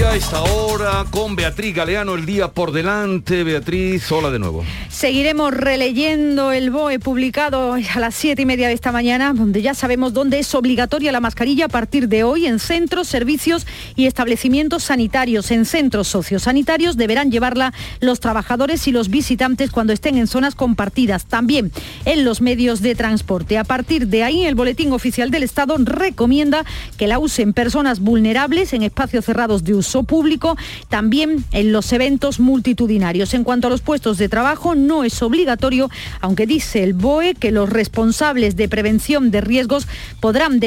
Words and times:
Y 0.00 0.02
a 0.02 0.16
esta 0.16 0.40
hora 0.40 1.04
con 1.10 1.36
Beatriz 1.36 1.74
Galeano, 1.74 2.14
el 2.14 2.24
día 2.24 2.48
por 2.48 2.72
delante. 2.72 3.44
Beatriz, 3.44 4.10
hola 4.10 4.30
de 4.30 4.38
nuevo. 4.38 4.64
Seguiremos 4.88 5.52
releyendo 5.52 6.52
el 6.52 6.70
BOE 6.70 6.98
publicado 6.98 7.74
a 7.74 7.98
las 7.98 8.14
siete 8.14 8.40
y 8.42 8.46
media 8.46 8.68
de 8.68 8.72
esta 8.72 8.92
mañana, 8.92 9.34
donde 9.34 9.60
ya 9.60 9.74
sabemos 9.74 10.14
dónde 10.14 10.38
es 10.38 10.54
obligatoria 10.54 11.12
la 11.12 11.20
mascarilla 11.20 11.66
a 11.66 11.68
partir 11.68 12.08
de 12.08 12.24
hoy 12.24 12.46
en 12.46 12.60
centros, 12.60 13.08
servicios 13.08 13.66
y 13.94 14.06
establecimientos 14.06 14.84
sanitarios. 14.84 15.50
En 15.50 15.66
centros 15.66 16.08
sociosanitarios 16.08 16.96
deberán 16.96 17.30
llevarla 17.30 17.74
los 18.00 18.20
trabajadores 18.20 18.88
y 18.88 18.92
los 18.92 19.10
visitantes 19.10 19.70
cuando 19.70 19.92
estén 19.92 20.16
en 20.16 20.28
zonas 20.28 20.54
compartidas. 20.54 21.26
También 21.26 21.72
en 22.06 22.24
los 22.24 22.40
medios 22.40 22.80
de 22.80 22.94
transporte. 22.94 23.58
A 23.58 23.64
partir 23.64 24.06
de 24.06 24.24
ahí, 24.24 24.46
el 24.46 24.54
Boletín 24.54 24.92
Oficial 24.92 25.30
del 25.30 25.42
Estado 25.42 25.76
recomienda 25.78 26.64
que 26.96 27.06
la 27.06 27.18
usen 27.18 27.52
personas 27.52 28.00
vulnerables 28.00 28.72
en 28.72 28.82
espacios 28.82 29.26
cerrados 29.26 29.62
de 29.62 29.74
uso 29.74 29.89
público, 30.04 30.56
también 30.88 31.44
en 31.52 31.72
los 31.72 31.92
eventos 31.92 32.40
multitudinarios. 32.40 33.34
En 33.34 33.44
cuanto 33.44 33.66
a 33.66 33.70
los 33.70 33.80
puestos 33.80 34.18
de 34.18 34.28
trabajo, 34.28 34.74
no 34.74 35.04
es 35.04 35.22
obligatorio, 35.22 35.90
aunque 36.20 36.46
dice 36.46 36.82
el 36.82 36.94
BOE 36.94 37.34
que 37.34 37.50
los 37.50 37.68
responsables 37.68 38.56
de 38.56 38.68
prevención 38.68 39.30
de 39.30 39.40
riesgos 39.40 39.86
podrán, 40.20 40.60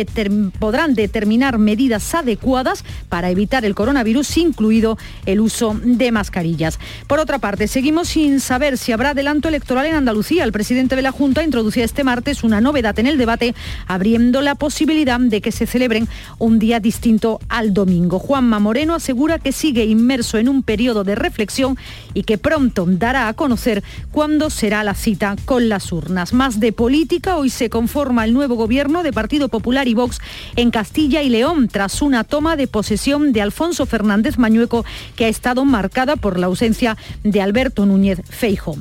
podrán 0.59 0.94
determinar 0.94 1.58
medidas 1.58 2.13
adecuadas 2.13 2.84
para 3.09 3.30
evitar 3.30 3.66
el 3.66 3.76
coronavirus, 3.76 4.38
incluido 4.38 4.98
el 5.26 5.40
uso 5.40 5.80
de 5.84 6.12
mascarillas. 6.12 6.80
Por 7.08 7.20
otra 7.20 7.40
parte, 7.40 7.68
seguimos 7.68 8.10
sin 8.10 8.40
saber 8.40 8.77
si 8.77 8.91
habrá 8.91 9.12
adelanto 9.12 9.48
electoral 9.48 9.85
en 9.85 9.96
Andalucía. 9.96 10.44
El 10.44 10.52
presidente 10.52 10.96
de 10.96 11.02
la 11.02 11.12
Junta 11.12 11.44
introducía 11.44 11.85
este 11.85 12.04
martes 12.04 12.44
una 12.44 12.62
novedad 12.62 12.98
en 12.99 13.08
el 13.08 13.18
debate, 13.18 13.55
abriendo 13.88 14.41
la 14.41 14.55
posibilidad 14.55 15.20
de 15.20 15.41
que 15.41 15.52
se 15.52 15.68
celebren 15.68 16.08
un 16.40 16.60
día 16.60 16.80
distinto 16.80 17.40
al 17.49 17.74
domingo. 17.74 18.20
Juanma 18.20 18.60
Moreno 18.60 18.96
asegura 18.96 19.12
que 19.41 19.51
sigue 19.51 19.85
inmerso 19.85 20.37
en 20.37 20.49
un 20.49 20.63
periodo 20.63 21.03
de 21.03 21.15
reflexión 21.15 21.77
y 22.13 22.23
que 22.23 22.37
pronto 22.37 22.85
dará 22.87 23.27
a 23.27 23.33
conocer 23.33 23.83
cuándo 24.11 24.49
será 24.49 24.83
la 24.83 24.95
cita 24.95 25.35
con 25.45 25.69
las 25.69 25.91
urnas. 25.91 26.33
Más 26.33 26.59
de 26.59 26.73
política, 26.73 27.37
hoy 27.37 27.49
se 27.49 27.69
conforma 27.69 28.25
el 28.25 28.34
nuevo 28.34 28.55
gobierno 28.55 29.03
de 29.03 29.13
Partido 29.13 29.49
Popular 29.49 29.87
y 29.87 29.93
Vox 29.93 30.19
en 30.55 30.71
Castilla 30.71 31.21
y 31.21 31.29
León 31.29 31.67
tras 31.67 32.01
una 32.01 32.23
toma 32.23 32.55
de 32.55 32.67
posesión 32.67 33.34
de 33.34 33.41
Alfonso 33.41 33.85
Fernández 33.85 34.37
Mañueco 34.37 34.84
que 35.15 35.25
ha 35.25 35.29
estado 35.29 35.63
marcada 35.63 36.15
por 36.15 36.39
la 36.39 36.47
ausencia 36.47 36.97
de 37.23 37.41
Alberto 37.41 37.85
Núñez 37.85 38.21
Feijo. 38.27 38.77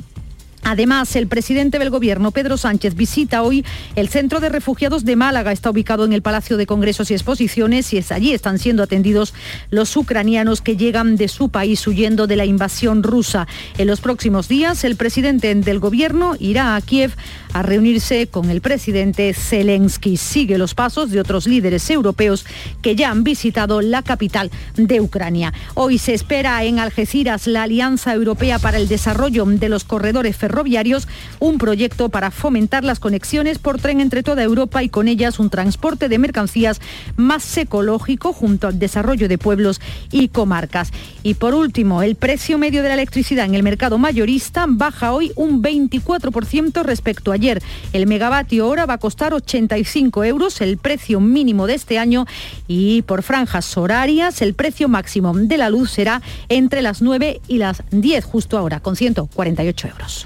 Además, 0.63 1.15
el 1.15 1.27
presidente 1.27 1.77
del 1.77 1.89
Gobierno, 1.89 2.31
Pedro 2.31 2.57
Sánchez, 2.57 2.95
visita 2.95 3.43
hoy 3.43 3.65
el 3.95 4.07
Centro 4.07 4.39
de 4.39 4.49
Refugiados 4.49 5.03
de 5.03 5.15
Málaga. 5.15 5.51
Está 5.51 5.69
ubicado 5.69 6.05
en 6.05 6.13
el 6.13 6.21
Palacio 6.21 6.57
de 6.57 6.65
Congresos 6.65 7.11
y 7.11 7.13
Exposiciones 7.13 7.91
y 7.93 7.97
es 7.97 8.11
allí 8.11 8.33
están 8.33 8.59
siendo 8.59 8.83
atendidos 8.83 9.33
los 9.69 9.95
ucranianos 9.97 10.61
que 10.61 10.77
llegan 10.77 11.17
de 11.17 11.27
su 11.27 11.49
país 11.49 11.85
huyendo 11.85 12.27
de 12.27 12.37
la 12.37 12.45
invasión 12.45 13.03
rusa. 13.03 13.47
En 13.77 13.87
los 13.87 14.01
próximos 14.01 14.47
días, 14.47 14.83
el 14.83 14.95
presidente 14.95 15.53
del 15.53 15.79
Gobierno 15.79 16.35
irá 16.39 16.75
a 16.75 16.81
Kiev 16.81 17.11
a 17.53 17.61
reunirse 17.61 18.27
con 18.27 18.49
el 18.49 18.61
presidente 18.61 19.33
Zelensky. 19.33 20.17
Sigue 20.17 20.57
los 20.57 20.73
pasos 20.73 21.11
de 21.11 21.19
otros 21.19 21.47
líderes 21.47 21.89
europeos 21.89 22.45
que 22.81 22.95
ya 22.95 23.11
han 23.11 23.23
visitado 23.23 23.81
la 23.81 24.01
capital 24.01 24.51
de 24.75 24.99
Ucrania. 24.99 25.53
Hoy 25.75 25.99
se 25.99 26.13
espera 26.13 26.63
en 26.63 26.79
Algeciras 26.79 27.47
la 27.47 27.63
Alianza 27.63 28.13
Europea 28.13 28.59
para 28.59 28.77
el 28.77 28.87
Desarrollo 28.87 29.45
de 29.45 29.69
los 29.69 29.83
Corredores 29.83 30.35
Ferroviarios 30.35 31.07
un 31.39 31.57
proyecto 31.57 32.09
para 32.09 32.31
fomentar 32.31 32.83
las 32.83 32.99
conexiones 32.99 33.59
por 33.59 33.79
tren 33.79 33.99
entre 34.01 34.23
toda 34.23 34.43
Europa 34.43 34.83
y 34.83 34.89
con 34.89 35.07
ellas 35.07 35.39
un 35.39 35.49
transporte 35.49 36.09
de 36.09 36.17
mercancías 36.17 36.81
más 37.17 37.57
ecológico 37.57 38.33
junto 38.33 38.67
al 38.67 38.79
desarrollo 38.79 39.27
de 39.27 39.37
pueblos 39.37 39.79
y 40.11 40.29
comarcas. 40.29 40.91
Y 41.21 41.35
por 41.35 41.53
último, 41.53 42.01
el 42.01 42.15
precio 42.15 42.57
medio 42.57 42.81
de 42.81 42.89
la 42.89 42.95
electricidad 42.95 43.45
en 43.45 43.55
el 43.55 43.63
mercado 43.63 43.97
mayorista 43.97 44.65
baja 44.67 45.13
hoy 45.13 45.31
un 45.35 45.61
24% 45.61 46.83
respecto 46.83 47.31
a 47.31 47.37
ayer. 47.43 47.61
El 47.91 48.07
megavatio 48.07 48.67
hora 48.67 48.85
va 48.85 48.95
a 48.95 48.97
costar 48.97 49.33
85 49.33 50.23
euros, 50.23 50.61
el 50.61 50.77
precio 50.77 51.19
mínimo 51.19 51.67
de 51.67 51.75
este 51.75 51.99
año, 51.99 52.25
y 52.67 53.01
por 53.01 53.21
franjas 53.21 53.77
horarias 53.77 54.41
el 54.41 54.53
precio 54.53 54.87
máximo 54.87 55.33
de 55.35 55.57
la 55.57 55.69
luz 55.69 55.91
será 55.91 56.21
entre 56.47 56.81
las 56.81 57.01
9 57.01 57.41
y 57.47 57.57
las 57.57 57.83
10 57.91 58.23
justo 58.23 58.57
ahora, 58.57 58.79
con 58.79 58.95
148 58.95 59.87
euros. 59.89 60.25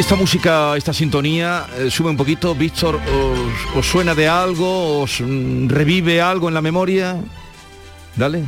Esta 0.00 0.16
música, 0.16 0.78
esta 0.78 0.94
sintonía, 0.94 1.66
eh, 1.76 1.90
sube 1.90 2.08
un 2.08 2.16
poquito. 2.16 2.54
Víctor, 2.54 2.98
os, 3.76 3.84
suena 3.84 4.14
de 4.14 4.26
algo? 4.26 5.02
¿Os 5.02 5.20
mm, 5.20 5.68
revive 5.68 6.22
algo 6.22 6.48
en 6.48 6.54
la 6.54 6.62
memoria? 6.62 7.18
Dale. 8.16 8.44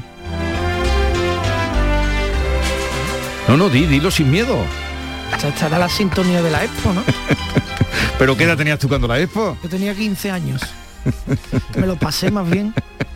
No, 3.49 3.59
no, 3.59 3.69
di, 3.69 3.85
dilo 3.85 4.11
sin 4.11 4.31
miedo. 4.31 4.57
Esta 5.47 5.67
era 5.67 5.79
la 5.79 5.91
sintonía 5.91 6.41
de 6.41 6.51
la 6.51 6.65
Expo, 6.65 6.95
¿no? 6.95 7.03
¿Pero 8.19 8.35
qué 8.35 8.45
edad 8.45 8.57
tenías 8.57 8.79
tú 8.79 8.89
cuando 8.89 9.07
la 9.07 9.21
Expo? 9.21 9.59
Yo 9.63 9.69
tenía 9.69 9.95
15 9.95 10.31
años. 10.31 10.63
Me 11.77 11.87
lo 11.87 11.97
pasé 11.97 12.31
más 12.31 12.49
bien. 12.49 12.73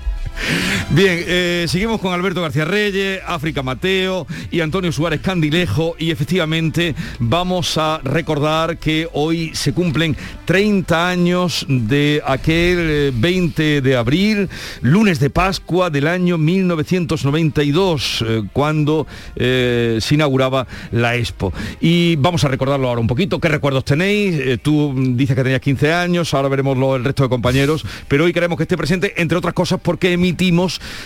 Bien, 0.90 1.24
eh, 1.26 1.66
seguimos 1.68 2.00
con 2.00 2.12
Alberto 2.12 2.40
García 2.40 2.64
Reyes, 2.64 3.20
África 3.26 3.62
Mateo 3.62 4.26
y 4.50 4.60
Antonio 4.60 4.92
Suárez 4.92 5.20
Candilejo 5.20 5.96
y 5.98 6.10
efectivamente 6.10 6.94
vamos 7.18 7.76
a 7.76 8.00
recordar 8.04 8.78
que 8.78 9.08
hoy 9.12 9.50
se 9.54 9.72
cumplen 9.72 10.16
30 10.44 11.08
años 11.08 11.66
de 11.68 12.22
aquel 12.24 13.12
20 13.14 13.76
eh, 13.76 13.80
de 13.80 13.96
abril, 13.96 14.48
lunes 14.80 15.18
de 15.18 15.28
Pascua 15.28 15.90
del 15.90 16.06
año 16.06 16.38
1992, 16.38 18.24
eh, 18.26 18.42
cuando 18.52 19.06
se 19.36 20.14
inauguraba 20.14 20.66
la 20.92 21.16
Expo. 21.16 21.52
Y 21.80 22.16
vamos 22.16 22.44
a 22.44 22.48
recordarlo 22.48 22.88
ahora 22.88 23.00
un 23.00 23.06
poquito. 23.06 23.40
¿Qué 23.40 23.48
recuerdos 23.48 23.84
tenéis? 23.84 24.60
tú 24.62 24.94
dices 24.96 25.36
que 25.36 25.42
tenías 25.42 25.60
15 25.60 25.92
años, 25.92 26.32
ahora 26.32 26.48
veremos 26.48 26.76
lo, 26.76 26.96
el 26.96 27.04
resto 27.04 27.22
de 27.24 27.28
compañeros, 27.28 27.84
pero 28.08 28.24
hoy 28.24 28.32
queremos 28.32 28.56
que 28.56 28.62
esté 28.62 28.76
presente, 28.76 29.14
entre 29.20 29.36
otras 29.36 29.54
cosas, 29.54 29.80
porque 29.82 30.16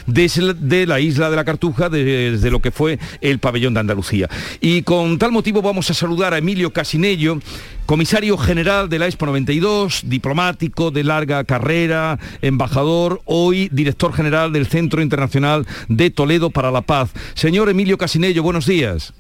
desde 0.07 0.87
la 0.87 1.01
isla 1.01 1.31
de 1.31 1.37
la 1.37 1.45
Cartuja, 1.45 1.89
desde 1.89 2.51
lo 2.51 2.61
que 2.61 2.71
fue 2.71 2.99
el 3.21 3.39
pabellón 3.39 3.75
de 3.75 3.81
Andalucía. 3.81 4.29
Y 4.61 4.83
con 4.83 5.19
tal 5.19 5.33
motivo 5.33 5.63
vamos 5.63 5.91
a 5.91 5.95
saludar 5.95 6.33
a 6.33 6.39
Emilio 6.39 6.73
Casinello, 6.73 7.39
comisario 7.87 8.39
general 8.39 8.89
de 8.89 8.99
la 8.99 9.07
Expo 9.07 9.27
92, 9.27 10.03
diplomático 10.07 10.91
de 10.91 11.05
larga 11.05 11.45
carrera, 11.45 12.19
embajador, 12.41 13.21
hoy 13.25 13.69
director 13.73 14.13
general 14.13 14.53
del 14.53 14.67
Centro 14.67 15.03
Internacional 15.03 15.67
de 15.89 16.11
Toledo 16.11 16.51
para 16.51 16.71
la 16.71 16.83
Paz. 16.83 17.13
Señor 17.35 17.69
Emilio 17.69 17.99
Casinello, 17.99 18.43
buenos 18.43 18.67
días. 18.67 19.13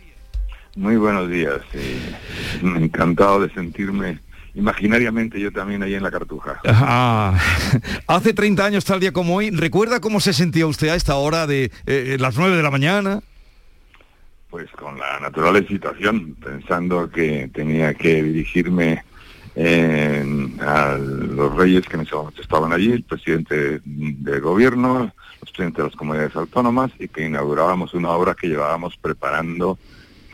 Muy 0.77 0.97
buenos 0.97 1.28
días. 1.28 1.61
encantado 2.62 3.41
de 3.41 3.53
sentirme 3.53 4.21
imaginariamente 4.55 5.41
yo 5.41 5.53
también 5.53 5.83
ahí 5.83 5.94
en 5.94 6.03
la 6.03 6.11
Cartuja. 6.11 6.61
Ah, 6.65 7.38
hace 8.06 8.33
30 8.33 8.65
años, 8.65 8.84
tal 8.84 9.00
día 9.00 9.12
como 9.12 9.37
hoy, 9.37 9.50
¿recuerda 9.50 10.00
cómo 10.00 10.21
se 10.21 10.33
sentía 10.33 10.66
usted 10.66 10.88
a 10.88 10.94
esta 10.94 11.16
hora 11.16 11.47
de 11.47 11.71
eh, 11.87 12.16
las 12.19 12.37
9 12.37 12.56
de 12.56 12.62
la 12.62 12.71
mañana? 12.71 13.21
Pues 14.50 14.71
con 14.72 14.99
la 14.99 15.21
natural 15.21 15.56
excitación, 15.56 16.34
pensando 16.34 17.09
que 17.09 17.49
tenía 17.53 17.94
que 17.94 18.22
dirigirme 18.22 19.05
a 20.61 20.96
los 20.96 21.55
reyes 21.56 21.87
que 21.87 21.96
en 21.96 22.03
ese 22.03 22.14
momento 22.14 22.41
estaban 22.41 22.73
allí, 22.73 22.93
el 22.93 23.03
presidente 23.03 23.81
del 23.85 24.41
gobierno, 24.41 25.12
los 25.41 25.50
presidentes 25.50 25.79
de 25.79 25.85
las 25.85 25.96
comunidades 25.96 26.37
autónomas 26.37 26.91
y 26.99 27.08
que 27.08 27.26
inaugurábamos 27.26 27.94
una 27.94 28.11
obra 28.11 28.35
que 28.35 28.49
llevábamos 28.49 28.96
preparando 28.96 29.79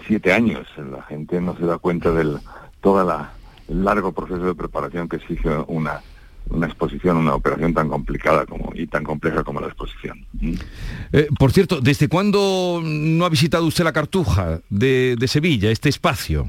siete 0.07 0.33
años. 0.33 0.67
La 0.77 1.03
gente 1.03 1.41
no 1.41 1.57
se 1.57 1.65
da 1.65 1.79
cuenta 1.79 2.11
de 2.13 2.39
toda 2.81 3.05
la 3.05 3.33
el 3.69 3.85
largo 3.85 4.13
proceso 4.13 4.45
de 4.45 4.55
preparación 4.55 5.09
que 5.09 5.17
exige 5.17 5.51
una, 5.67 6.01
una 6.51 6.67
exposición, 6.67 7.17
una 7.17 7.35
operación 7.35 7.75
tan 7.75 7.89
complicada 7.89 8.47
como, 8.47 8.73
y 8.75 8.87
tan 8.87 9.05
compleja 9.05 9.43
como 9.43 9.61
la 9.61 9.67
exposición. 9.67 10.25
Mm. 10.35 10.55
Eh, 11.13 11.29
por 11.39 11.53
cierto, 11.53 11.81
¿desde 11.81 12.09
cuándo 12.09 12.81
no 12.83 13.25
ha 13.25 13.29
visitado 13.29 13.67
usted 13.67 13.85
la 13.85 13.93
Cartuja 13.93 14.61
de, 14.71 15.17
Sevilla, 15.27 15.71
este 15.71 15.89
espacio? 15.89 16.47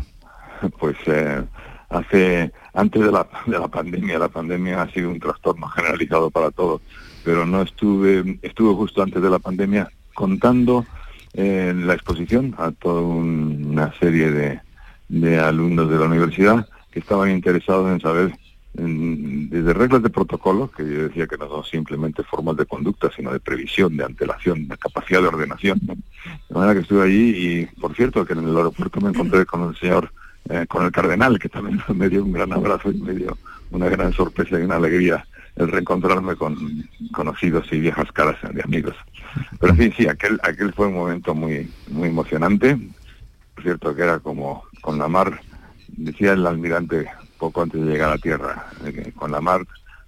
Pues 0.79 0.95
eh, 1.05 1.43
hace, 1.89 2.51
antes 2.73 3.03
de 3.03 3.11
la, 3.11 3.27
de 3.45 3.59
la 3.59 3.67
pandemia, 3.67 4.17
la 4.17 4.27
pandemia 4.27 4.81
ha 4.81 4.91
sido 4.91 5.11
un 5.11 5.19
trastorno 5.19 5.67
generalizado 5.67 6.31
para 6.31 6.49
todos, 6.49 6.81
pero 7.23 7.45
no 7.45 7.61
estuve, 7.61 8.39
estuve 8.41 8.73
justo 8.73 9.03
antes 9.03 9.21
de 9.21 9.29
la 9.29 9.37
pandemia 9.37 9.87
contando 10.15 10.83
eh, 11.33 11.75
la 11.75 11.93
exposición 11.93 12.55
a 12.57 12.71
toda 12.71 13.01
una 13.01 13.93
serie 13.99 14.31
de, 14.31 14.59
de 15.09 15.39
alumnos 15.39 15.91
de 15.91 15.97
la 15.99 16.05
universidad 16.05 16.67
estaban 16.99 17.31
interesados 17.31 17.91
en 17.91 17.99
saber 17.99 18.33
desde 18.73 19.73
reglas 19.73 20.03
de 20.03 20.09
protocolo, 20.09 20.69
que 20.69 20.83
yo 20.83 21.07
decía 21.07 21.25
que 21.25 21.37
no 21.37 21.49
son 21.49 21.63
simplemente 21.63 22.21
formas 22.23 22.57
de 22.57 22.65
conducta, 22.67 23.09
sino 23.15 23.33
de 23.33 23.39
previsión, 23.39 23.97
de 23.97 24.05
antelación, 24.05 24.67
de 24.67 24.77
capacidad 24.77 25.21
de 25.21 25.29
ordenación. 25.29 25.79
De 25.79 26.53
manera 26.53 26.75
que 26.75 26.81
estuve 26.81 27.03
allí 27.03 27.33
y, 27.35 27.65
por 27.79 27.95
cierto, 27.95 28.23
que 28.23 28.33
en 28.33 28.47
el 28.47 28.55
aeropuerto 28.55 29.01
me 29.01 29.09
encontré 29.09 29.47
con 29.47 29.67
el 29.67 29.75
señor, 29.77 30.11
eh, 30.49 30.65
con 30.69 30.85
el 30.85 30.91
cardenal, 30.91 31.39
que 31.39 31.49
también 31.49 31.81
me 31.95 32.07
dio 32.07 32.23
un 32.23 32.33
gran 32.33 32.53
abrazo 32.53 32.91
y 32.91 32.99
me 32.99 33.13
dio 33.13 33.35
una 33.71 33.89
gran 33.89 34.13
sorpresa 34.13 34.59
y 34.59 34.63
una 34.63 34.75
alegría 34.75 35.25
el 35.57 35.69
reencontrarme 35.69 36.35
con 36.35 36.55
conocidos 37.11 37.67
y 37.71 37.79
viejas 37.79 38.11
caras 38.11 38.37
de 38.53 38.61
amigos. 38.61 38.95
Pero 39.59 39.73
en 39.73 39.79
fin, 39.79 39.93
sí, 39.97 40.07
aquel, 40.07 40.39
aquel 40.43 40.71
fue 40.73 40.87
un 40.87 40.93
momento 40.93 41.33
muy, 41.33 41.71
muy 41.89 42.09
emocionante. 42.09 42.77
Por 43.55 43.63
cierto, 43.63 43.95
que 43.95 44.03
era 44.03 44.19
como 44.19 44.63
con 44.81 44.99
la 44.99 45.07
mar, 45.07 45.41
decía 45.89 46.33
el 46.33 46.45
almirante 46.45 47.07
poco 47.37 47.61
antes 47.61 47.81
de 47.81 47.91
llegar 47.91 48.11
a 48.11 48.17
tierra, 48.17 48.67
con 49.15 49.31
la 49.31 49.41
mar 49.41 49.61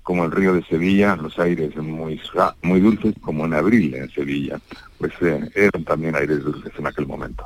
como 0.10 0.26
el 0.26 0.32
río 0.32 0.56
de 0.56 0.64
Sevilla, 0.64 1.16
los 1.16 1.38
aires 1.38 1.76
muy, 1.76 2.20
muy 2.64 2.80
dulces, 2.80 3.14
como 3.22 3.46
en 3.46 3.54
abril 3.54 3.94
en 3.94 4.10
Sevilla, 4.10 4.60
pues 4.98 5.14
eh, 5.22 5.48
eran 5.54 5.84
también 5.84 6.16
aires 6.16 6.44
dulces 6.44 6.72
en 6.80 6.88
aquel 6.88 7.06
momento. 7.06 7.46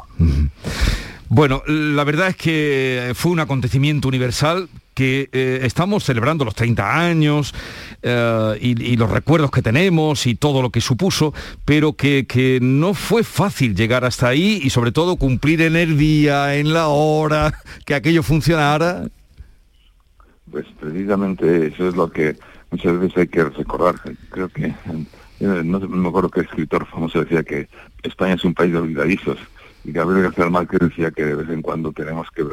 Bueno, 1.27 1.61
la 1.67 2.05
verdad 2.05 2.29
es 2.29 2.37
que 2.37 3.11
fue 3.15 3.33
un 3.33 3.41
acontecimiento 3.41 4.07
universal 4.07 4.69
que 4.93 5.29
eh, 5.31 5.59
estamos 5.63 6.03
celebrando 6.03 6.45
los 6.45 6.55
30 6.55 6.99
años 6.99 7.53
eh, 8.01 8.57
y, 8.59 8.95
los 8.97 9.09
recuerdos 9.09 9.51
que 9.51 9.61
tenemos 9.61 10.27
y 10.27 10.35
todo 10.35 10.61
lo 10.61 10.69
que 10.69 10.81
supuso, 10.81 11.33
pero 11.65 11.93
que, 11.93 12.25
que, 12.27 12.59
no 12.61 12.93
fue 12.93 13.23
fácil 13.23 13.75
llegar 13.75 14.05
hasta 14.05 14.27
ahí 14.27 14.59
y 14.63 14.69
sobre 14.69 14.91
todo 14.91 15.15
cumplir 15.15 15.61
en 15.61 15.75
el 15.75 15.97
día, 15.97 16.55
en 16.55 16.73
la 16.73 16.87
hora, 16.87 17.53
que 17.85 17.95
aquello 17.95 18.23
funcionara. 18.23 19.07
Pues 20.51 20.65
precisamente 20.79 21.67
eso 21.67 21.87
es 21.87 21.95
lo 21.95 22.11
que 22.11 22.35
muchas 22.69 22.99
veces 22.99 23.17
hay 23.17 23.27
que 23.27 23.43
recordar. 23.43 23.95
Creo 24.29 24.49
que, 24.49 24.65
eh, 24.65 24.75
no, 25.39 25.79
me 25.79 26.07
acuerdo 26.07 26.29
qué 26.29 26.41
escritor 26.41 26.85
famoso 26.85 27.23
decía 27.23 27.43
que 27.43 27.67
España 28.03 28.35
es 28.35 28.43
un 28.43 28.53
país 28.53 28.71
de 28.71 28.79
olvidadizos 28.79 29.39
y 29.83 29.91
Gabriel 29.91 30.23
García 30.23 30.49
Márquez 30.49 30.79
decía 30.79 31.11
que 31.11 31.25
de 31.25 31.35
vez 31.35 31.49
en 31.49 31.61
cuando 31.61 31.91
tenemos 31.91 32.29
que 32.31 32.45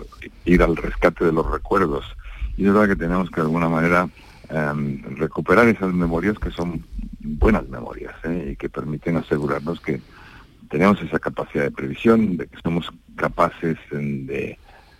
ir 0.45 0.63
al 0.63 0.77
rescate 0.77 1.25
de 1.25 1.33
los 1.33 1.49
recuerdos. 1.51 2.05
Y 2.57 2.67
es 2.67 2.73
verdad 2.73 2.89
que 2.89 2.97
tenemos 2.97 3.31
que 3.31 3.37
de 3.37 3.47
alguna 3.47 3.69
manera 3.69 4.09
em, 4.49 5.03
recuperar 5.17 5.69
esas 5.69 5.93
memorias 5.93 6.39
que 6.39 6.51
son 6.51 6.85
buenas 7.21 7.69
memorias 7.69 8.15
¿eh? 8.25 8.51
y 8.53 8.57
que 8.57 8.69
permiten 8.69 9.17
asegurarnos 9.17 9.81
que 9.81 10.01
tenemos 10.71 11.01
esa 11.03 11.19
capacidad 11.19 11.65
de 11.65 11.71
previsión, 11.71 12.37
de 12.37 12.47
que 12.47 12.57
somos 12.63 12.91
capaces 13.17 13.77
de, 13.91 14.57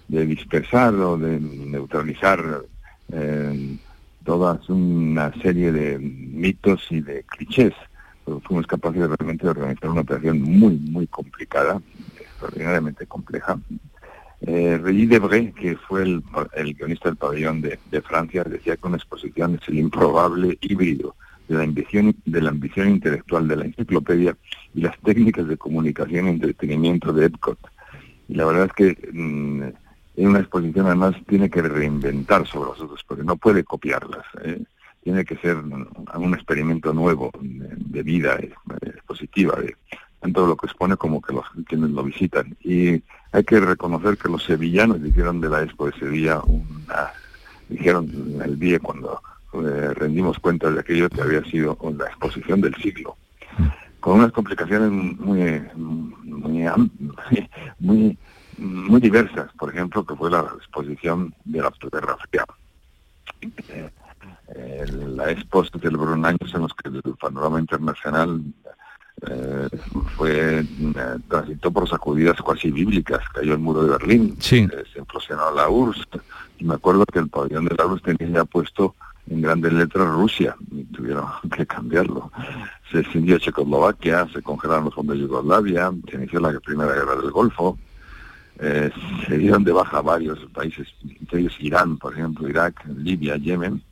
dispersar 0.09 0.93
o 0.95 1.17
de 1.17 1.39
neutralizar 1.39 2.63
em, 3.13 3.79
toda 4.25 4.61
una 4.69 5.33
serie 5.41 5.71
de 5.73 5.99
mitos 5.99 6.87
y 6.91 7.01
de 7.01 7.23
clichés. 7.25 7.73
fuimos 8.45 8.67
capaces 8.67 9.01
de 9.01 9.09
realmente 9.09 9.49
organizar 9.49 9.91
una 9.91 10.03
operación 10.03 10.43
muy, 10.43 10.75
muy 10.77 11.07
complicada, 11.07 11.81
extraordinariamente 12.19 13.07
compleja. 13.07 13.59
Eh, 14.43 14.79
Regis 14.83 15.09
Debray, 15.11 15.53
que 15.53 15.77
fue 15.77 16.03
el, 16.03 16.23
guionista 16.75 17.11
del 17.11 17.17
pabellón 17.17 17.61
de, 17.61 17.79
Francia, 18.03 18.43
decía 18.45 18.77
que 18.77 18.87
una 18.87 18.97
exposición 18.97 19.59
es 19.61 19.69
el 19.69 19.79
improbable 19.79 20.57
híbrido 20.63 21.15
de 21.47 21.57
la 21.57 21.65
ambición, 21.65 22.15
de 22.25 22.41
la 22.41 22.51
ambición 22.51 22.89
intelectual 22.89 23.49
de 23.49 23.57
la 23.57 23.65
enciclopedia 23.67 24.37
y 24.75 24.81
las 24.81 24.99
técnicas 25.01 25.47
de 25.47 25.59
comunicación 25.59 26.27
y 26.27 26.31
entretenimiento 26.31 27.13
de 27.13 27.27
Epcot. 27.27 27.59
Y 28.29 28.35
la 28.35 28.47
verdad 28.47 28.67
es 28.67 28.73
que 28.73 29.13
mm, 29.13 29.63
una 30.17 30.41
exposición 30.41 30.87
además 30.87 31.17
tiene 31.27 31.51
que 31.51 31.61
reinventar 31.63 32.47
sobre 32.47 32.71
los 32.71 32.81
otros, 32.81 33.05
porque 33.07 33.25
no 33.25 33.37
puede 33.37 33.65
copiarlas. 33.65 34.25
¿eh? 34.43 34.63
Tiene 35.03 35.25
que 35.25 35.37
ser 35.37 35.57
un 35.57 36.35
experimento 36.35 36.93
nuevo 36.93 37.31
de, 37.41 38.03
vida 38.03 38.39
expositiva, 38.83 39.57
de, 39.57 39.77
tanto 40.21 40.47
lo 40.47 40.57
que 40.57 40.67
expone 40.67 40.97
como 40.97 41.21
que 41.21 41.33
los 41.33 41.45
quienes 41.67 41.91
lo 41.91 42.05
visitan. 42.05 42.57
Y 42.63 43.03
hay 43.33 43.45
que 43.45 43.61
reconocer 43.61 44.17
que 44.19 44.29
los 44.29 44.45
sevillanos 44.45 45.03
dijeron 45.03 45.41
de 45.41 45.49
la 45.49 45.63
Expo 45.63 45.87
de 45.87 45.99
Sevilla 45.99 46.41
una, 46.47 47.11
dijeron 47.69 48.09
el 48.45 48.59
día 48.59 48.79
cuando 48.79 49.23
eh, 49.55 49.95
rendimos 49.95 50.39
cuenta 50.39 50.71
de 50.71 50.81
aquello 50.81 51.09
que 51.09 51.23
había 51.23 51.43
sido 51.45 51.77
la 51.97 52.07
exposición 52.07 52.61
del 52.61 52.75
siglo, 52.77 53.17
con 53.99 54.19
unas 54.19 54.33
complicaciones 54.33 54.91
muy, 54.91 55.63
muy, 57.79 58.19
muy, 58.59 59.01
diversas, 59.01 59.51
por 59.59 59.71
ejemplo, 59.71 60.05
que 60.05 60.15
fue 60.15 60.31
la 60.31 60.41
exposición 60.57 61.35
de 61.45 61.63
la 61.63 61.73
Guerra 61.93 62.17
Fría. 62.29 62.45
Eh, 64.55 64.87
la 64.91 65.31
Expo 65.31 65.65
se 65.65 65.79
celebró 65.79 66.15
en 66.15 66.27
años 66.27 66.53
en 66.53 66.63
los 66.63 66.75
que 66.75 66.89
el 66.89 67.17
panorama 67.17 67.61
internacional 67.61 68.43
eh, 69.29 69.69
fue 70.17 70.61
eh, 70.61 71.17
transitó 71.29 71.71
por 71.71 71.89
sacudidas 71.89 72.41
cuasi 72.41 72.71
bíblicas, 72.71 73.21
cayó 73.35 73.53
el 73.53 73.59
muro 73.59 73.83
de 73.83 73.91
Berlín, 73.91 74.37
eh, 74.39 74.69
se 74.93 74.99
implosionó 74.99 75.51
la 75.55 75.69
URSS, 75.69 76.09
y 76.59 76.65
me 76.65 76.75
acuerdo 76.75 77.05
que 77.05 77.19
el 77.19 77.29
pabellón 77.29 77.67
de 77.67 77.75
la 77.77 77.87
URSS 77.87 78.03
tenía 78.03 78.29
ya 78.39 78.45
puesto 78.45 78.95
en 79.29 79.43
grandes 79.43 79.75
letras 79.75 80.09
Rusia, 80.09 80.57
y 80.71 80.85
tuvieron 80.85 81.27
que 81.55 81.67
cambiarlo. 81.67 82.33
Se 82.91 83.01
escindió 83.01 83.39
Checoslovaquia, 83.39 84.27
se 84.33 84.43
congelaron 84.43 84.87
los 84.87 84.95
fondos 84.95 85.17
de 85.17 85.23
Yugoslavia, 85.23 85.93
se 86.09 86.17
inició 86.17 86.41
la 86.41 86.59
Primera 86.59 86.93
Guerra 86.93 87.17
del 87.17 87.31
Golfo, 87.31 87.79
se 88.59 89.39
dieron 89.39 89.65
de 89.65 89.73
baja 89.73 90.03
varios 90.03 90.39
países, 90.53 90.87
entre 91.03 91.41
ellos 91.41 91.57
Irán, 91.61 91.97
por 91.97 92.13
ejemplo, 92.13 92.47
Irak, 92.47 92.85
Libia, 92.97 93.37
Yemen, 93.37 93.83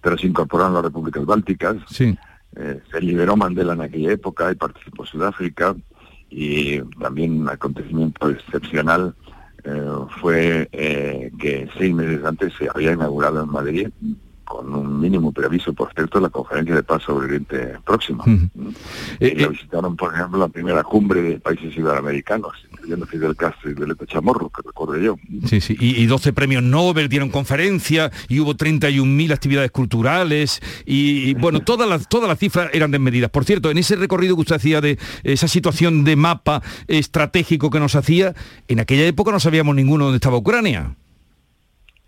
pero 0.00 0.18
se 0.18 0.26
incorporaron 0.26 0.74
las 0.74 0.82
repúblicas 0.82 1.24
bálticas. 1.24 1.76
Sí 1.88 2.16
eh, 2.56 2.80
se 2.90 3.00
liberó 3.00 3.36
Mandela 3.36 3.74
en 3.74 3.82
aquella 3.82 4.12
época 4.12 4.50
y 4.50 4.56
participó 4.56 5.06
Sudáfrica. 5.06 5.76
Y 6.28 6.80
también 7.00 7.40
un 7.40 7.48
acontecimiento 7.48 8.30
excepcional 8.30 9.14
eh, 9.64 9.82
fue 10.20 10.68
eh, 10.72 11.32
que 11.38 11.68
seis 11.76 11.92
meses 11.94 12.24
antes 12.24 12.52
se 12.54 12.68
había 12.72 12.92
inaugurado 12.92 13.42
en 13.42 13.50
Madrid 13.50 13.88
con 14.50 14.74
un 14.74 14.98
mínimo 14.98 15.30
preaviso, 15.30 15.72
por 15.72 15.94
cierto, 15.94 16.18
la 16.18 16.28
conferencia 16.28 16.74
de 16.74 16.82
paz 16.82 17.04
sobre 17.04 17.26
Oriente 17.26 17.78
Próximo. 17.84 18.24
Mm. 18.26 18.48
y 19.20 19.46
visitaron, 19.46 19.94
por 19.94 20.12
ejemplo, 20.12 20.40
la 20.40 20.48
primera 20.48 20.82
cumbre 20.82 21.22
de 21.22 21.38
países 21.38 21.76
iberoamericanos, 21.76 22.52
incluyendo 22.72 23.06
Fidel 23.06 23.36
Castro 23.36 23.70
y 23.70 23.74
Violeta 23.74 24.06
Chamorro, 24.06 24.48
que 24.48 24.62
recuerdo 24.66 24.96
yo. 24.96 25.16
Sí, 25.46 25.60
sí, 25.60 25.76
y, 25.78 26.04
12 26.04 26.32
premios 26.32 26.64
Nobel 26.64 27.08
dieron 27.08 27.28
conferencia, 27.28 28.10
y 28.28 28.40
hubo 28.40 28.56
31.000 28.56 29.32
actividades 29.32 29.70
culturales, 29.70 30.60
y, 30.84 31.34
bueno, 31.34 31.60
todas 31.64 31.88
las, 31.88 32.08
todas 32.08 32.28
las 32.28 32.36
cifras 32.36 32.70
eran 32.72 32.90
desmedidas. 32.90 33.30
Por 33.30 33.44
cierto, 33.44 33.70
en 33.70 33.78
ese 33.78 33.94
recorrido 33.94 34.34
que 34.34 34.40
usted 34.40 34.56
hacía 34.56 34.80
de 34.80 34.98
esa 35.22 35.46
situación 35.46 36.02
de 36.02 36.16
mapa 36.16 36.60
estratégico 36.88 37.70
que 37.70 37.78
nos 37.78 37.94
hacía, 37.94 38.34
en 38.66 38.80
aquella 38.80 39.06
época 39.06 39.30
no 39.30 39.38
sabíamos 39.38 39.76
ninguno 39.76 40.06
dónde 40.06 40.16
estaba 40.16 40.38
Ucrania. 40.38 40.96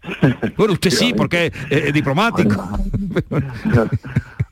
Bueno, 0.56 0.75
usted 0.75 0.90
sí, 0.90 1.14
porque 1.14 1.52
es, 1.71 1.92
diplomático. 1.92 2.56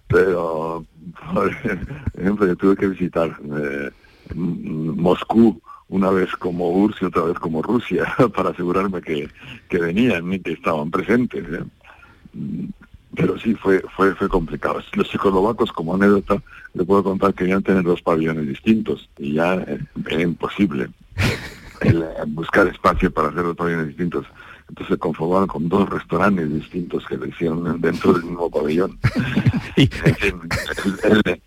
Pero, 0.08 0.84
por 1.32 1.50
ejemplo, 2.18 2.46
yo 2.46 2.56
tuve 2.56 2.76
que 2.76 2.88
visitar 2.88 3.36
eh, 3.56 3.90
Moscú 4.34 5.60
una 5.88 6.10
vez 6.10 6.30
como 6.36 6.70
URSS 6.70 7.02
y 7.02 7.04
otra 7.06 7.22
vez 7.22 7.38
como 7.38 7.62
Rusia 7.62 8.14
para 8.36 8.50
asegurarme 8.50 9.00
que, 9.02 9.28
que 9.68 9.78
venían 9.78 10.32
y 10.32 10.40
que 10.40 10.52
estaban 10.52 10.90
presentes. 10.90 11.44
¿eh? 11.52 11.64
Pero 13.14 13.38
sí, 13.38 13.54
fue, 13.54 13.82
fue, 13.96 14.14
fue 14.14 14.28
complicado. 14.28 14.80
Los 14.94 15.08
checoslovacos, 15.08 15.72
como 15.72 15.94
anécdota, 15.94 16.40
le 16.74 16.84
puedo 16.84 17.02
contar 17.02 17.34
que 17.34 17.44
querían 17.44 17.62
tener 17.62 17.82
dos 17.82 18.02
pabellones 18.02 18.46
distintos 18.46 19.08
y 19.18 19.34
ya 19.34 19.54
eh, 19.54 19.80
era 20.08 20.22
imposible 20.22 20.90
el, 21.80 22.04
buscar 22.28 22.66
espacio 22.68 23.10
para 23.10 23.28
hacer 23.28 23.42
dos 23.42 23.56
pabellones 23.56 23.88
distintos 23.88 24.26
entonces 24.70 24.94
se 24.94 24.98
conformaron 24.98 25.48
con 25.48 25.68
dos 25.68 25.88
restaurantes 25.88 26.52
distintos 26.52 27.04
que 27.06 27.16
lo 27.16 27.26
hicieron 27.26 27.80
dentro 27.80 28.12
del 28.12 28.22
mismo 28.22 28.48
pabellón. 28.48 28.98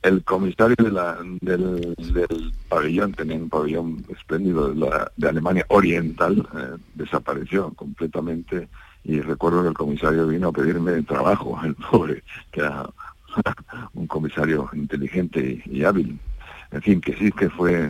el, 0.04 0.24
comisario 0.26 0.76
de 0.78 0.92
la, 0.92 1.18
del, 1.40 1.96
pabellón 2.68 3.14
tenía 3.14 3.38
un 3.38 3.50
pabellón 3.50 4.06
espléndido 4.10 4.74
de, 5.16 5.28
Alemania 5.30 5.66
Oriental, 5.70 6.46
eh, 6.54 6.78
desapareció 6.96 7.74
completamente 7.76 8.68
y 9.06 9.22
recuerdo 9.22 9.62
que 9.62 9.70
el 9.70 9.74
comisario 9.74 10.28
vino 10.28 10.50
a 10.50 10.54
pedirme 10.54 11.02
trabajo, 11.04 11.58
el 11.64 11.76
pobre, 11.76 12.24
que 12.52 12.60
era 12.60 12.90
un 13.94 14.06
comisario 14.06 14.70
inteligente 14.74 15.64
y 15.66 15.84
hábil. 15.86 16.20
En 16.72 16.82
fin, 16.82 17.00
que 17.00 17.14
sí 17.16 17.32
que 17.32 17.50
fue 17.50 17.90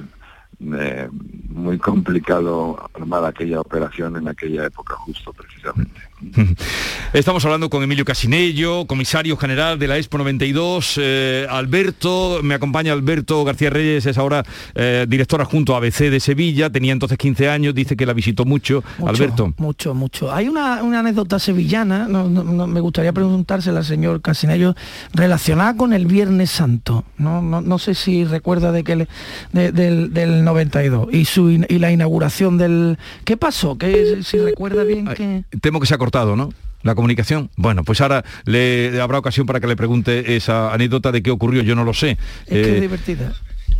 eh, 0.77 1.09
muy 1.49 1.77
complicado 1.77 2.89
armar 2.93 3.25
aquella 3.25 3.61
operación 3.61 4.15
en 4.17 4.27
aquella 4.27 4.65
época 4.65 4.95
justo 4.95 5.33
precisamente. 5.33 6.12
Estamos 7.13 7.45
hablando 7.45 7.69
con 7.69 7.83
Emilio 7.83 8.05
Casinello, 8.05 8.85
comisario 8.87 9.37
general 9.37 9.79
de 9.79 9.87
la 9.87 9.97
Expo 9.97 10.17
92. 10.17 10.99
Eh, 11.01 11.47
Alberto, 11.49 12.39
me 12.43 12.55
acompaña 12.55 12.93
Alberto 12.93 13.43
García 13.43 13.69
Reyes, 13.69 14.05
es 14.05 14.17
ahora 14.17 14.43
eh, 14.75 15.05
director 15.07 15.41
adjunto 15.41 15.75
ABC 15.75 16.09
de 16.09 16.19
Sevilla, 16.19 16.69
tenía 16.69 16.91
entonces 16.91 17.17
15 17.17 17.49
años, 17.49 17.75
dice 17.75 17.95
que 17.95 18.05
la 18.05 18.13
visitó 18.13 18.45
mucho. 18.45 18.83
Alberto. 19.05 19.53
Mucho, 19.57 19.93
mucho. 19.93 20.31
Hay 20.31 20.47
una, 20.47 20.79
anécdota 20.79 21.39
sevillana, 21.39 22.07
me 22.07 22.79
gustaría 22.79 23.13
preguntársela 23.13 23.79
al 23.79 23.85
señor 23.85 24.21
Casinello, 24.21 24.75
relacionada 25.13 25.75
con 25.75 25.93
el 25.93 26.05
Viernes 26.05 26.49
Santo. 26.49 27.03
No, 27.17 27.79
sé 27.79 27.95
si 27.95 28.25
recuerda 28.25 28.71
de 28.71 28.83
que 28.83 29.07
del, 29.51 30.43
92 30.43 31.07
y, 31.11 31.25
su, 31.25 31.49
y 31.49 31.79
la 31.79 31.91
inauguración 31.91 32.57
del... 32.57 32.97
¿Qué 33.25 33.37
pasó? 33.37 33.77
¿Qué, 33.77 34.19
si 34.23 34.37
recuerda 34.37 34.83
bien 34.83 35.07
que... 35.07 35.43
Temo 35.61 35.79
que 35.79 35.87
se 35.87 35.93
ha 35.93 35.97
cortado, 35.97 36.12
¿no? 36.35 36.49
la 36.83 36.95
comunicación. 36.95 37.49
Bueno, 37.55 37.83
pues 37.83 38.01
ahora 38.01 38.23
le 38.45 39.01
habrá 39.01 39.17
ocasión 39.17 39.45
para 39.47 39.59
que 39.59 39.67
le 39.67 39.75
pregunte 39.75 40.35
esa 40.35 40.73
anécdota 40.73 41.11
de 41.11 41.23
qué 41.23 41.31
ocurrió, 41.31 41.63
yo 41.63 41.75
no 41.75 41.83
lo 41.83 41.93
sé. 41.93 42.17
Es 42.45 42.65
que 42.65 42.77
eh, 42.77 42.81
divertida. 42.81 43.33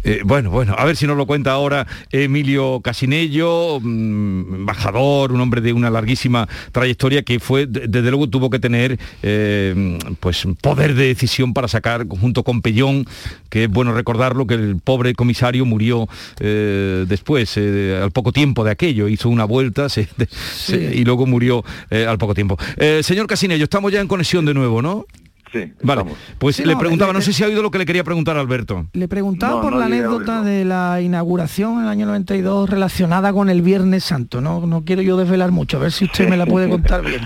Eh, 0.03 0.21
bueno, 0.25 0.49
bueno, 0.49 0.75
a 0.77 0.85
ver 0.85 0.95
si 0.95 1.07
nos 1.07 1.15
lo 1.17 1.25
cuenta 1.25 1.51
ahora 1.51 1.87
Emilio 2.11 2.81
Casinello, 2.81 3.79
mm, 3.81 4.55
embajador, 4.55 5.31
un 5.31 5.41
hombre 5.41 5.61
de 5.61 5.73
una 5.73 5.89
larguísima 5.89 6.47
trayectoria 6.71 7.23
que 7.23 7.39
fue, 7.39 7.65
desde 7.67 8.09
luego 8.09 8.27
tuvo 8.27 8.49
que 8.49 8.59
tener 8.59 8.99
eh, 9.21 9.97
pues 10.19 10.45
poder 10.61 10.93
de 10.95 11.07
decisión 11.07 11.53
para 11.53 11.67
sacar 11.67 12.07
junto 12.07 12.43
con 12.43 12.61
Pellón, 12.61 13.05
que 13.49 13.65
es 13.65 13.69
bueno 13.69 13.93
recordarlo, 13.93 14.45
que 14.45 14.55
el 14.55 14.77
pobre 14.83 15.13
comisario 15.13 15.65
murió 15.65 16.07
eh, 16.39 17.05
después, 17.07 17.57
al 17.57 18.11
poco 18.11 18.31
tiempo 18.31 18.63
de 18.63 18.71
aquello, 18.71 19.07
hizo 19.07 19.29
una 19.29 19.45
vuelta 19.45 19.87
y 20.67 21.03
luego 21.03 21.25
murió 21.25 21.63
al 21.89 22.17
poco 22.17 22.33
tiempo. 22.33 22.57
señor 23.01 23.27
Casinello, 23.27 23.63
estamos 23.63 23.91
ya 23.91 24.01
en 24.01 24.07
conexión 24.07 24.45
de 24.45 24.53
nuevo, 24.53 24.81
¿no? 24.81 25.05
Sí, 25.53 25.71
vale. 25.83 26.03
Pues 26.39 26.65
le 26.65 26.75
preguntaba, 26.75 27.13
no 27.13 27.21
sé 27.21 27.31
si 27.31 27.43
ha 27.43 27.47
oído 27.47 27.61
lo 27.61 27.69
que 27.69 27.77
le 27.77 27.85
quería 27.85 28.03
preguntar 28.03 28.37
a 28.37 28.39
Alberto. 28.39 28.87
Le 28.93 29.07
preguntaba 29.07 29.61
por 29.61 29.75
la 29.75 29.85
anécdota 29.85 30.41
de 30.41 30.65
la 30.65 30.99
inauguración 30.99 31.77
en 31.77 31.83
el 31.83 31.89
año 31.89 32.07
92 32.07 32.71
relacionada 32.71 33.31
con 33.31 33.49
el 33.49 33.61
Viernes 33.61 34.03
Santo. 34.03 34.41
No, 34.41 34.65
no 34.65 34.83
quiero 34.83 35.03
yo 35.03 35.15
desvelar 35.15 35.51
mucho, 35.51 35.77
a 35.77 35.81
ver 35.81 35.91
si 35.91 36.05
usted 36.05 36.27
me 36.27 36.37
la 36.37 36.47
puede 36.47 36.67
contar 36.71 37.05
bien. 37.05 37.21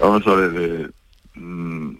Vamos 0.00 0.26
a 0.28 0.34
ver, 0.34 0.92
mm, 1.34 1.90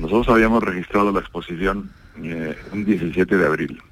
nosotros 0.00 0.28
habíamos 0.28 0.62
registrado 0.62 1.10
la 1.10 1.18
exposición 1.18 1.90
eh, 2.22 2.56
un 2.72 2.84
17 2.84 3.36
de 3.36 3.46
abril, 3.46 3.82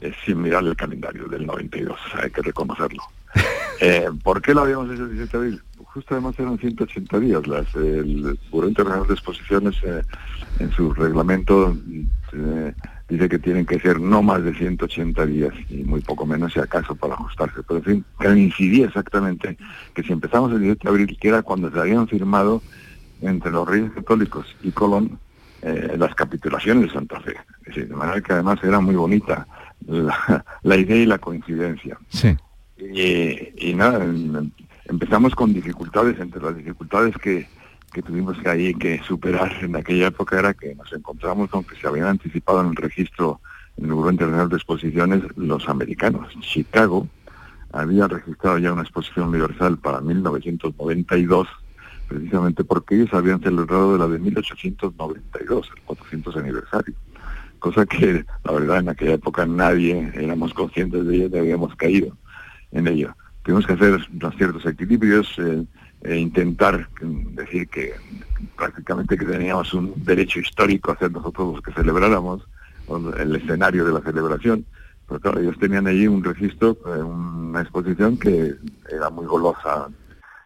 eh, 0.00 0.12
sin 0.24 0.42
mirar 0.42 0.64
el 0.64 0.76
calendario 0.76 1.26
del 1.26 1.44
92, 1.44 1.98
hay 2.22 2.30
que 2.30 2.42
reconocerlo. 2.42 3.02
Eh, 3.78 4.08
¿Por 4.22 4.40
qué 4.40 4.54
lo 4.54 4.62
habíamos 4.62 4.90
hecho 4.90 5.02
el 5.02 5.10
17 5.10 5.36
de 5.36 5.44
abril? 5.44 5.62
Justo 5.96 6.14
además 6.14 6.38
eran 6.38 6.58
180 6.58 7.20
días. 7.20 7.46
Las, 7.46 7.74
el 7.74 8.38
Buró 8.50 8.68
Internacional 8.68 9.08
de 9.08 9.14
Exposiciones 9.14 9.74
eh, 9.82 10.02
en 10.58 10.70
su 10.72 10.92
reglamento 10.92 11.74
eh, 12.34 12.74
dice 13.08 13.28
que 13.30 13.38
tienen 13.38 13.64
que 13.64 13.80
ser 13.80 13.98
no 13.98 14.20
más 14.20 14.44
de 14.44 14.52
180 14.52 15.24
días 15.24 15.54
y 15.70 15.84
muy 15.84 16.02
poco 16.02 16.26
menos 16.26 16.52
si 16.52 16.60
acaso 16.60 16.94
para 16.94 17.14
ajustarse. 17.14 17.62
Pero 17.66 17.78
en 17.78 17.84
fin, 17.84 18.04
coincidía 18.16 18.86
exactamente 18.88 19.56
que 19.94 20.02
si 20.02 20.12
empezamos 20.12 20.52
el 20.52 20.60
17 20.60 20.86
de 20.86 20.90
abril, 20.90 21.18
que 21.18 21.28
era 21.28 21.42
cuando 21.42 21.70
se 21.70 21.80
habían 21.80 22.06
firmado 22.06 22.60
entre 23.22 23.50
los 23.50 23.66
reyes 23.66 23.90
católicos 23.92 24.54
y 24.62 24.72
Colón 24.72 25.18
eh, 25.62 25.96
las 25.96 26.14
capitulaciones 26.14 26.88
de 26.88 26.90
Santa 26.90 27.18
Fe. 27.20 27.36
de 27.74 27.86
manera 27.86 28.20
que 28.20 28.34
además 28.34 28.58
era 28.62 28.80
muy 28.80 28.96
bonita 28.96 29.46
la, 29.86 30.76
idea 30.76 30.96
y 30.96 31.06
la 31.06 31.16
coincidencia. 31.16 31.98
Sí. 32.10 32.36
Y, 32.76 33.70
y 33.70 33.72
nada, 33.72 34.04
empezamos 34.88 35.34
con 35.34 35.52
dificultades, 35.52 36.18
entre 36.20 36.42
las 36.42 36.56
dificultades 36.56 37.14
que, 37.18 37.48
tuvimos 38.04 38.38
que 38.38 38.48
ahí 38.48 38.74
que 38.74 39.00
superar 39.02 39.52
en 39.62 39.74
aquella 39.74 40.08
época 40.08 40.38
era 40.38 40.52
que 40.52 40.74
nos 40.74 40.92
encontramos 40.92 41.48
con 41.48 41.64
que 41.64 41.76
se 41.76 41.86
habían 41.86 42.08
anticipado 42.08 42.60
en 42.60 42.68
el 42.68 42.76
registro 42.76 43.40
en 43.78 43.86
el 43.86 43.92
Buró 43.94 44.10
Internacional 44.10 44.50
de 44.50 44.56
Exposiciones 44.56 45.22
los 45.36 45.68
americanos. 45.68 46.28
Chicago 46.40 47.08
había 47.72 48.06
registrado 48.06 48.58
ya 48.58 48.72
una 48.72 48.82
exposición 48.82 49.28
universal 49.28 49.78
para 49.78 50.00
1992, 50.00 51.48
precisamente 52.06 52.64
porque 52.64 52.96
ellos 52.96 53.14
habían 53.14 53.40
celebrado 53.40 53.96
la 53.96 54.08
de 54.08 54.18
1892, 54.18 55.70
el 55.74 55.82
400 55.82 56.36
aniversario. 56.36 56.94
Cosa 57.58 57.86
que, 57.86 58.24
la 58.44 58.52
verdad, 58.52 58.78
en 58.78 58.90
aquella 58.90 59.14
época 59.14 59.46
nadie 59.46 60.12
éramos 60.14 60.52
conscientes 60.52 61.06
de 61.06 61.16
ello 61.16 61.38
habíamos 61.38 61.74
caído 61.76 62.14
en 62.72 62.88
ello 62.88 63.14
tenemos 63.46 63.64
que 63.64 63.74
hacer 63.74 64.00
ciertos 64.36 64.66
equilibrios 64.66 65.32
eh, 65.38 65.64
e 66.02 66.16
intentar 66.16 66.88
decir 67.00 67.68
que 67.68 67.94
prácticamente 68.56 69.16
que 69.16 69.24
teníamos 69.24 69.72
un 69.72 69.94
derecho 70.04 70.40
histórico 70.40 70.90
a 70.90 70.98
ser 70.98 71.12
nosotros 71.12 71.54
los 71.54 71.62
que 71.62 71.72
celebráramos 71.72 72.42
el 73.18 73.36
escenario 73.36 73.84
de 73.84 73.92
la 73.92 74.00
celebración. 74.00 74.66
Pero 75.06 75.20
claro, 75.20 75.38
ellos 75.40 75.56
tenían 75.60 75.86
allí 75.86 76.08
un 76.08 76.24
registro, 76.24 76.76
eh, 76.86 77.02
una 77.02 77.62
exposición 77.62 78.18
que 78.18 78.56
era 78.90 79.10
muy 79.10 79.26
golosa 79.26 79.90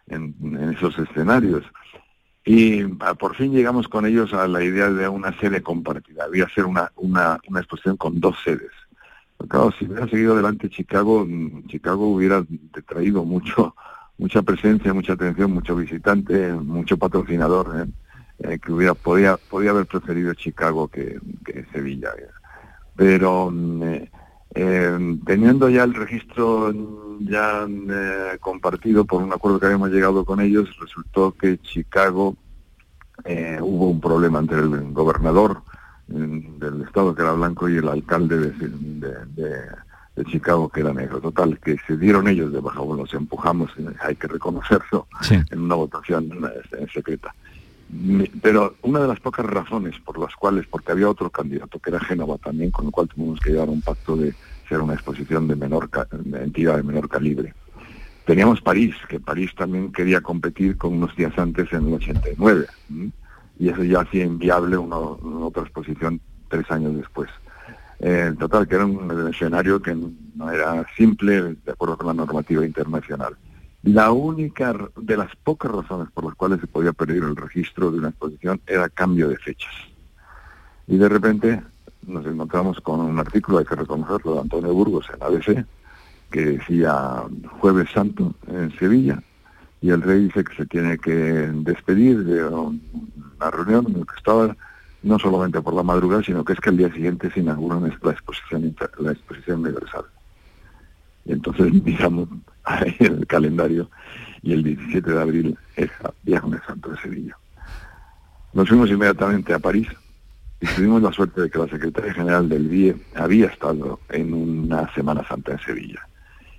en, 0.05 0.35
esos 0.77 0.95
escenarios. 0.99 1.63
Y 2.45 2.83
ah, 2.99 3.15
por 3.15 3.35
fin 3.35 3.51
llegamos 3.51 3.87
con 3.87 4.05
ellos 4.05 4.31
a 4.31 4.47
la 4.47 4.63
idea 4.63 4.91
de 4.91 5.07
una 5.07 5.35
sede 5.39 5.63
compartida. 5.63 6.25
Había 6.25 6.47
ser 6.49 6.65
una, 6.65 6.91
una, 6.97 7.39
una 7.47 7.61
exposición 7.61 7.97
con 7.97 8.19
dos 8.19 8.35
sedes 8.43 8.71
Claro, 9.47 9.71
si 9.77 9.85
hubiera 9.85 10.07
seguido 10.07 10.33
adelante 10.33 10.69
Chicago, 10.69 11.25
mm, 11.25 11.67
Chicago 11.67 12.13
hubiera 12.13 12.43
traído 12.87 13.23
mucho, 13.23 13.75
mucha 14.17 14.41
presencia, 14.41 14.93
mucha 14.93 15.13
atención, 15.13 15.51
mucho 15.51 15.75
visitante, 15.75 16.53
mucho 16.53 16.97
patrocinador, 16.97 17.81
¿eh? 17.81 17.91
Eh, 18.43 18.59
que 18.59 18.71
hubiera 18.71 18.95
podía, 18.95 19.37
podía 19.37 19.69
haber 19.69 19.85
preferido 19.85 20.33
Chicago 20.33 20.87
que, 20.87 21.19
Sevilla. 21.71 22.11
Pero 22.95 23.51
mm, 23.51 23.83
eh, 24.55 25.17
teniendo 25.25 25.69
ya 25.69 25.83
el 25.83 25.93
registro 25.93 26.73
ya 27.19 27.67
compartido 28.39 29.05
por 29.05 29.21
un 29.21 29.31
acuerdo 29.31 29.59
que 29.59 29.67
habíamos 29.67 29.91
llegado 29.91 30.25
con 30.25 30.41
ellos, 30.41 30.75
resultó 30.79 31.33
que 31.33 31.59
Chicago 31.59 32.35
hubo 33.61 33.89
un 33.89 34.01
problema 34.01 34.39
entre 34.39 34.57
el 34.57 34.91
gobernador 34.91 35.61
del 36.11 36.81
estado 36.83 37.15
que 37.15 37.21
era 37.21 37.31
blanco 37.33 37.69
y 37.69 37.77
el 37.77 37.87
alcalde 37.87 38.51
de, 38.51 39.67
Chicago 40.29 40.69
que 40.69 40.81
era 40.81 40.93
negro. 40.93 41.19
Total, 41.19 41.57
que 41.59 41.77
se 41.87 41.97
dieron 41.97 42.27
ellos 42.27 42.51
de 42.53 42.59
baja, 42.59 42.81
bueno, 42.81 43.05
se 43.07 43.17
empujamos, 43.17 43.71
hay 44.01 44.15
que 44.15 44.27
reconocerlo, 44.27 45.07
en 45.29 45.59
una 45.59 45.75
votación 45.75 46.29
secreta. 46.93 47.33
Pero 48.41 48.75
una 48.83 48.99
de 48.99 49.07
las 49.07 49.19
pocas 49.19 49.45
razones 49.45 49.99
por 49.99 50.19
las 50.19 50.35
cuales, 50.35 50.65
porque 50.69 50.91
había 50.91 51.09
otro 51.09 51.29
candidato 51.29 51.79
que 51.79 51.89
era 51.89 51.99
Génova 51.99 52.37
también, 52.37 52.71
con 52.71 52.85
el 52.85 52.91
cual 52.91 53.07
tuvimos 53.07 53.39
que 53.39 53.51
llevar 53.51 53.69
un 53.69 53.81
pacto 53.81 54.15
de 54.15 54.33
ser 54.69 54.79
una 54.79 54.93
exposición 54.93 55.47
de 55.47 55.55
menor 55.55 55.89
de 55.89 56.43
entidad 56.43 56.77
de 56.77 56.83
menor 56.83 57.09
calibre. 57.09 57.53
Teníamos 58.25 58.61
París, 58.61 58.95
que 59.09 59.19
París 59.19 59.51
también 59.57 59.91
quería 59.91 60.21
competir 60.21 60.77
con 60.77 60.93
unos 60.93 61.15
días 61.15 61.37
antes 61.37 61.73
en 61.73 61.87
el 61.87 61.93
89 61.95 62.67
y 63.61 63.69
eso 63.69 63.83
ya 63.83 63.99
hacía 63.99 64.25
inviable 64.25 64.75
una, 64.75 64.97
otra 64.97 65.61
exposición 65.61 66.19
tres 66.49 66.69
años 66.71 66.97
después. 66.97 67.29
En 67.99 68.35
total, 68.35 68.67
que 68.67 68.73
era 68.73 68.87
un 68.87 69.29
escenario 69.31 69.79
que 69.79 69.93
no 69.93 70.49
era 70.49 70.83
simple 70.97 71.53
de 71.63 71.71
acuerdo 71.71 71.95
con 71.95 72.07
la 72.07 72.15
normativa 72.15 72.65
internacional. 72.65 73.37
La 73.83 74.11
única 74.11 74.73
de 74.95 75.15
las 75.15 75.35
pocas 75.43 75.71
razones 75.71 76.07
por 76.11 76.25
las 76.25 76.33
cuales 76.33 76.59
se 76.59 76.65
podía 76.65 76.91
perder 76.91 77.17
el 77.17 77.35
registro 77.35 77.91
de 77.91 77.99
una 77.99 78.09
exposición 78.09 78.59
era 78.65 78.89
cambio 78.89 79.29
de 79.29 79.37
fechas. 79.37 79.73
Y 80.87 80.97
de 80.97 81.07
repente 81.07 81.61
nos 82.07 82.25
encontramos 82.25 82.81
con 82.81 82.99
un 82.99 83.19
artículo, 83.19 83.59
hay 83.59 83.65
que 83.65 83.75
reconocerlo, 83.75 84.33
de 84.33 84.41
Antonio 84.41 84.73
Burgos 84.73 85.05
en 85.13 85.21
ABC, 85.21 85.65
que 86.31 86.45
decía 86.45 87.25
Jueves 87.59 87.91
Santo 87.91 88.33
en 88.47 88.75
Sevilla, 88.79 89.21
y 89.81 89.89
el 89.89 90.01
rey 90.01 90.25
dice 90.25 90.43
que 90.43 90.55
se 90.55 90.65
tiene 90.67 90.97
que 90.99 91.11
despedir 91.11 92.23
de 92.23 92.45
una 92.45 93.51
reunión 93.51 93.87
en 93.87 93.99
la 93.99 94.05
que 94.05 94.15
estaba 94.15 94.55
no 95.01 95.17
solamente 95.17 95.59
por 95.61 95.73
la 95.73 95.81
madrugada, 95.81 96.21
sino 96.21 96.45
que 96.45 96.53
es 96.53 96.59
que 96.59 96.69
el 96.69 96.77
día 96.77 96.93
siguiente 96.93 97.31
se 97.31 97.39
inaugura 97.39 97.79
la 97.79 98.11
exposición, 98.11 98.75
la 98.99 99.11
exposición 99.11 99.61
universal. 99.61 100.05
Y 101.25 101.33
entonces 101.33 101.73
miramos 101.83 102.29
ahí 102.63 102.95
el 102.99 103.25
calendario 103.25 103.89
y 104.43 104.53
el 104.53 104.63
17 104.63 105.11
de 105.11 105.21
abril 105.21 105.57
es 105.75 105.89
Viernes 106.21 106.61
Santo 106.67 106.91
de 106.91 106.97
Sevilla. 106.97 107.35
Nos 108.53 108.69
fuimos 108.69 108.89
inmediatamente 108.91 109.51
a 109.51 109.59
París 109.59 109.87
y 110.59 110.67
tuvimos 110.67 111.01
la 111.01 111.11
suerte 111.11 111.41
de 111.41 111.49
que 111.49 111.57
la 111.57 111.67
secretaria 111.67 112.13
general 112.13 112.47
del 112.47 112.67
BIE 112.67 112.95
había 113.15 113.47
estado 113.47 113.99
en 114.09 114.31
una 114.31 114.93
Semana 114.93 115.27
Santa 115.27 115.53
en 115.53 115.59
Sevilla 115.59 116.07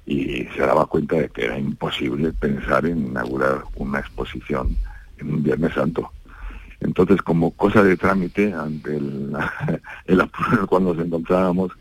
y 0.06 0.44
se 0.54 0.60
daba 0.60 0.86
cuenta 0.86 1.16
de 1.16 1.28
que 1.28 1.44
era 1.44 1.58
imposible 1.58 2.32
pensar 2.32 2.86
en 2.86 3.06
inaugurar 3.06 3.62
una 3.76 4.00
exposición 4.00 4.76
en 5.18 5.34
un 5.34 5.42
Viernes 5.42 5.74
Santo. 5.74 6.10
Entonces, 6.80 7.22
como 7.22 7.52
cosa 7.52 7.82
de 7.84 7.96
trámite, 7.96 8.52
ante 8.52 8.96
el, 8.96 9.32
el 10.06 10.20
apuro 10.20 10.68
en 10.70 10.76
el 10.78 10.84
nos 10.84 11.06
encontrábamos, 11.06 11.72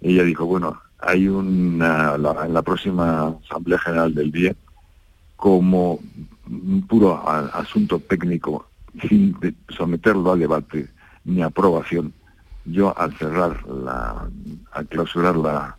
ella 0.00 0.22
dijo, 0.22 0.46
bueno, 0.46 0.80
hay 1.00 1.28
una, 1.28 2.14
en 2.14 2.54
la 2.54 2.62
próxima 2.62 3.34
Asamblea 3.44 3.78
General 3.78 4.14
del 4.14 4.30
día, 4.30 4.54
como 5.36 5.98
un 6.46 6.86
puro 6.86 7.28
asunto 7.28 7.98
técnico 7.98 8.66
sin 9.08 9.36
someterlo 9.76 10.32
a 10.32 10.36
debate 10.36 10.88
ni 11.24 11.42
aprobación, 11.42 12.12
yo 12.64 12.96
al 12.96 13.12
cerrar 13.16 13.66
la, 13.66 14.28
al 14.72 14.86
clausurar 14.86 15.36
la, 15.36 15.76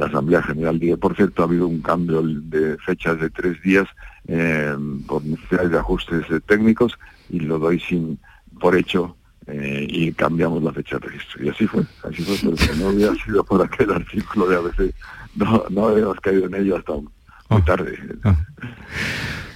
la 0.00 0.06
Asamblea 0.06 0.42
General 0.42 0.78
dije, 0.78 0.96
por 0.96 1.14
cierto, 1.14 1.42
ha 1.42 1.44
habido 1.44 1.68
un 1.68 1.82
cambio 1.82 2.22
de 2.22 2.78
fechas 2.78 3.20
de 3.20 3.28
tres 3.28 3.60
días 3.62 3.86
eh, 4.26 4.74
por 5.06 5.22
necesidades 5.22 5.70
de 5.70 5.78
ajustes 5.78 6.24
técnicos 6.46 6.98
y 7.28 7.40
lo 7.40 7.58
doy 7.58 7.78
sin 7.80 8.18
por 8.58 8.74
hecho 8.76 9.14
eh, 9.46 9.86
y 9.88 10.12
cambiamos 10.12 10.62
la 10.62 10.72
fecha 10.72 10.98
de 10.98 11.08
registro. 11.08 11.44
Y 11.44 11.50
así 11.50 11.66
fue, 11.66 11.82
así 12.02 12.22
fue, 12.22 12.36
pero 12.42 12.56
si 12.56 12.80
no 12.80 12.88
hubiera 12.88 13.14
sido 13.24 13.44
por 13.44 13.62
aquel 13.62 13.92
artículo 13.92 14.46
de 14.46 14.56
ABC, 14.56 14.94
no, 15.36 15.64
no 15.68 15.88
habíamos 15.88 16.18
caído 16.20 16.46
en 16.46 16.54
ello 16.54 16.76
hasta 16.76 16.92
muy 16.94 17.10
ah. 17.50 17.64
tarde. 17.64 17.98
Ah. 18.24 18.36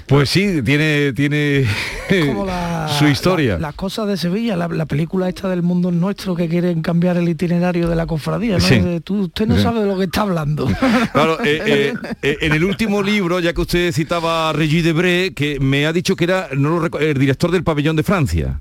Pues 0.06 0.28
sí, 0.30 0.62
tiene, 0.62 1.12
tiene 1.12 1.66
su 2.98 3.06
historia. 3.06 3.58
las 3.58 3.74
cosas 3.74 4.06
de 4.06 4.16
Sevilla, 4.16 4.56
la, 4.56 4.86
película 4.86 5.28
esta 5.28 5.48
del 5.48 5.62
mundo 5.62 5.90
nuestro 5.90 6.34
que 6.34 6.48
quieren 6.48 6.82
cambiar 6.82 7.16
el 7.16 7.28
itinerario 7.28 7.88
de 7.88 7.96
la 7.96 8.06
cofradía. 8.06 8.56
usted 8.56 9.46
no 9.46 9.58
sabe 9.58 9.80
de 9.80 9.86
lo 9.86 9.98
que 9.98 10.04
está 10.04 10.22
hablando. 10.22 10.68
Claro, 11.12 11.38
eh, 11.44 11.62
eh, 11.66 11.94
eh, 12.22 12.38
en 12.40 12.52
el 12.52 12.64
último 12.64 13.02
libro, 13.02 13.38
ya 13.40 13.52
que 13.52 13.60
usted 13.60 13.92
citaba 13.92 14.50
a 14.50 14.52
Regis 14.52 14.84
Debré, 14.84 15.32
que 15.32 15.60
me 15.60 15.86
ha 15.86 15.92
dicho 15.92 16.16
que 16.16 16.24
era 16.24 16.48
no 16.56 16.86
el 16.86 17.18
director 17.18 17.50
del 17.50 17.62
pabellón 17.62 17.96
de 17.96 18.02
Francia. 18.02 18.58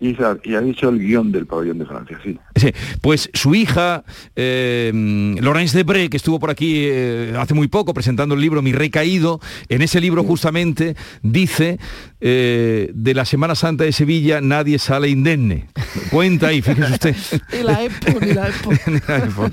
Y, 0.00 0.14
ha 0.22 0.60
dicho 0.60 0.88
el 0.90 1.00
guion 1.00 1.32
del 1.32 1.46
pabellón 1.46 1.80
de 1.80 1.84
Francia, 1.84 2.20
sí. 2.22 2.38
sí 2.54 2.72
pues 3.00 3.30
su 3.34 3.56
hija, 3.56 4.04
eh, 4.36 4.92
Laurence 5.40 5.76
Debré, 5.76 6.08
que 6.08 6.16
estuvo 6.16 6.38
por 6.38 6.50
aquí 6.50 6.84
eh, 6.86 7.34
hace 7.36 7.52
muy 7.52 7.66
poco 7.66 7.94
presentando 7.94 8.36
el 8.36 8.40
libro 8.40 8.62
Mi 8.62 8.72
Rey 8.72 8.90
Caído, 8.90 9.40
en 9.68 9.82
ese 9.82 10.00
libro 10.00 10.22
justamente 10.22 10.94
dice 11.22 11.80
eh, 12.20 12.92
de 12.94 13.14
la 13.14 13.24
Semana 13.24 13.56
Santa 13.56 13.82
de 13.82 13.90
Sevilla 13.90 14.40
nadie 14.40 14.78
sale 14.78 15.08
indemne. 15.08 15.66
Cuenta 16.10 16.48
ahí, 16.48 16.62
fíjese 16.62 16.92
usted. 16.92 17.16
y 17.60 17.64
la 17.64 17.82
Expo, 17.82 18.20
ni 18.20 18.32
la 18.34 18.48
Expo. 18.48 19.50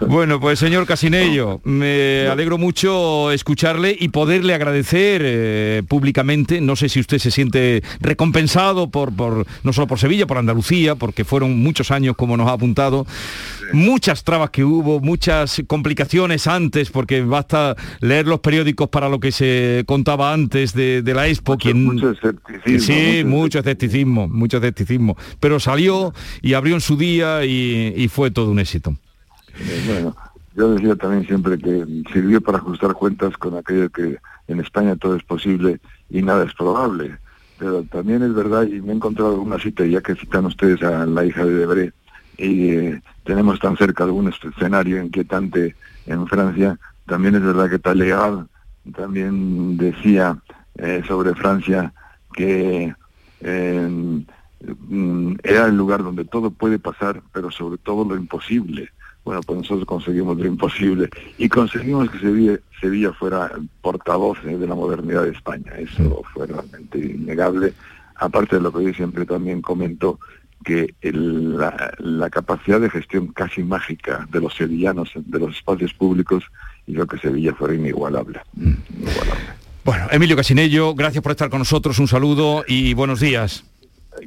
bueno, 0.06 0.40
pues 0.40 0.58
señor 0.58 0.86
Casinello, 0.86 1.60
me 1.64 2.26
alegro 2.28 2.56
mucho 2.56 3.32
escucharle 3.32 3.94
y 3.98 4.08
poderle 4.08 4.54
agradecer 4.54 5.84
públicamente, 5.84 6.62
no 6.62 6.74
sé 6.74 6.88
si 6.88 7.00
usted 7.00 7.18
se 7.18 7.30
siente 7.30 7.82
recompensado 8.00 8.90
por, 8.90 9.14
por 9.14 9.44
solo 9.74 9.86
por 9.86 9.98
Sevilla, 9.98 10.26
por 10.26 10.38
Andalucía, 10.38 10.94
porque 10.94 11.24
fueron 11.24 11.58
muchos 11.62 11.90
años, 11.90 12.16
como 12.16 12.36
nos 12.36 12.48
ha 12.48 12.52
apuntado, 12.52 13.06
muchas 13.72 14.24
trabas 14.24 14.50
que 14.50 14.64
hubo, 14.64 15.00
muchas 15.00 15.62
complicaciones 15.66 16.46
antes, 16.46 16.90
porque 16.90 17.22
basta 17.22 17.76
leer 18.00 18.26
los 18.26 18.40
periódicos 18.40 18.88
para 18.88 19.08
lo 19.08 19.20
que 19.20 19.32
se 19.32 19.84
contaba 19.86 20.32
antes 20.32 20.72
de, 20.72 21.02
la 21.14 21.28
Expo. 21.28 21.56
quien... 21.58 21.84
mucho 21.84 22.10
escepticismo. 22.10 22.80
Sí, 22.80 23.24
mucho, 23.24 23.58
escepticismo, 23.58 24.28
mucho 24.28 24.56
escepticismo. 24.58 25.16
Pero 25.40 25.60
salió 25.60 26.14
y 26.40 26.54
abrió 26.54 26.74
en 26.74 26.80
su 26.80 26.96
día 26.96 27.44
y, 27.44 28.08
fue 28.08 28.30
todo 28.30 28.50
un 28.50 28.60
éxito. 28.60 28.96
Eh, 29.58 29.82
bueno, 29.86 30.16
yo 30.56 30.74
decía 30.74 30.94
también 30.94 31.26
siempre 31.26 31.58
que 31.58 31.84
sirvió 32.12 32.40
para 32.40 32.58
ajustar 32.58 32.92
cuentas 32.92 33.36
con 33.36 33.56
aquello 33.56 33.90
que 33.90 34.18
en 34.46 34.60
España 34.60 34.94
todo 34.96 35.16
es 35.16 35.22
posible 35.24 35.80
y 36.10 36.22
nada 36.22 36.44
es 36.44 36.54
probable 36.54 37.18
pero 37.58 37.82
también 37.84 38.22
es 38.22 38.34
verdad, 38.34 38.64
y 38.64 38.80
me 38.80 38.92
he 38.92 38.96
encontrado 38.96 39.40
una 39.40 39.58
cita, 39.58 39.84
ya 39.84 40.00
que 40.00 40.14
citan 40.14 40.46
ustedes 40.46 40.82
a 40.82 41.06
la 41.06 41.24
hija 41.24 41.44
de 41.44 41.54
Debré, 41.54 41.92
y 42.36 42.68
eh, 42.70 43.02
tenemos 43.24 43.58
tan 43.60 43.76
cerca 43.76 44.04
algún 44.04 44.28
escenario 44.28 45.02
inquietante 45.02 45.76
en 46.06 46.26
Francia, 46.26 46.78
también 47.06 47.34
es 47.34 47.42
verdad 47.42 47.70
que 47.70 47.78
Talleyrand 47.78 48.48
también 48.96 49.76
decía 49.76 50.38
eh, 50.76 51.02
sobre 51.06 51.34
Francia 51.34 51.92
que 52.32 52.94
eh, 53.40 54.24
era 55.42 55.66
el 55.66 55.76
lugar 55.76 56.02
donde 56.02 56.24
todo 56.24 56.50
puede 56.50 56.78
pasar, 56.78 57.22
pero 57.32 57.50
sobre 57.50 57.78
todo 57.78 58.04
lo 58.04 58.16
imposible 58.16 58.90
bueno, 59.24 59.40
pues 59.42 59.58
nosotros 59.58 59.86
conseguimos 59.86 60.36
lo 60.36 60.46
imposible 60.46 61.08
y 61.38 61.48
conseguimos 61.48 62.10
que 62.10 62.18
Sevilla, 62.18 62.58
Sevilla 62.80 63.12
fuera 63.12 63.50
portavoz 63.80 64.38
eh, 64.44 64.56
de 64.56 64.66
la 64.66 64.74
modernidad 64.74 65.22
de 65.22 65.30
España. 65.30 65.72
Eso 65.78 66.02
mm. 66.02 66.32
fue 66.32 66.46
realmente 66.46 66.98
innegable. 66.98 67.72
Aparte 68.16 68.56
de 68.56 68.62
lo 68.62 68.72
que 68.72 68.84
yo 68.84 68.92
siempre 68.92 69.24
también 69.24 69.62
comento, 69.62 70.20
que 70.62 70.94
la, 71.02 72.30
capacidad 72.30 72.80
de 72.80 72.90
gestión 72.90 73.28
casi 73.28 73.62
mágica 73.62 74.26
de 74.30 74.40
los 74.40 74.54
sevillanos, 74.54 75.10
de 75.14 75.38
los 75.38 75.56
espacios 75.56 75.92
públicos, 75.94 76.44
hizo 76.86 77.06
que 77.06 77.18
Sevilla 77.18 77.54
fuera 77.54 77.74
inigualable. 77.74 78.40
Mm. 78.54 78.74
inigualable. 78.94 79.44
Bueno, 79.84 80.06
Emilio 80.10 80.36
Casinello, 80.36 80.94
gracias 80.94 81.22
por 81.22 81.32
estar 81.32 81.50
con 81.50 81.58
nosotros, 81.58 81.98
un 81.98 82.08
saludo 82.08 82.64
y 82.66 82.94
buenos 82.94 83.20
días. 83.20 83.64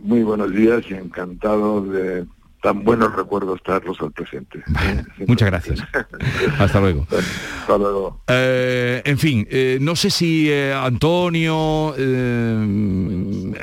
Muy 0.02 0.23
buenos 0.23 0.52
días 0.52 0.84
y 0.89 0.93
encantado 0.93 1.82
de 1.82 2.26
tan 2.62 2.84
buenos 2.84 3.15
recuerdos 3.15 3.62
traerlos 3.63 4.00
al 4.02 4.12
presente. 4.12 4.63
muchas 5.28 5.47
gracias. 5.47 5.80
Hasta 6.60 6.80
luego. 6.80 7.08
Hasta 7.62 7.78
luego. 7.78 8.21
Eh, 8.28 9.02
en 9.06 9.17
fin, 9.17 9.47
eh, 9.50 9.78
no 9.80 9.95
sé 9.95 10.10
si 10.10 10.50
eh, 10.50 10.73
Antonio, 10.73 11.93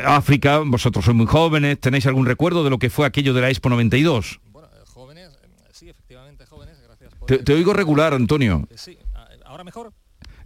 África, 0.05 0.61
vosotros 0.65 1.05
sois 1.05 1.17
muy 1.17 1.27
jóvenes, 1.27 1.81
¿tenéis 1.81 2.07
algún 2.07 2.27
recuerdo 2.27 2.65
de 2.65 2.71
lo 2.71 2.79
que 2.79 2.91
fue 2.91 3.07
aquello 3.07 3.35
de 3.35 3.41
la 3.41 3.51
Expo 3.51 3.69
92? 3.69 4.41
Bueno, 4.53 4.69
jóvenes, 4.87 5.31
sí, 5.73 5.89
efectivamente 5.89 6.47
jóvenes, 6.47 6.81
gracias 6.87 7.13
Te, 7.27 7.39
te 7.39 7.53
oigo 7.53 7.73
regular, 7.73 8.15
Antonio. 8.15 8.67
Sí, 8.75 8.97
ahora 9.45 9.65
mejor. 9.65 9.93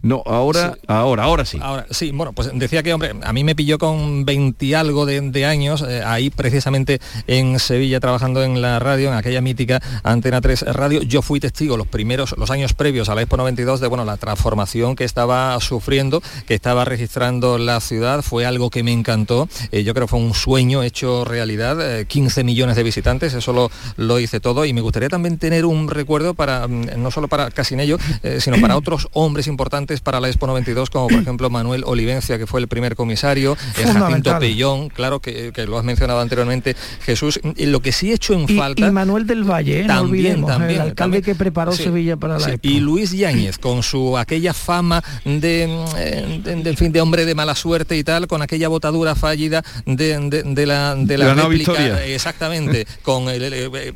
No, 0.01 0.23
ahora, 0.25 0.77
ahora, 0.87 1.23
ahora 1.23 1.43
sí. 1.43 1.59
Ahora 1.61 1.85
sí, 1.91 2.11
bueno, 2.13 2.31
pues 2.31 2.49
decía 2.53 2.83
que, 2.83 2.93
hombre, 2.93 3.11
a 3.21 3.33
mí 3.33 3.43
me 3.43 3.53
pilló 3.53 3.77
con 3.77 4.23
20 4.23 4.73
algo 4.77 5.05
de, 5.05 5.45
años, 5.45 5.83
eh, 5.85 6.01
ahí 6.05 6.29
precisamente 6.29 7.01
en 7.27 7.59
Sevilla 7.59 7.99
trabajando 7.99 8.41
en 8.41 8.61
la 8.61 8.79
radio, 8.79 9.09
en 9.09 9.15
aquella 9.15 9.41
mítica 9.41 9.81
Antena 10.03 10.39
3 10.39 10.61
Radio. 10.73 11.01
Yo 11.01 11.21
fui 11.21 11.41
testigo 11.41 11.75
los 11.75 11.87
primeros, 11.87 12.33
los 12.37 12.49
años 12.49 12.73
previos 12.73 13.09
a 13.09 13.15
la 13.15 13.21
Expo 13.21 13.35
92 13.35 13.81
de, 13.81 13.87
bueno, 13.87 14.05
la 14.05 14.15
transformación 14.15 14.95
que 14.95 15.03
estaba 15.03 15.59
sufriendo, 15.59 16.21
que 16.47 16.53
estaba 16.53 16.85
registrando 16.85 17.57
la 17.57 17.81
ciudad. 17.81 18.21
Fue 18.21 18.45
algo 18.45 18.69
que 18.69 18.83
me 18.83 18.93
encantó. 18.93 19.49
Eh, 19.73 19.83
yo 19.83 19.93
creo 19.93 20.07
que 20.07 20.11
fue 20.11 20.19
un 20.19 20.33
sueño 20.33 20.81
hecho 20.81 21.25
realidad. 21.25 22.05
15 22.05 22.39
eh, 22.39 22.43
millones 22.45 22.77
de 22.77 22.83
visitantes, 22.83 23.33
eso 23.33 23.51
lo, 23.51 23.69
lo 23.97 24.17
hice 24.17 24.39
todo. 24.39 24.63
Y 24.63 24.71
me 24.71 24.79
gustaría 24.79 25.09
también 25.09 25.37
tener 25.37 25.65
un 25.65 25.89
recuerdo 25.89 26.35
para, 26.35 26.69
mm, 26.69 27.01
no 27.01 27.11
solo 27.11 27.27
para 27.27 27.51
Casinello, 27.51 27.97
sino 28.39 28.61
para 28.61 28.77
otros 28.77 29.09
hombres 29.11 29.47
importantes 29.47 29.88
para 30.01 30.19
la 30.19 30.27
Expo 30.27 30.47
92, 30.47 30.89
como 30.89 31.07
por 31.07 31.19
ejemplo 31.21 31.49
Manuel 31.49 31.83
Olivencia, 31.85 32.37
que 32.37 32.47
fue 32.47 32.59
el 32.59 32.67
primer 32.67 32.95
comisario, 32.95 33.57
el 33.77 33.91
Jacinto 33.91 34.37
Pellón, 34.39 34.89
claro 34.89 35.19
que, 35.19 35.51
lo 35.67 35.77
has 35.77 35.83
mencionado 35.83 36.19
anteriormente, 36.19 36.75
Jesús. 37.01 37.39
Lo 37.57 37.81
que 37.81 37.91
sí 37.91 38.11
he 38.11 38.13
hecho 38.13 38.33
en 38.33 38.47
falta... 38.47 38.87
Y 38.87 38.91
Manuel 38.91 39.27
del 39.27 39.43
Valle, 39.43 39.81
¿eh? 39.81 39.85
también, 39.85 40.45
también, 40.45 40.81
el 40.81 40.87
alcalde 40.89 41.21
que 41.21 41.35
preparó 41.35 41.71
Sevilla 41.71 42.17
para 42.17 42.39
la 42.39 42.49
Expo. 42.49 42.67
Y 42.67 42.79
Luis 42.79 43.11
Yáñez, 43.11 43.57
con 43.57 43.83
su 43.83 44.17
aquella 44.17 44.53
fama 44.53 45.03
de, 45.25 45.67
eh, 45.97 46.75
fin, 46.77 46.91
de 46.91 47.01
hombre 47.01 47.25
de 47.25 47.35
mala 47.35 47.55
suerte 47.55 47.97
y 47.97 48.03
tal, 48.03 48.27
con 48.27 48.41
aquella 48.41 48.67
botadura 48.67 49.15
fallida 49.15 49.63
de, 49.85 50.65
la, 50.65 50.95
de 50.95 51.17
la, 51.17 51.33
réplica, 51.33 52.03
exactamente, 52.05 52.85
con 53.01 53.25
eh, 53.29 53.91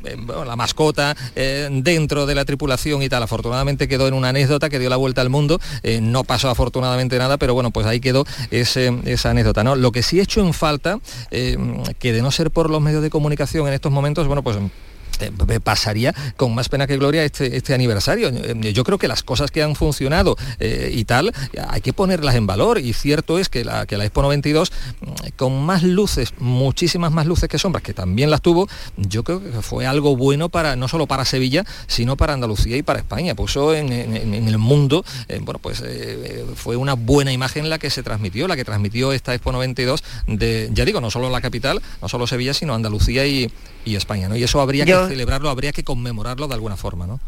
la 0.46 0.56
mascota 0.56 1.16
dentro 1.34 2.26
de 2.26 2.34
la 2.34 2.44
tripulación 2.44 3.02
y 3.02 3.08
tal. 3.08 3.22
Afortunadamente 3.22 3.88
quedó 3.88 4.08
en 4.08 4.14
una 4.14 4.28
anécdota 4.28 4.68
que 4.68 4.78
dio 4.78 4.88
la 4.88 4.96
vuelta 4.96 5.20
al 5.20 5.30
mundo 5.30 5.60
eh, 5.84 6.00
no 6.00 6.24
pasó 6.24 6.48
afortunadamente 6.48 7.18
nada, 7.18 7.36
pero 7.36 7.54
bueno, 7.54 7.70
pues 7.70 7.86
ahí 7.86 8.00
quedó 8.00 8.24
esa 8.50 9.30
anécdota. 9.30 9.62
¿no? 9.62 9.76
Lo 9.76 9.92
que 9.92 10.02
sí 10.02 10.18
he 10.18 10.22
hecho 10.22 10.40
en 10.40 10.52
falta, 10.52 10.98
eh, 11.30 11.56
que 11.98 12.12
de 12.12 12.22
no 12.22 12.30
ser 12.30 12.50
por 12.50 12.70
los 12.70 12.80
medios 12.80 13.02
de 13.02 13.10
comunicación 13.10 13.68
en 13.68 13.74
estos 13.74 13.92
momentos, 13.92 14.26
bueno, 14.26 14.42
pues 14.42 14.56
eh, 15.20 15.60
pasaría 15.60 16.14
con 16.36 16.54
más 16.54 16.68
pena 16.68 16.86
que 16.86 16.96
gloria 16.96 17.24
este, 17.24 17.56
este 17.56 17.74
aniversario. 17.74 18.28
Eh, 18.28 18.72
yo 18.72 18.84
creo 18.84 18.98
que 18.98 19.08
las 19.08 19.22
cosas 19.22 19.50
que 19.50 19.62
han 19.62 19.74
funcionado 19.76 20.36
eh, 20.58 20.90
y 20.92 21.04
tal, 21.04 21.32
hay 21.68 21.80
que 21.80 21.92
ponerlas 21.92 22.34
en 22.34 22.46
valor. 22.46 22.78
Y 22.78 22.92
cierto 22.92 23.38
es 23.38 23.48
que 23.48 23.64
la, 23.64 23.86
que 23.86 23.96
la 23.96 24.04
Expo 24.04 24.22
92, 24.22 24.72
mm, 25.00 25.06
con 25.36 25.64
más 25.64 25.82
luces, 25.82 26.34
muchísimas 26.38 27.12
más 27.12 27.26
luces 27.26 27.48
que 27.48 27.58
sombras, 27.58 27.82
que 27.82 27.94
también 27.94 28.30
las 28.30 28.40
tuvo, 28.40 28.68
yo 28.96 29.24
creo 29.24 29.42
que 29.42 29.62
fue 29.62 29.86
algo 29.86 30.16
bueno 30.16 30.48
para, 30.48 30.76
no 30.76 30.88
solo 30.88 31.06
para 31.06 31.24
Sevilla, 31.24 31.64
sino 31.86 32.16
para 32.16 32.34
Andalucía 32.34 32.76
y 32.76 32.82
para 32.82 32.98
España. 32.98 33.34
Puso 33.34 33.74
en, 33.74 33.92
el 33.92 34.58
mundo, 34.58 35.04
bueno, 35.42 35.58
pues 35.58 35.82
fue 36.56 36.76
una 36.76 36.94
buena 36.94 37.32
imagen 37.32 37.68
la 37.68 37.78
que 37.78 37.90
se 37.90 38.02
transmitió, 38.02 38.48
la 38.48 38.56
que 38.56 38.64
transmitió 38.64 39.12
esta 39.12 39.34
Expo 39.34 39.52
92 39.52 40.02
de, 40.26 40.70
ya 40.72 40.84
digo, 40.84 41.00
no 41.00 41.10
solo 41.10 41.30
la 41.30 41.40
capital, 41.40 41.82
no 42.00 42.08
solo 42.08 42.26
Sevilla, 42.26 42.54
sino 42.54 42.74
Andalucía 42.74 43.26
y, 43.26 43.50
España. 43.84 44.28
¿no? 44.28 44.36
Y 44.36 44.42
eso 44.42 44.60
habría 44.60 44.86
que 44.86 44.94
celebrarlo, 45.08 45.50
habría 45.50 45.72
que 45.72 45.84
conmemorarlo 45.84 46.48
de 46.48 46.54
alguna 46.54 46.76
forma, 46.76 47.06
¿no? 47.06 47.20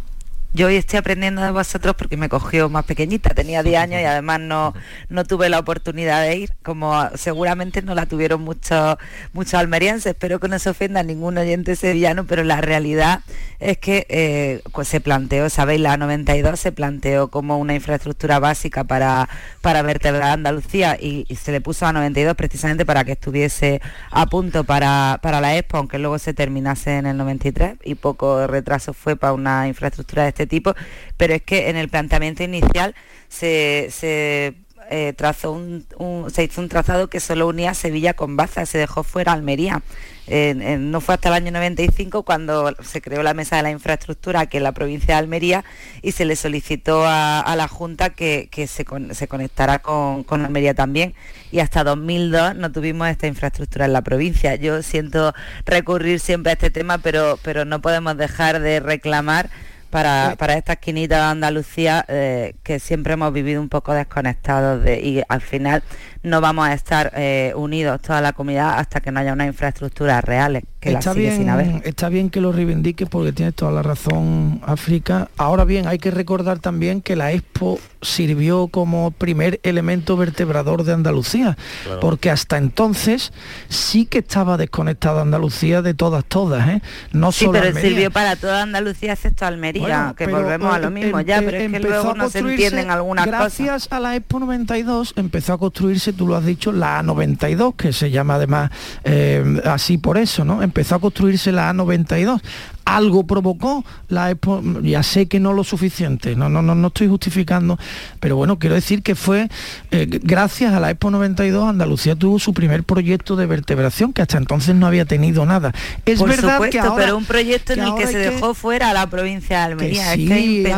Yo 0.56 0.68
hoy 0.68 0.76
estoy 0.76 0.98
aprendiendo 0.98 1.42
de 1.42 1.50
vosotros 1.50 1.94
porque 1.96 2.16
me 2.16 2.30
cogió 2.30 2.70
más 2.70 2.86
pequeñita, 2.86 3.34
tenía 3.34 3.62
10 3.62 3.78
años 3.78 4.00
y 4.00 4.04
además 4.04 4.40
no, 4.40 4.72
no 5.10 5.24
tuve 5.24 5.50
la 5.50 5.58
oportunidad 5.58 6.22
de 6.22 6.36
ir, 6.36 6.50
como 6.62 7.10
seguramente 7.14 7.82
no 7.82 7.94
la 7.94 8.06
tuvieron 8.06 8.40
muchos 8.40 8.96
muchos 9.34 9.52
almerienses, 9.54 10.06
espero 10.06 10.40
que 10.40 10.48
no 10.48 10.58
se 10.58 10.70
ofenda 10.70 11.02
ningún 11.02 11.36
oyente 11.36 11.76
sevillano, 11.76 12.24
pero 12.24 12.42
la 12.42 12.62
realidad 12.62 13.20
es 13.60 13.76
que 13.76 14.06
eh, 14.08 14.62
pues 14.72 14.88
se 14.88 15.02
planteó, 15.02 15.50
sabéis, 15.50 15.82
la 15.82 15.98
92 15.98 16.58
se 16.58 16.72
planteó 16.72 17.28
como 17.28 17.58
una 17.58 17.74
infraestructura 17.74 18.38
básica 18.38 18.84
para, 18.84 19.28
para 19.60 19.82
vertebrar 19.82 20.30
Andalucía 20.30 20.96
y, 20.98 21.26
se 21.36 21.52
le 21.52 21.60
puso 21.60 21.84
a 21.84 21.92
92 21.92 22.34
precisamente 22.34 22.86
para 22.86 23.04
que 23.04 23.12
estuviese 23.12 23.82
a 24.10 24.24
punto 24.26 24.64
para, 24.64 25.18
para 25.22 25.42
la 25.42 25.54
Expo, 25.58 25.76
aunque 25.76 25.98
luego 25.98 26.18
se 26.18 26.32
terminase 26.32 26.96
en 26.96 27.04
el 27.04 27.18
93 27.18 27.76
y 27.84 27.94
poco 27.94 28.46
retraso 28.46 28.94
fue 28.94 29.16
para 29.16 29.34
una 29.34 29.68
infraestructura 29.68 30.22
de 30.22 30.30
este 30.30 30.45
tipo, 30.46 30.74
pero 31.16 31.34
es 31.34 31.42
que 31.42 31.68
en 31.68 31.76
el 31.76 31.88
planteamiento 31.88 32.42
inicial 32.42 32.94
se, 33.28 34.54
eh, 34.90 35.12
trazó 35.16 35.52
un, 35.52 35.84
se 36.32 36.44
hizo 36.44 36.60
un 36.60 36.68
trazado 36.68 37.08
que 37.08 37.20
solo 37.20 37.48
unía 37.48 37.74
Sevilla 37.74 38.14
con 38.14 38.36
Baza, 38.36 38.66
se 38.66 38.78
dejó 38.78 39.02
fuera 39.02 39.32
Almería. 39.32 39.82
no 40.28 41.00
fue 41.00 41.14
hasta 41.14 41.28
el 41.28 41.34
año 41.34 41.52
95 41.52 42.22
cuando 42.22 42.74
se 42.82 43.00
creó 43.00 43.22
la 43.22 43.34
mesa 43.34 43.56
de 43.56 43.62
la 43.62 43.70
infraestructura 43.70 44.40
aquí 44.40 44.56
en 44.56 44.62
la 44.62 44.72
provincia 44.72 45.14
de 45.14 45.18
Almería 45.20 45.64
y 46.02 46.12
se 46.12 46.24
le 46.24 46.36
solicitó 46.36 47.04
a, 47.04 47.54
la 47.56 47.68
Junta 47.68 48.10
que, 48.10 48.48
se, 48.52 48.84
se, 49.14 49.28
conectara 49.28 49.80
con, 49.80 50.24
con, 50.24 50.44
Almería 50.44 50.74
también 50.74 51.14
y 51.50 51.60
hasta 51.60 51.84
2002 51.84 52.56
no 52.56 52.72
tuvimos 52.72 53.08
esta 53.08 53.26
infraestructura 53.26 53.86
en 53.86 53.92
la 53.92 54.02
provincia. 54.02 54.56
Yo 54.56 54.82
siento 54.82 55.34
recurrir 55.64 56.20
siempre 56.20 56.50
a 56.50 56.52
este 56.54 56.70
tema, 56.70 56.98
pero, 56.98 57.38
pero 57.42 57.64
no 57.64 57.80
podemos 57.80 58.16
dejar 58.16 58.60
de 58.60 58.80
reclamar 58.80 59.50
para, 59.90 60.34
para 60.38 60.54
esta 60.54 60.74
esquinita 60.74 61.16
de 61.16 61.22
Andalucía 61.22 62.04
eh, 62.08 62.54
que 62.62 62.78
siempre 62.78 63.14
hemos 63.14 63.32
vivido 63.32 63.60
un 63.60 63.68
poco 63.68 63.92
desconectados 63.92 64.82
de, 64.82 65.00
y 65.00 65.22
al 65.28 65.40
final 65.40 65.82
no 66.26 66.40
vamos 66.40 66.66
a 66.66 66.74
estar 66.74 67.12
eh, 67.14 67.52
unidos 67.54 68.02
toda 68.02 68.20
la 68.20 68.32
comunidad 68.32 68.80
hasta 68.80 69.00
que 69.00 69.12
no 69.12 69.20
haya 69.20 69.32
una 69.32 69.46
infraestructura 69.46 70.20
reales 70.20 70.64
que 70.80 70.90
está 70.92 71.12
bien, 71.12 71.82
Está 71.84 72.08
bien 72.08 72.30
que 72.30 72.40
lo 72.40 72.52
reivindique 72.52 73.06
porque 73.06 73.32
tienes 73.32 73.54
toda 73.54 73.72
la 73.72 73.82
razón, 73.82 74.60
África. 74.66 75.28
Ahora 75.36 75.64
bien, 75.64 75.86
hay 75.86 75.98
que 75.98 76.10
recordar 76.10 76.58
también 76.58 77.00
que 77.00 77.16
la 77.16 77.32
Expo 77.32 77.78
sirvió 78.02 78.68
como 78.68 79.10
primer 79.10 79.60
elemento 79.62 80.16
vertebrador 80.16 80.84
de 80.84 80.92
Andalucía, 80.92 81.56
porque 82.00 82.30
hasta 82.30 82.56
entonces 82.56 83.32
sí 83.68 84.06
que 84.06 84.18
estaba 84.18 84.56
desconectada 84.56 85.22
Andalucía 85.22 85.82
de 85.82 85.94
todas, 85.94 86.24
todas, 86.24 86.68
¿eh? 86.68 86.82
No 87.12 87.32
sí, 87.32 87.48
pero 87.50 87.78
sirvió 87.78 88.10
para 88.10 88.36
toda 88.36 88.62
Andalucía 88.62 89.14
excepto 89.14 89.46
Almería, 89.46 90.14
que 90.16 90.26
volvemos 90.26 90.72
a 90.72 90.78
lo 90.78 90.90
mismo 90.90 91.20
ya, 91.20 91.40
pero 91.40 91.56
es 91.56 91.72
que 91.72 91.80
luego 91.80 92.14
no 92.14 92.28
se 92.28 92.40
entienden 92.40 92.90
algunas 92.90 93.26
cosas. 93.26 93.40
Gracias 93.40 93.88
a 93.90 94.00
la 94.00 94.16
Expo 94.16 94.38
92 94.40 95.14
empezó 95.16 95.54
a 95.54 95.58
construirse 95.58 96.12
tú 96.16 96.26
lo 96.26 96.36
has 96.36 96.44
dicho, 96.44 96.72
la 96.72 97.02
A92, 97.02 97.76
que 97.76 97.92
se 97.92 98.10
llama 98.10 98.34
además 98.34 98.70
eh, 99.04 99.60
así 99.64 99.98
por 99.98 100.18
eso, 100.18 100.44
¿no? 100.44 100.62
Empezó 100.62 100.96
a 100.96 101.00
construirse 101.00 101.52
la 101.52 101.72
A92 101.72 102.40
algo 102.86 103.26
provocó 103.26 103.84
la 104.08 104.30
Expo, 104.30 104.62
ya 104.82 105.02
sé 105.02 105.26
que 105.26 105.40
no 105.40 105.52
lo 105.52 105.64
suficiente, 105.64 106.36
no, 106.36 106.48
no, 106.48 106.62
no, 106.62 106.74
no 106.74 106.86
estoy 106.86 107.08
justificando, 107.08 107.78
pero 108.20 108.36
bueno, 108.36 108.58
quiero 108.58 108.76
decir 108.76 109.02
que 109.02 109.16
fue 109.16 109.48
eh, 109.90 110.06
gracias 110.22 110.72
a 110.72 110.80
la 110.80 110.90
Expo 110.90 111.10
92 111.10 111.68
Andalucía 111.68 112.14
tuvo 112.14 112.38
su 112.38 112.54
primer 112.54 112.84
proyecto 112.84 113.34
de 113.34 113.46
vertebración, 113.46 114.12
que 114.12 114.22
hasta 114.22 114.38
entonces 114.38 114.76
no 114.76 114.86
había 114.86 115.04
tenido 115.04 115.44
nada. 115.44 115.74
Es 116.06 116.22
verdad 116.22 116.60
que 116.70 116.78
ahora, 116.78 117.04
pero 117.04 117.16
un 117.16 117.24
proyecto 117.24 117.72
en 117.72 117.80
el 117.80 117.94
que 117.96 118.06
se 118.06 118.18
dejó 118.18 118.54
fuera 118.54 118.90
a 118.90 118.94
la 118.94 119.08
provincia 119.08 119.58
de 119.58 119.64
Almería, 119.64 120.14
que 120.14 120.18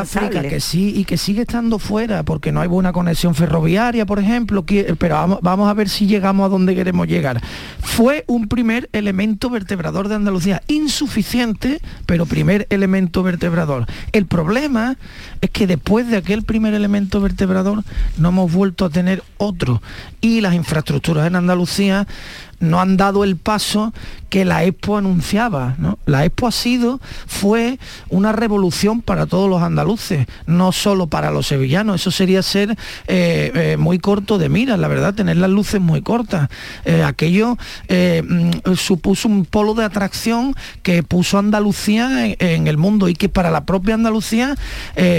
sí, 0.06 0.48
que 0.48 0.60
sí, 0.60 0.92
y 0.96 1.04
que 1.04 1.18
sigue 1.18 1.42
estando 1.42 1.78
fuera, 1.78 2.22
porque 2.22 2.52
no 2.52 2.62
hay 2.62 2.68
buena 2.68 2.92
conexión 2.92 3.34
ferroviaria, 3.34 4.06
por 4.06 4.18
ejemplo, 4.18 4.64
pero 4.98 5.14
vamos, 5.14 5.40
vamos 5.42 5.68
a 5.68 5.74
ver 5.74 5.90
si 5.90 6.06
llegamos 6.06 6.46
a 6.46 6.48
donde 6.48 6.74
queremos 6.74 7.06
llegar. 7.06 7.42
Fue 7.80 8.24
un 8.26 8.48
primer 8.48 8.88
elemento 8.92 9.50
vertebrador 9.50 10.08
de 10.08 10.14
Andalucía, 10.14 10.62
insuficiente 10.68 11.82
pero 12.06 12.26
primer 12.26 12.66
elemento 12.70 13.22
vertebrador. 13.22 13.86
El 14.12 14.26
problema 14.26 14.96
es 15.40 15.50
que 15.50 15.66
después 15.66 16.08
de 16.08 16.16
aquel 16.16 16.42
primer 16.42 16.74
elemento 16.74 17.20
vertebrador 17.20 17.84
no 18.16 18.28
hemos 18.30 18.52
vuelto 18.52 18.84
a 18.84 18.90
tener 18.90 19.22
otro 19.36 19.82
y 20.20 20.40
las 20.40 20.54
infraestructuras 20.54 21.26
en 21.26 21.36
Andalucía 21.36 22.06
no 22.60 22.80
han 22.80 22.96
dado 22.96 23.24
el 23.24 23.36
paso 23.36 23.92
que 24.28 24.44
la 24.44 24.64
Expo 24.64 24.96
anunciaba. 24.96 25.76
La 26.06 26.24
Expo 26.24 26.48
ha 26.48 26.52
sido, 26.52 27.00
fue 27.26 27.78
una 28.08 28.32
revolución 28.32 29.00
para 29.02 29.26
todos 29.26 29.48
los 29.48 29.62
andaluces, 29.62 30.26
no 30.46 30.72
solo 30.72 31.06
para 31.06 31.30
los 31.30 31.46
sevillanos. 31.46 32.00
Eso 32.00 32.10
sería 32.10 32.42
ser 32.42 32.72
eh, 33.06 33.52
eh, 33.54 33.76
muy 33.78 33.98
corto 33.98 34.38
de 34.38 34.48
mira, 34.48 34.76
la 34.76 34.88
verdad, 34.88 35.14
tener 35.14 35.36
las 35.36 35.50
luces 35.50 35.80
muy 35.80 36.02
cortas. 36.02 36.48
Eh, 36.84 37.02
aquello 37.02 37.56
mm, 37.88 38.74
supuso 38.76 39.28
un 39.28 39.44
polo 39.44 39.74
de 39.74 39.84
atracción 39.84 40.54
que 40.82 41.02
puso 41.02 41.38
Andalucía 41.38 42.26
en, 42.26 42.66
el 42.68 42.76
mundo 42.76 43.08
y 43.08 43.14
que 43.14 43.28
para 43.28 43.50
la 43.50 43.64
propia 43.64 43.94
Andalucía 43.94 44.56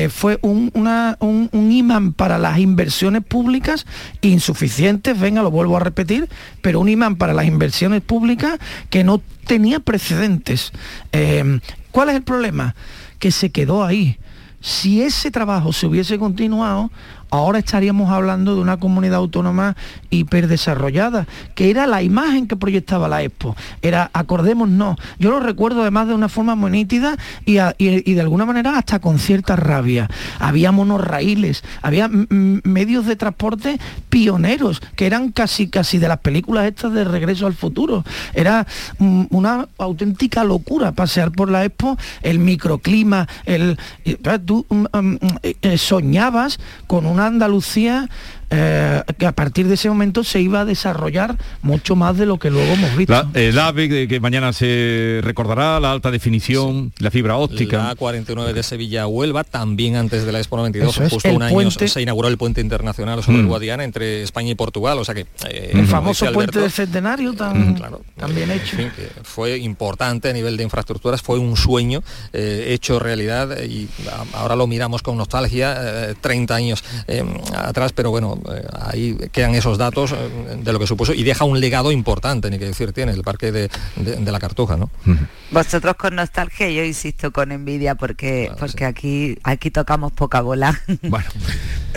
fue 0.09 0.39
un, 0.41 0.71
un 1.19 1.71
imán 1.71 2.13
para 2.13 2.37
las 2.37 2.59
inversiones 2.59 3.23
públicas 3.23 3.85
insuficientes, 4.21 5.19
venga, 5.19 5.41
lo 5.41 5.51
vuelvo 5.51 5.77
a 5.77 5.79
repetir, 5.79 6.29
pero 6.61 6.79
un 6.79 6.89
imán 6.89 7.15
para 7.15 7.33
las 7.33 7.45
inversiones 7.45 8.01
públicas 8.01 8.59
que 8.89 8.98
no 9.03 9.21
tenía 9.45 9.79
precedentes. 9.79 10.71
Eh, 11.11 11.59
¿Cuál 11.91 12.09
es 12.09 12.15
el 12.15 12.23
problema? 12.23 12.75
Que 13.19 13.31
se 13.31 13.49
quedó 13.51 13.83
ahí. 13.83 14.17
Si 14.61 15.01
ese 15.01 15.31
trabajo 15.31 15.71
se 15.73 15.87
hubiese 15.87 16.19
continuado, 16.19 16.91
ahora 17.29 17.59
estaríamos 17.59 18.11
hablando 18.11 18.55
de 18.55 18.61
una 18.61 18.77
comunidad 18.77 19.17
autónoma 19.17 19.75
hiperdesarrollada, 20.09 21.27
que 21.55 21.69
era 21.69 21.87
la 21.87 22.01
imagen 22.01 22.47
que 22.47 22.55
proyectaba 22.55 23.07
la 23.07 23.23
Expo. 23.23 23.55
Era, 23.81 24.09
acordémonos, 24.13 24.97
yo 25.19 25.29
lo 25.29 25.39
recuerdo 25.39 25.81
además 25.81 26.07
de 26.07 26.13
una 26.13 26.29
forma 26.29 26.55
muy 26.55 26.71
nítida 26.71 27.17
y, 27.45 27.55
de 27.55 28.21
alguna 28.21 28.45
manera 28.45 28.77
hasta 28.77 28.99
con 28.99 29.19
cierta 29.19 29.55
rabia. 29.55 30.09
Había 30.39 30.71
monorraíles, 30.71 31.63
había 31.81 32.09
medios 32.09 33.05
de 33.05 33.15
transporte 33.15 33.79
pioneros, 34.09 34.81
que 34.95 35.05
eran 35.05 35.31
casi 35.31 35.67
casi 35.67 35.97
de 35.97 36.07
las 36.07 36.19
películas 36.19 36.65
estas 36.65 36.93
de 36.93 37.03
Regreso 37.03 37.47
al 37.47 37.53
Futuro. 37.53 38.03
Era 38.33 38.65
una 38.99 39.67
auténtica 39.77 40.43
locura 40.43 40.91
pasear 40.91 41.31
por 41.31 41.49
la 41.49 41.65
Expo, 41.65 41.97
el 42.21 42.39
microclima, 42.39 43.27
el, 43.45 43.77
tú 44.45 44.65
eh, 45.43 45.55
eh, 45.61 45.77
soñabas 45.77 46.59
con 46.87 47.05
un 47.05 47.18
Andalucía 47.27 48.09
eh, 48.51 49.03
que 49.17 49.27
a 49.27 49.31
partir 49.31 49.67
de 49.67 49.75
ese 49.75 49.89
momento 49.89 50.23
se 50.23 50.41
iba 50.41 50.61
a 50.61 50.65
desarrollar 50.65 51.37
mucho 51.61 51.95
más 51.95 52.17
de 52.17 52.25
lo 52.25 52.39
que 52.39 52.49
luego 52.49 52.73
hemos 52.73 52.95
visto. 52.95 53.29
el 53.35 53.59
AVE, 53.59 54.07
que 54.07 54.19
mañana 54.19 54.53
se 54.53 55.19
recordará, 55.23 55.79
la 55.79 55.91
alta 55.91 56.09
definición, 56.09 56.91
la 56.97 57.11
fibra 57.11 57.37
óptica. 57.37 57.83
La 57.89 57.95
49 57.95 58.53
de 58.53 58.63
Sevilla-Huelva, 58.63 59.43
también 59.43 59.95
antes 59.95 60.25
de 60.25 60.31
la 60.31 60.39
Expo 60.39 60.57
92, 60.57 60.97
justo 61.11 61.29
un 61.31 61.43
año 61.43 61.69
se 61.69 62.01
inauguró 62.01 62.27
el 62.27 62.37
puente 62.37 62.61
internacional 62.61 63.21
sobre 63.23 63.39
el 63.39 63.45
mm. 63.45 63.49
Guadiana 63.49 63.83
entre 63.83 64.23
España 64.23 64.49
y 64.49 64.55
Portugal, 64.55 64.97
o 64.97 65.05
sea 65.05 65.13
que... 65.13 65.27
Eh, 65.47 65.71
el 65.73 65.87
famoso 65.87 66.31
puente 66.31 66.59
de 66.59 66.69
centenario 66.69 67.33
mm. 67.33 67.75
también 68.15 68.51
hecho. 68.51 68.77
fue 69.23 69.57
importante 69.59 70.29
a 70.29 70.33
nivel 70.33 70.57
de 70.57 70.63
infraestructuras, 70.63 71.21
fue 71.21 71.37
un 71.37 71.55
sueño 71.55 72.01
eh, 72.33 72.69
hecho 72.69 72.97
realidad 72.97 73.61
y 73.63 73.87
ahora 74.33 74.55
lo 74.55 74.65
miramos 74.65 75.03
con 75.03 75.17
nostalgia, 75.17 76.15
30 76.19 76.55
años 76.55 76.83
atrás, 77.53 77.93
pero 77.93 78.09
bueno, 78.11 78.38
eh, 78.51 78.67
ahí 78.81 79.17
quedan 79.31 79.55
esos 79.55 79.77
datos 79.77 80.11
eh, 80.11 80.59
de 80.61 80.73
lo 80.73 80.79
que 80.79 80.87
supuso 80.87 81.13
y 81.13 81.23
deja 81.23 81.45
un 81.45 81.59
legado 81.59 81.91
importante, 81.91 82.49
ni 82.49 82.59
que 82.59 82.65
decir 82.65 82.93
tiene, 82.93 83.11
el 83.11 83.23
parque 83.23 83.51
de, 83.51 83.69
la 83.97 84.39
Cartuja, 84.39 84.77
¿no? 84.77 84.89
Vosotros 85.51 85.95
con 85.95 86.15
nostalgia, 86.15 86.69
yo 86.69 86.83
insisto 86.83 87.31
con 87.31 87.51
envidia 87.51 87.95
porque, 87.95 88.51
porque 88.59 88.85
aquí, 88.85 89.37
aquí 89.43 89.71
tocamos 89.71 90.11
poca 90.11 90.41
bola. 90.41 90.79
Bueno. 91.01 91.25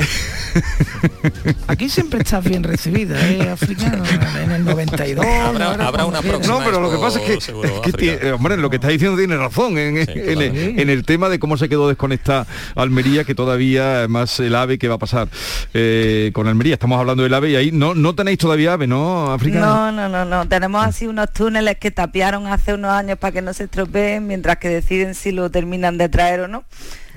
Aquí 1.66 1.88
siempre 1.88 2.20
estás 2.20 2.44
bien 2.44 2.62
recibida, 2.62 3.18
¿eh, 3.28 3.48
africano? 3.48 4.04
En 4.42 4.50
el 4.50 4.64
92. 4.64 5.24
Habrá, 5.24 6.04
una 6.04 6.20
próxima. 6.20 6.58
No, 6.58 6.64
pero 6.64 6.80
lo 6.80 6.90
que 6.90 6.98
pasa 6.98 7.20
es 7.20 7.96
que, 7.96 8.32
hombre, 8.32 8.56
lo 8.56 8.70
que 8.70 8.76
está 8.76 8.88
diciendo 8.88 9.16
tiene 9.16 9.36
razón 9.36 9.78
en, 9.78 9.96
el, 9.96 11.04
tema 11.04 11.28
de 11.28 11.38
cómo 11.38 11.56
se 11.56 11.68
quedó 11.68 11.88
desconectada 11.88 12.46
Almería, 12.74 13.24
que 13.24 13.34
todavía 13.34 14.06
más 14.08 14.38
el 14.40 14.54
AVE 14.54 14.78
que 14.78 14.88
va 14.88 14.96
a 14.96 14.98
pasar 14.98 15.28
eh, 15.74 16.30
con 16.32 16.48
Almería. 16.48 16.74
Estamos 16.74 16.98
hablando 16.98 17.22
del 17.22 17.34
AVE 17.34 17.50
y 17.50 17.56
ahí 17.56 17.72
no, 17.72 17.94
no 17.94 18.14
tenéis 18.14 18.38
todavía 18.38 18.74
AVE, 18.74 18.86
¿no, 18.86 19.32
africano? 19.32 19.92
No, 19.92 19.92
no, 19.92 20.08
no, 20.08 20.24
no. 20.24 20.48
Tenemos 20.48 20.84
así 20.84 21.06
unos 21.06 21.32
túneles 21.32 21.76
que 21.78 21.90
tapiaron 21.90 22.46
hace 22.46 22.74
unos 22.74 22.90
años 22.90 23.18
para 23.18 23.32
que 23.32 23.42
no 23.42 23.52
se 23.52 23.64
estropeen, 23.64 24.26
mientras 24.26 24.58
que 24.58 24.68
deciden 24.68 25.14
si 25.14 25.32
lo 25.32 25.50
terminan 25.50 25.98
de 25.98 26.08
traer 26.08 26.40
o 26.40 26.48
no 26.48 26.64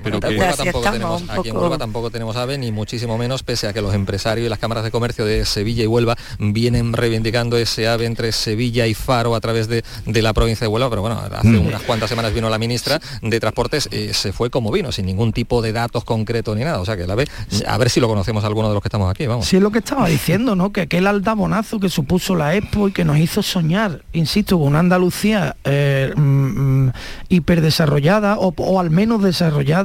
Pero 0.04 0.18
aquí, 0.18 0.38
tampoco 0.38 0.92
tenemos, 0.92 1.24
aquí 1.30 1.50
en 1.50 1.58
Huelva 1.58 1.78
tampoco 1.78 2.12
tenemos 2.12 2.36
AVE, 2.36 2.58
ni 2.58 2.72
muchísimo 2.72 3.18
menos, 3.18 3.44
pese 3.44 3.68
a 3.68 3.74
que 3.74 3.82
los 3.82 3.94
empresarios 3.94 4.46
y 4.46 4.50
las 4.50 4.60
cámaras 4.60 4.84
de 4.84 4.92
comercio 4.92 5.26
de 5.26 5.46
Sevilla 5.46 5.84
y 5.84 5.88
Huelva 5.88 6.16
vienen 6.40 6.94
reivindicando 6.94 7.58
ese 7.58 7.88
AVE 7.88 8.06
entre 8.06 8.32
Sevilla 8.32 8.88
y 8.88 8.94
Faro 8.94 9.36
a 9.36 9.42
través 9.42 9.68
de, 9.68 9.84
la 10.06 10.34
provincia 10.34 10.66
de 10.66 10.70
Huelva, 10.70 10.90
pero 10.90 11.02
bueno, 11.02 11.20
hace 11.20 11.48
mm. 11.48 11.68
unas 11.68 11.82
cuantas 11.84 12.10
semanas 12.10 12.34
vino 12.34 12.50
la 12.50 12.58
ministra 12.58 13.00
de 13.22 13.40
Transportes, 13.40 13.90
eh, 13.92 14.12
se 14.14 14.34
fue 14.34 14.50
como 14.50 14.72
vino, 14.72 14.92
sin 14.92 15.06
ningún 15.06 15.34
tipo 15.34 15.62
de 15.62 15.72
datos 15.72 16.04
concretos 16.04 16.56
ni 16.56 16.64
nada. 16.64 16.80
O 16.80 16.86
sea 16.86 16.98
que 16.98 17.04
el 17.04 17.12
AVE, 17.12 17.28
a 17.68 17.78
ver 17.78 17.90
si 17.90 18.00
lo 18.00 18.08
conocemos 18.08 18.44
alguno 18.44 18.68
de 18.68 18.74
los 18.74 18.82
que 18.82 18.88
estamos 18.88 19.10
aquí, 19.10 19.28
vamos. 19.28 19.46
Sí, 19.46 19.58
es 19.58 19.62
lo 19.62 19.72
que 19.72 19.80
estaba 19.80 20.08
diciendo, 20.08 20.56
¿no? 20.56 20.72
Que 20.72 20.82
aquel 20.82 21.08
aldabonazo 21.08 21.80
que 21.80 21.90
supuso 21.90 22.36
la 22.36 22.56
Expo 22.56 22.90
y 22.90 22.92
que 22.92 23.06
nos 23.06 23.18
hizo 23.18 23.42
soñar, 23.44 24.04
insisto, 24.14 24.58
con 24.58 24.68
una 24.68 24.80
Andalucía 24.80 25.56
eh, 25.64 26.14
mm, 26.16 26.86
mm, 26.86 26.94
hiperdesarrollada 27.30 28.38
o, 28.40 28.54
o 28.58 28.80
al 28.80 28.90
menos 28.90 29.22
desarrollada, 29.24 29.85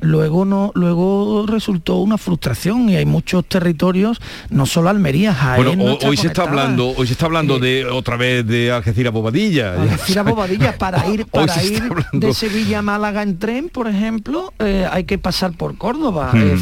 luego 0.00 0.44
no, 0.44 0.72
luego 0.74 1.46
resultó 1.46 1.96
una 1.96 2.18
frustración 2.18 2.88
y 2.88 2.96
hay 2.96 3.06
muchos 3.06 3.44
territorios, 3.46 4.20
no 4.50 4.66
solo 4.66 4.88
Almería, 4.88 5.34
Jaén, 5.34 5.64
Bueno, 5.78 5.98
hoy 6.04 6.16
se 6.16 6.28
está 6.28 6.42
hablando, 6.42 6.90
hoy 6.96 7.06
se 7.06 7.12
está 7.14 7.26
hablando 7.26 7.58
de 7.58 7.86
otra 7.86 8.16
vez 8.16 8.46
de 8.46 8.70
Algeciras 8.72 9.12
Bobadilla. 9.12 9.74
Algeciras 9.74 10.24
Bobadilla 10.24 10.76
para 10.78 11.08
ir 11.12 11.26
para 11.26 11.62
ir 11.62 11.82
de 12.12 12.34
Sevilla 12.34 12.80
a 12.80 12.82
Málaga 12.82 13.22
en 13.22 13.38
tren, 13.38 13.68
por 13.68 13.88
ejemplo, 13.88 14.52
eh, 14.58 14.86
hay 14.90 15.04
que 15.04 15.18
pasar 15.18 15.52
por 15.52 15.76
Córdoba. 15.76 16.32
Hmm. 16.32 16.58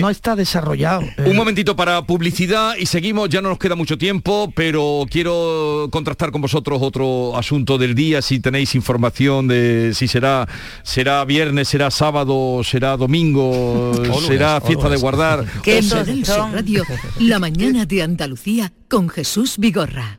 no 0.00 0.10
está 0.10 0.36
desarrollado. 0.36 1.02
Un 1.24 1.36
momentito 1.36 1.76
para 1.76 2.02
publicidad 2.02 2.74
y 2.78 2.86
seguimos, 2.86 3.28
ya 3.28 3.42
no 3.42 3.48
nos 3.48 3.58
queda 3.58 3.74
mucho 3.74 3.98
tiempo, 3.98 4.52
pero 4.54 5.04
quiero 5.10 5.88
contrastar 5.90 6.30
con 6.30 6.40
vosotros 6.40 6.78
otro 6.82 7.36
asunto 7.36 7.78
del 7.78 7.94
día, 7.94 8.22
si 8.22 8.40
tenéis 8.40 8.74
información 8.74 9.48
de 9.48 9.92
si 9.94 10.05
será 10.08 10.46
será 10.82 11.24
viernes, 11.24 11.68
será 11.68 11.90
sábado, 11.90 12.62
será 12.64 12.96
domingo, 12.96 13.92
será 14.26 14.60
fiesta 14.60 14.88
de 14.88 14.96
guardar. 14.96 15.44
¿Qué 15.62 15.80
Radio, 16.52 16.84
la 17.20 17.38
mañana 17.38 17.86
de 17.86 18.02
Andalucía 18.02 18.72
con 18.88 19.08
Jesús 19.08 19.56
Vigorra. 19.58 20.18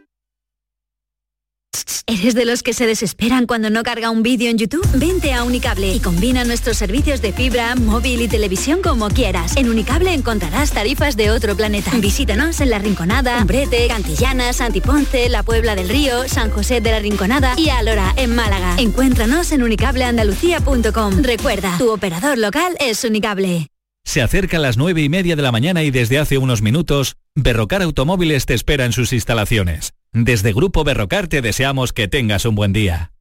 ¿Eres 2.11 2.35
de 2.35 2.43
los 2.43 2.61
que 2.61 2.73
se 2.73 2.85
desesperan 2.87 3.45
cuando 3.45 3.69
no 3.69 3.83
carga 3.83 4.09
un 4.09 4.21
vídeo 4.21 4.49
en 4.49 4.57
YouTube? 4.57 4.85
Vente 4.95 5.33
a 5.33 5.45
Unicable 5.45 5.93
y 5.93 6.01
combina 6.01 6.43
nuestros 6.43 6.75
servicios 6.75 7.21
de 7.21 7.31
fibra, 7.31 7.75
móvil 7.75 8.21
y 8.21 8.27
televisión 8.27 8.81
como 8.81 9.07
quieras. 9.07 9.55
En 9.55 9.69
Unicable 9.69 10.13
encontrarás 10.13 10.71
tarifas 10.71 11.15
de 11.15 11.31
otro 11.31 11.55
planeta. 11.55 11.91
Visítanos 11.99 12.59
en 12.59 12.69
La 12.69 12.79
Rinconada, 12.79 13.39
Umbrete, 13.39 13.87
Cantillana, 13.87 14.51
Santiponce, 14.51 15.29
La 15.29 15.43
Puebla 15.43 15.75
del 15.75 15.87
Río, 15.87 16.27
San 16.27 16.49
José 16.49 16.81
de 16.81 16.91
la 16.91 16.99
Rinconada 16.99 17.53
y 17.57 17.69
Alora, 17.69 18.13
en 18.17 18.35
Málaga. 18.35 18.75
Encuéntranos 18.77 19.51
en 19.53 19.63
unicableandalucía.com. 19.63 21.23
Recuerda, 21.23 21.77
tu 21.77 21.91
operador 21.91 22.37
local 22.37 22.75
es 22.81 23.03
Unicable. 23.05 23.67
Se 24.03 24.21
acercan 24.21 24.63
las 24.63 24.75
nueve 24.75 25.01
y 25.01 25.09
media 25.09 25.37
de 25.37 25.43
la 25.43 25.51
mañana 25.51 25.83
y 25.83 25.91
desde 25.91 26.19
hace 26.19 26.37
unos 26.37 26.61
minutos, 26.61 27.15
Berrocar 27.35 27.83
Automóviles 27.83 28.45
te 28.45 28.53
espera 28.53 28.83
en 28.85 28.91
sus 28.91 29.13
instalaciones. 29.13 29.93
Desde 30.13 30.51
Grupo 30.51 30.83
Berrocar 30.83 31.29
te 31.29 31.41
deseamos 31.41 31.93
que 31.93 32.09
tengas 32.09 32.43
un 32.43 32.53
buen 32.53 32.73
día. 32.73 33.13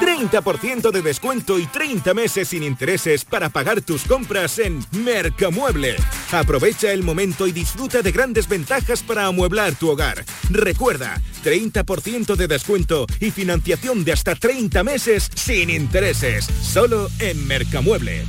30% 0.00 0.90
de 0.90 1.02
descuento 1.02 1.58
y 1.58 1.66
30 1.66 2.14
meses 2.14 2.48
sin 2.48 2.62
intereses 2.62 3.26
para 3.26 3.50
pagar 3.50 3.82
tus 3.82 4.04
compras 4.04 4.58
en 4.58 4.80
Mercamueble. 4.92 5.96
Aprovecha 6.32 6.90
el 6.90 7.02
momento 7.02 7.46
y 7.46 7.52
disfruta 7.52 8.00
de 8.00 8.12
grandes 8.12 8.48
ventajas 8.48 9.02
para 9.02 9.26
amueblar 9.26 9.74
tu 9.74 9.90
hogar. 9.90 10.24
Recuerda, 10.48 11.20
30% 11.44 12.34
de 12.34 12.48
descuento 12.48 13.06
y 13.20 13.30
financiación 13.30 14.04
de 14.04 14.12
hasta 14.12 14.34
30 14.34 14.82
meses 14.84 15.28
sin 15.34 15.68
intereses. 15.68 16.46
Solo 16.46 17.08
en 17.18 17.46
Mercamueble 17.46 18.24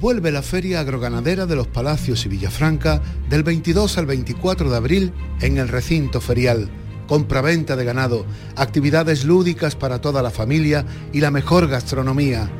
vuelve 0.00 0.32
la 0.32 0.42
Feria 0.42 0.80
Agroganadera 0.80 1.44
de 1.44 1.54
los 1.54 1.66
Palacios 1.66 2.24
y 2.24 2.30
Villafranca 2.30 3.02
del 3.28 3.42
22 3.42 3.98
al 3.98 4.06
24 4.06 4.70
de 4.70 4.76
abril 4.76 5.12
en 5.42 5.58
el 5.58 5.68
recinto 5.68 6.20
ferial. 6.22 6.70
Compra-venta 7.06 7.76
de 7.76 7.84
ganado, 7.84 8.24
actividades 8.56 9.24
lúdicas 9.24 9.76
para 9.76 10.00
toda 10.00 10.22
la 10.22 10.30
familia 10.30 10.86
y 11.12 11.20
la 11.20 11.30
mejor 11.30 11.68
gastronomía. 11.68 12.50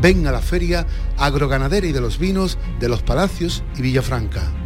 Ven 0.00 0.26
a 0.26 0.32
la 0.32 0.40
Feria 0.40 0.86
Agroganadera 1.18 1.86
y 1.86 1.92
de 1.92 2.00
los 2.00 2.18
Vinos 2.18 2.56
de 2.80 2.88
los 2.88 3.02
Palacios 3.02 3.62
y 3.76 3.82
Villafranca. 3.82 4.65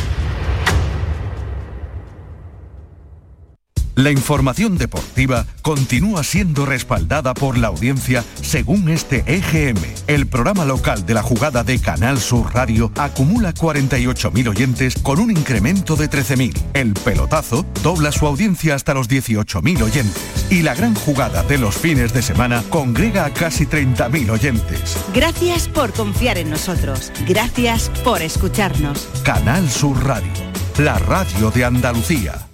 La 4.01 4.09
información 4.09 4.79
deportiva 4.79 5.45
continúa 5.61 6.23
siendo 6.23 6.65
respaldada 6.65 7.35
por 7.35 7.55
la 7.55 7.67
audiencia 7.67 8.23
según 8.41 8.89
este 8.89 9.23
EGM. 9.27 9.77
El 10.07 10.25
programa 10.25 10.65
local 10.65 11.05
de 11.05 11.13
la 11.13 11.21
jugada 11.21 11.63
de 11.63 11.77
Canal 11.77 12.19
Sur 12.19 12.51
Radio 12.51 12.91
acumula 12.95 13.53
48.000 13.53 14.47
oyentes 14.47 14.95
con 15.03 15.19
un 15.19 15.29
incremento 15.29 15.95
de 15.95 16.09
13.000. 16.09 16.57
El 16.73 16.95
pelotazo 16.95 17.63
dobla 17.83 18.11
su 18.11 18.25
audiencia 18.25 18.73
hasta 18.73 18.95
los 18.95 19.07
18.000 19.07 19.83
oyentes. 19.83 20.47
Y 20.49 20.63
la 20.63 20.73
gran 20.73 20.95
jugada 20.95 21.43
de 21.43 21.59
los 21.59 21.75
fines 21.75 22.11
de 22.11 22.23
semana 22.23 22.63
congrega 22.71 23.25
a 23.25 23.29
casi 23.31 23.67
30.000 23.67 24.31
oyentes. 24.31 24.97
Gracias 25.13 25.67
por 25.67 25.93
confiar 25.93 26.39
en 26.39 26.49
nosotros. 26.49 27.11
Gracias 27.27 27.91
por 28.03 28.23
escucharnos. 28.23 29.07
Canal 29.23 29.69
Sur 29.69 30.03
Radio, 30.03 30.31
la 30.79 30.97
radio 30.97 31.51
de 31.51 31.65
Andalucía. 31.65 32.50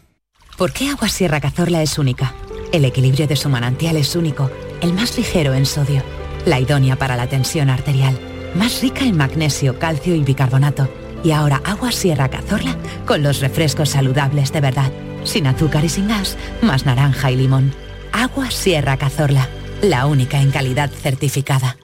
¿Por 0.57 0.73
qué 0.73 0.89
Agua 0.89 1.07
Sierra 1.07 1.39
Cazorla 1.39 1.83
es 1.83 1.99
única? 1.99 2.33
El 2.71 2.83
equilibrio 2.83 3.27
de 3.27 3.35
su 3.35 3.47
manantial 3.47 3.95
es 3.95 4.15
único, 4.15 4.49
el 4.81 4.91
más 4.91 5.15
ligero 5.15 5.53
en 5.53 5.67
sodio, 5.67 6.01
la 6.45 6.59
idónea 6.59 6.95
para 6.95 7.15
la 7.15 7.27
tensión 7.27 7.69
arterial, 7.69 8.17
más 8.55 8.81
rica 8.81 9.05
en 9.05 9.15
magnesio, 9.15 9.77
calcio 9.77 10.15
y 10.15 10.23
bicarbonato. 10.23 10.89
Y 11.23 11.31
ahora 11.31 11.61
Agua 11.63 11.91
Sierra 11.91 12.29
Cazorla 12.29 12.75
con 13.05 13.21
los 13.21 13.39
refrescos 13.39 13.89
saludables 13.89 14.51
de 14.51 14.61
verdad 14.61 14.91
sin 15.27 15.45
azúcar 15.45 15.83
y 15.85 15.89
sin 15.89 16.07
gas, 16.07 16.37
más 16.61 16.85
naranja 16.85 17.29
y 17.29 17.35
limón. 17.35 17.73
Agua 18.11 18.49
Sierra 18.49 18.97
Cazorla, 18.97 19.47
la 19.81 20.07
única 20.07 20.41
en 20.41 20.51
calidad 20.51 20.89
certificada. 20.89 21.77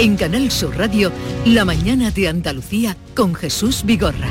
En 0.00 0.16
Canal 0.16 0.50
Sur 0.50 0.78
Radio, 0.78 1.12
La 1.44 1.66
mañana 1.66 2.10
de 2.10 2.26
Andalucía 2.26 2.96
con 3.14 3.34
Jesús 3.34 3.84
Vigorra. 3.84 4.30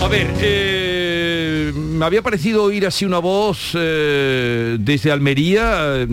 A 0.00 0.06
ver, 0.06 0.28
eh, 0.40 1.72
me 1.74 2.04
había 2.04 2.22
parecido 2.22 2.62
oír 2.62 2.86
así 2.86 3.04
una 3.04 3.18
voz 3.18 3.72
eh, 3.74 4.76
desde 4.78 5.10
Almería, 5.10 6.06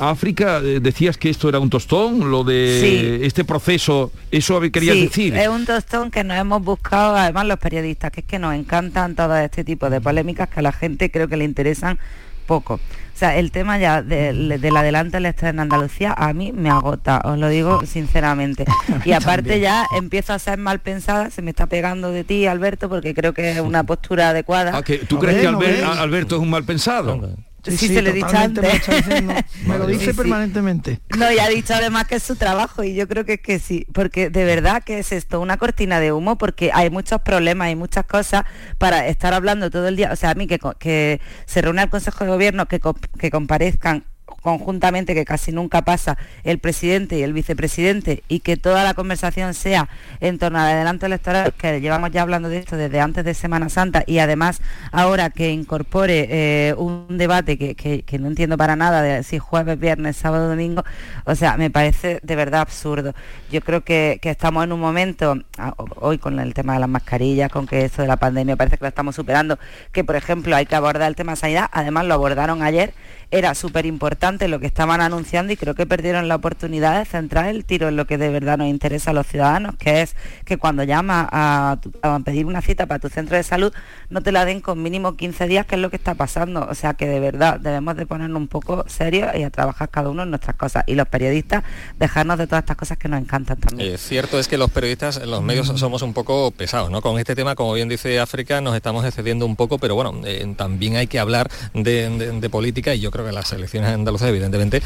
África. 0.00 0.62
Eh, 0.64 0.80
decías 0.80 1.18
que 1.18 1.28
esto 1.28 1.50
era 1.50 1.58
un 1.58 1.68
tostón, 1.68 2.30
lo 2.30 2.42
de 2.42 3.26
este 3.26 3.44
proceso, 3.44 4.12
¿eso 4.30 4.58
querías 4.72 4.96
sí, 4.96 5.02
decir? 5.02 5.36
Es 5.36 5.48
un 5.48 5.66
tostón 5.66 6.10
que 6.10 6.24
nos 6.24 6.38
hemos 6.38 6.64
buscado, 6.64 7.16
además 7.16 7.44
los 7.44 7.58
periodistas, 7.58 8.10
que 8.12 8.20
es 8.20 8.26
que 8.26 8.38
nos 8.38 8.54
encantan 8.54 9.14
todo 9.14 9.36
este 9.36 9.62
tipo 9.62 9.90
de 9.90 10.00
polémicas 10.00 10.48
que 10.48 10.60
a 10.60 10.62
la 10.62 10.72
gente 10.72 11.10
creo 11.10 11.28
que 11.28 11.36
le 11.36 11.44
interesan 11.44 11.98
poco. 12.46 12.80
O 13.14 13.16
sea, 13.16 13.36
el 13.36 13.52
tema 13.52 13.78
ya 13.78 14.02
del 14.02 14.76
adelante 14.76 15.18
del 15.18 15.26
Estado 15.26 15.50
en 15.50 15.60
Andalucía 15.60 16.12
a 16.16 16.32
mí 16.32 16.52
me 16.52 16.68
agota, 16.68 17.22
os 17.24 17.38
lo 17.38 17.48
digo 17.48 17.84
sinceramente. 17.86 18.64
Y 19.04 19.12
aparte 19.12 19.60
ya 19.60 19.86
empiezo 19.96 20.32
a 20.32 20.38
ser 20.38 20.58
mal 20.58 20.80
pensada, 20.80 21.30
se 21.30 21.42
me 21.42 21.50
está 21.50 21.66
pegando 21.66 22.10
de 22.10 22.24
ti, 22.24 22.46
Alberto, 22.46 22.88
porque 22.88 23.14
creo 23.14 23.32
que 23.32 23.52
es 23.52 23.60
una 23.60 23.84
postura 23.84 24.30
adecuada. 24.30 24.72
Ah, 24.74 24.82
¿Tú 25.08 25.18
crees 25.18 25.40
que 25.40 25.46
Alberto 25.46 26.36
es 26.36 26.42
un 26.42 26.50
mal 26.50 26.64
pensado? 26.64 27.36
Sí, 27.64 27.88
se 27.88 28.02
le 28.02 28.10
he 28.10 28.12
dicho 28.12 28.36
antes. 28.36 28.64
Me, 29.66 29.78
lo 29.78 29.86
dice 29.86 30.14
permanentemente. 30.14 31.00
No, 31.16 31.30
y 31.32 31.38
ha 31.38 31.48
dicho 31.48 31.74
además 31.74 32.06
que 32.06 32.16
es 32.16 32.22
su 32.22 32.36
trabajo 32.36 32.84
y 32.84 32.94
yo 32.94 33.08
creo 33.08 33.24
que 33.24 33.34
es 33.34 33.40
que 33.40 33.58
sí, 33.58 33.86
porque 33.92 34.30
de 34.30 34.44
verdad 34.44 34.82
que 34.82 34.98
es 34.98 35.12
esto, 35.12 35.40
una 35.40 35.56
cortina 35.56 36.00
de 36.00 36.12
humo, 36.12 36.36
porque 36.36 36.70
hay 36.74 36.90
muchos 36.90 37.20
problemas, 37.22 37.66
hay 37.66 37.76
muchas 37.76 38.04
cosas 38.06 38.44
para 38.78 39.06
estar 39.06 39.34
hablando 39.34 39.70
todo 39.70 39.88
el 39.88 39.96
día. 39.96 40.10
O 40.12 40.16
sea, 40.16 40.30
a 40.30 40.34
mí 40.34 40.46
que, 40.46 40.58
que 40.78 41.20
se 41.46 41.62
reúne 41.62 41.82
el 41.82 41.90
Consejo 41.90 42.24
de 42.24 42.30
Gobierno, 42.30 42.66
que, 42.66 42.80
que 43.18 43.30
comparezcan 43.30 44.04
conjuntamente, 44.44 45.14
que 45.14 45.24
casi 45.24 45.52
nunca 45.52 45.82
pasa, 45.82 46.18
el 46.44 46.58
presidente 46.58 47.18
y 47.18 47.22
el 47.22 47.32
vicepresidente 47.32 48.22
y 48.28 48.40
que 48.40 48.58
toda 48.58 48.84
la 48.84 48.92
conversación 48.92 49.54
sea 49.54 49.88
en 50.20 50.38
torno 50.38 50.60
al 50.60 50.66
adelanto 50.66 51.06
electoral, 51.06 51.54
que 51.54 51.80
llevamos 51.80 52.10
ya 52.10 52.20
hablando 52.20 52.50
de 52.50 52.58
esto 52.58 52.76
desde 52.76 53.00
antes 53.00 53.24
de 53.24 53.32
Semana 53.32 53.70
Santa 53.70 54.04
y 54.06 54.18
además 54.18 54.60
ahora 54.92 55.30
que 55.30 55.50
incorpore 55.50 56.28
eh, 56.28 56.74
un 56.76 57.16
debate 57.16 57.56
que, 57.56 58.18
no 58.18 58.28
entiendo 58.28 58.58
para 58.58 58.76
nada 58.76 59.00
de 59.00 59.22
si 59.22 59.38
jueves, 59.38 59.78
viernes, 59.78 60.18
sábado, 60.18 60.50
domingo, 60.50 60.84
o 61.24 61.34
sea, 61.34 61.56
me 61.56 61.70
parece 61.70 62.20
de 62.22 62.36
verdad 62.36 62.60
absurdo. 62.60 63.14
Yo 63.50 63.62
creo 63.62 63.80
que, 63.80 64.18
que 64.20 64.28
estamos 64.28 64.62
en 64.62 64.72
un 64.72 64.80
momento, 64.80 65.38
ah, 65.56 65.72
hoy 66.00 66.18
con 66.18 66.38
el 66.38 66.52
tema 66.52 66.74
de 66.74 66.80
las 66.80 66.88
mascarillas, 66.90 67.50
con 67.50 67.66
que 67.66 67.86
eso 67.86 68.02
de 68.02 68.08
la 68.08 68.18
pandemia 68.18 68.56
parece 68.56 68.76
que 68.76 68.84
lo 68.84 68.88
estamos 68.88 69.16
superando, 69.16 69.58
que 69.90 70.04
por 70.04 70.16
ejemplo 70.16 70.54
hay 70.54 70.66
que 70.66 70.76
abordar 70.76 71.08
el 71.08 71.16
tema 71.16 71.32
de 71.32 71.36
sanidad, 71.36 71.70
además 71.72 72.04
lo 72.04 72.12
abordaron 72.12 72.62
ayer 72.62 72.92
era 73.34 73.54
súper 73.54 73.84
importante 73.84 74.33
lo 74.48 74.60
que 74.60 74.66
estaban 74.66 75.00
anunciando 75.00 75.52
y 75.52 75.56
creo 75.56 75.74
que 75.74 75.86
perdieron 75.86 76.28
la 76.28 76.34
oportunidad 76.36 76.98
de 76.98 77.04
centrar 77.04 77.46
el 77.46 77.64
tiro 77.64 77.88
en 77.88 77.96
lo 77.96 78.06
que 78.06 78.18
de 78.18 78.28
verdad 78.28 78.58
nos 78.58 78.68
interesa 78.68 79.10
a 79.10 79.14
los 79.14 79.26
ciudadanos, 79.26 79.76
que 79.76 80.02
es 80.02 80.16
que 80.44 80.58
cuando 80.58 80.82
llamas 80.82 81.28
a, 81.30 81.78
pedir 82.24 82.46
una 82.46 82.60
cita 82.60 82.86
para 82.86 82.98
tu 82.98 83.08
centro 83.08 83.36
de 83.36 83.42
salud 83.42 83.72
no 84.10 84.22
te 84.22 84.32
la 84.32 84.44
den 84.44 84.60
con 84.60 84.82
mínimo 84.82 85.16
15 85.16 85.46
días, 85.46 85.66
que 85.66 85.76
es 85.76 85.80
lo 85.80 85.90
que 85.90 85.96
está 85.96 86.14
pasando. 86.14 86.66
O 86.68 86.74
sea 86.74 86.94
que 86.94 87.06
de 87.06 87.20
verdad 87.20 87.60
debemos 87.60 87.96
de 87.96 88.06
ponernos 88.06 88.38
un 88.38 88.48
poco 88.48 88.84
serios 88.88 89.30
y 89.34 89.42
a 89.42 89.50
trabajar 89.50 89.88
cada 89.88 90.10
uno 90.10 90.22
en 90.22 90.30
nuestras 90.30 90.56
cosas. 90.56 90.84
Y 90.86 90.94
los 90.94 91.08
periodistas 91.08 91.64
dejarnos 91.98 92.38
de 92.38 92.46
todas 92.46 92.62
estas 92.62 92.76
cosas 92.76 92.98
que 92.98 93.08
nos 93.08 93.20
encantan 93.20 93.58
también. 93.58 93.94
Eh, 93.94 93.98
cierto 93.98 94.38
es 94.38 94.48
que 94.48 94.58
los 94.58 94.70
periodistas, 94.70 95.24
los 95.24 95.42
medios 95.42 95.66
somos 95.78 96.02
un 96.02 96.12
poco 96.12 96.50
pesados, 96.50 96.90
¿no? 96.90 97.00
Con 97.00 97.18
este 97.18 97.34
tema, 97.34 97.54
como 97.54 97.72
bien 97.74 97.88
dice 97.88 98.18
África, 98.20 98.60
nos 98.60 98.74
estamos 98.74 99.04
excediendo 99.04 99.46
un 99.46 99.56
poco, 99.56 99.78
pero 99.78 99.94
bueno, 99.94 100.20
eh, 100.24 100.54
también 100.56 100.96
hay 100.96 101.06
que 101.06 101.18
hablar 101.18 101.50
de 101.74 102.48
política 102.50 102.94
y 102.94 103.00
yo 103.00 103.10
creo 103.10 103.24
que 103.26 103.32
las 103.32 103.52
elecciones 103.52 103.90
evidentemente 104.28 104.82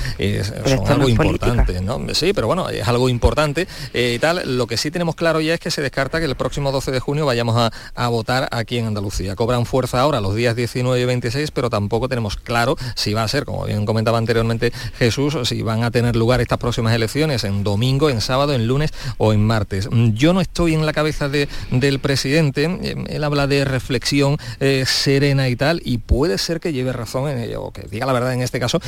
son 0.67 0.87
algo 0.89 1.09
importante, 1.09 1.81
¿no? 1.81 1.99
Sí, 2.15 2.33
pero 2.33 2.47
bueno, 2.47 2.69
es 2.69 2.87
algo 2.87 3.09
importante 3.09 3.67
eh, 3.93 4.15
y 4.17 4.19
tal. 4.19 4.57
Lo 4.57 4.67
que 4.67 4.77
sí 4.77 4.91
tenemos 4.91 5.15
claro 5.15 5.41
ya 5.41 5.55
es 5.55 5.61
que 5.61 5.71
se 5.71 5.83
descarta 5.83 6.19
que 6.19 6.25
el 6.25 6.35
próximo 6.35 6.73
12 6.73 6.91
de 6.91 7.01
junio 7.01 7.27
vayamos 7.27 7.71
a, 7.95 8.09
votar 8.09 8.49
aquí 8.53 8.79
en 8.79 8.87
Andalucía. 8.87 9.37
Cobran 9.37 9.67
fuerza 9.67 10.01
ahora 10.01 10.21
los 10.21 10.35
días 10.35 10.57
19 10.57 11.01
y 11.01 11.05
26, 11.05 11.51
pero 11.51 11.69
tampoco 11.69 12.09
tenemos 12.09 12.37
claro 12.37 12.77
si 12.95 13.13
va 13.13 13.23
a 13.23 13.29
ser, 13.29 13.45
como 13.45 13.65
bien 13.67 13.85
comentaba 13.85 14.19
anteriormente 14.19 14.73
Jesús, 14.99 15.37
si 15.45 15.63
van 15.63 15.85
a 15.85 15.91
tener 15.91 16.17
lugar 16.17 16.41
estas 16.41 16.59
próximas 16.59 16.95
elecciones 16.95 17.45
en 17.45 17.63
domingo, 17.65 18.09
en 18.09 18.21
sábado, 18.21 18.55
en 18.55 18.67
lunes 18.67 18.93
o 19.19 19.33
en 19.33 19.45
martes. 19.45 19.89
Yo 20.15 20.33
no 20.33 20.41
estoy 20.41 20.75
en 20.75 20.87
la 20.87 20.93
cabeza 20.93 21.29
del 21.29 21.99
presidente, 22.01 22.65
eh, 22.83 22.97
él 23.09 23.25
habla 23.25 23.47
de 23.47 23.65
reflexión 23.65 24.39
eh, 24.61 24.85
serena 24.87 25.49
y 25.49 25.57
tal, 25.57 25.83
y 25.85 25.99
puede 25.99 26.39
ser 26.39 26.61
que 26.61 26.73
lleve 26.73 26.93
razón 26.93 27.29
en 27.29 27.39
ello, 27.39 27.63
o 27.63 27.73
que 27.73 27.83
diga 27.83 28.07
la 28.07 28.13
verdad 28.13 28.33
en 28.33 28.43
este 28.43 28.59
caso, 28.59 28.81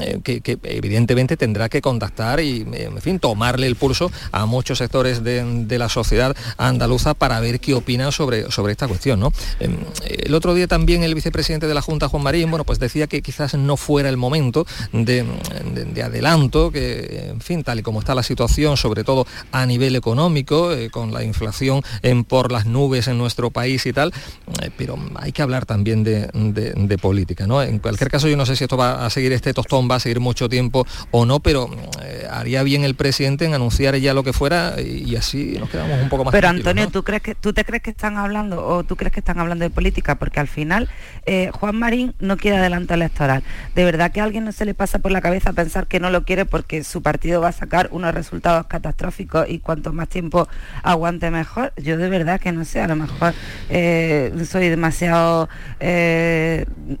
eh, 0.00 0.20
que, 0.22 0.58
evidentemente 0.64 1.36
tendrá 1.36 1.68
que 1.68 1.80
contactar 1.80 2.40
y, 2.40 2.66
en 2.72 3.00
fin, 3.00 3.18
tomarle 3.18 3.66
el 3.66 3.76
pulso 3.76 4.10
a 4.32 4.46
muchos 4.46 4.78
sectores 4.78 5.22
de, 5.24 5.76
la 5.76 5.88
sociedad 5.88 6.34
andaluza 6.56 7.12
para 7.14 7.38
ver 7.40 7.60
qué 7.60 7.74
opinan 7.74 8.10
sobre, 8.10 8.50
sobre 8.50 8.72
esta 8.72 8.88
cuestión. 8.88 9.20
¿no? 9.20 9.32
Em, 9.60 9.76
el 10.06 10.34
otro 10.34 10.54
día 10.54 10.66
también 10.66 11.02
el 11.02 11.14
vicepresidente 11.14 11.66
de 11.66 11.74
la 11.74 11.82
Junta, 11.82 12.08
Juan 12.08 12.22
Marín, 12.22 12.50
bueno, 12.50 12.64
pues 12.64 12.78
decía 12.78 13.06
que 13.06 13.20
quizás 13.20 13.54
no 13.54 13.76
fuera 13.76 14.08
el 14.08 14.16
momento 14.16 14.66
de, 14.92 15.24
adelanto, 16.02 16.70
que, 16.70 17.28
en 17.30 17.40
fin, 17.40 17.62
tal 17.62 17.78
y 17.80 17.82
como 17.82 18.00
está 18.00 18.14
la 18.14 18.22
situación, 18.22 18.76
sobre 18.76 19.04
todo 19.04 19.26
a 19.52 19.66
nivel 19.66 19.96
económico, 19.96 20.72
eh, 20.72 20.90
con 20.90 21.12
la 21.12 21.24
inflación 21.24 21.82
en, 22.02 22.24
por 22.24 22.52
las 22.52 22.66
nubes 22.66 23.08
en 23.08 23.18
nuestro 23.18 23.50
país 23.50 23.84
y 23.86 23.92
tal, 23.92 24.12
eh, 24.62 24.70
pero 24.76 24.98
hay 25.16 25.32
que 25.32 25.42
hablar 25.42 25.66
también 25.66 26.04
de, 26.04 26.28
de 26.32 26.98
política. 26.98 27.46
¿no? 27.46 27.62
En 27.62 27.78
cualquier 27.78 28.10
caso, 28.10 28.28
yo 28.28 28.36
no 28.36 28.46
sé 28.46 28.56
si 28.56 28.64
esto 28.64 28.76
va 28.76 29.04
a 29.04 29.10
seguir 29.10 29.32
este 29.32 29.52
tostón, 29.52 29.85
va 29.90 29.96
a 29.96 30.00
seguir 30.00 30.20
mucho 30.20 30.48
tiempo 30.48 30.86
o 31.10 31.24
no, 31.26 31.40
pero 31.40 31.70
eh, 32.02 32.26
haría 32.30 32.62
bien 32.62 32.84
el 32.84 32.94
presidente 32.94 33.44
en 33.44 33.54
anunciar 33.54 33.96
ya 33.96 34.14
lo 34.14 34.22
que 34.22 34.32
fuera 34.32 34.80
y, 34.80 35.16
así 35.16 35.56
nos 35.58 35.70
quedamos 35.70 36.02
un 36.02 36.08
poco 36.08 36.24
más 36.24 36.32
Pero 36.32 36.48
Antonio, 36.48 36.88
¿tú 36.88 37.02
crees 37.02 37.22
que 37.22 37.34
tú 37.34 37.52
te 37.52 37.64
crees 37.64 37.82
que 37.82 37.90
están 37.90 38.16
hablando 38.18 38.66
o 38.66 38.84
tú 38.84 38.96
crees 38.96 39.12
que 39.12 39.20
están 39.20 39.38
hablando 39.38 39.64
de 39.64 39.70
política? 39.70 40.16
Porque 40.16 40.40
al 40.40 40.48
final 40.48 40.88
eh, 41.24 41.50
Juan 41.52 41.76
Marín 41.76 42.14
no 42.18 42.36
quiere 42.36 42.58
adelanto 42.58 42.94
electoral. 42.94 43.42
De 43.74 43.84
verdad 43.84 44.12
que 44.12 44.20
a 44.20 44.24
alguien 44.24 44.44
no 44.44 44.52
se 44.52 44.64
le 44.64 44.74
pasa 44.74 44.98
por 44.98 45.12
la 45.12 45.20
cabeza 45.20 45.52
pensar 45.52 45.86
que 45.86 46.00
no 46.00 46.10
lo 46.10 46.24
quiere 46.24 46.44
porque 46.44 46.84
su 46.84 47.02
partido 47.02 47.40
va 47.40 47.48
a 47.48 47.52
sacar 47.52 47.88
unos 47.92 48.14
resultados 48.14 48.66
catastróficos 48.66 49.46
y 49.48 49.58
cuanto 49.58 49.92
más 49.92 50.08
tiempo 50.08 50.48
aguante 50.82 51.30
mejor. 51.30 51.72
Yo 51.76 51.96
de 51.96 52.08
verdad 52.08 52.40
que 52.40 52.52
no 52.52 52.64
sé, 52.64 52.80
a 52.80 52.88
lo 52.88 52.96
mejor 52.96 53.34
eh, 53.70 54.32
soy 54.48 54.68
demasiado 54.68 55.48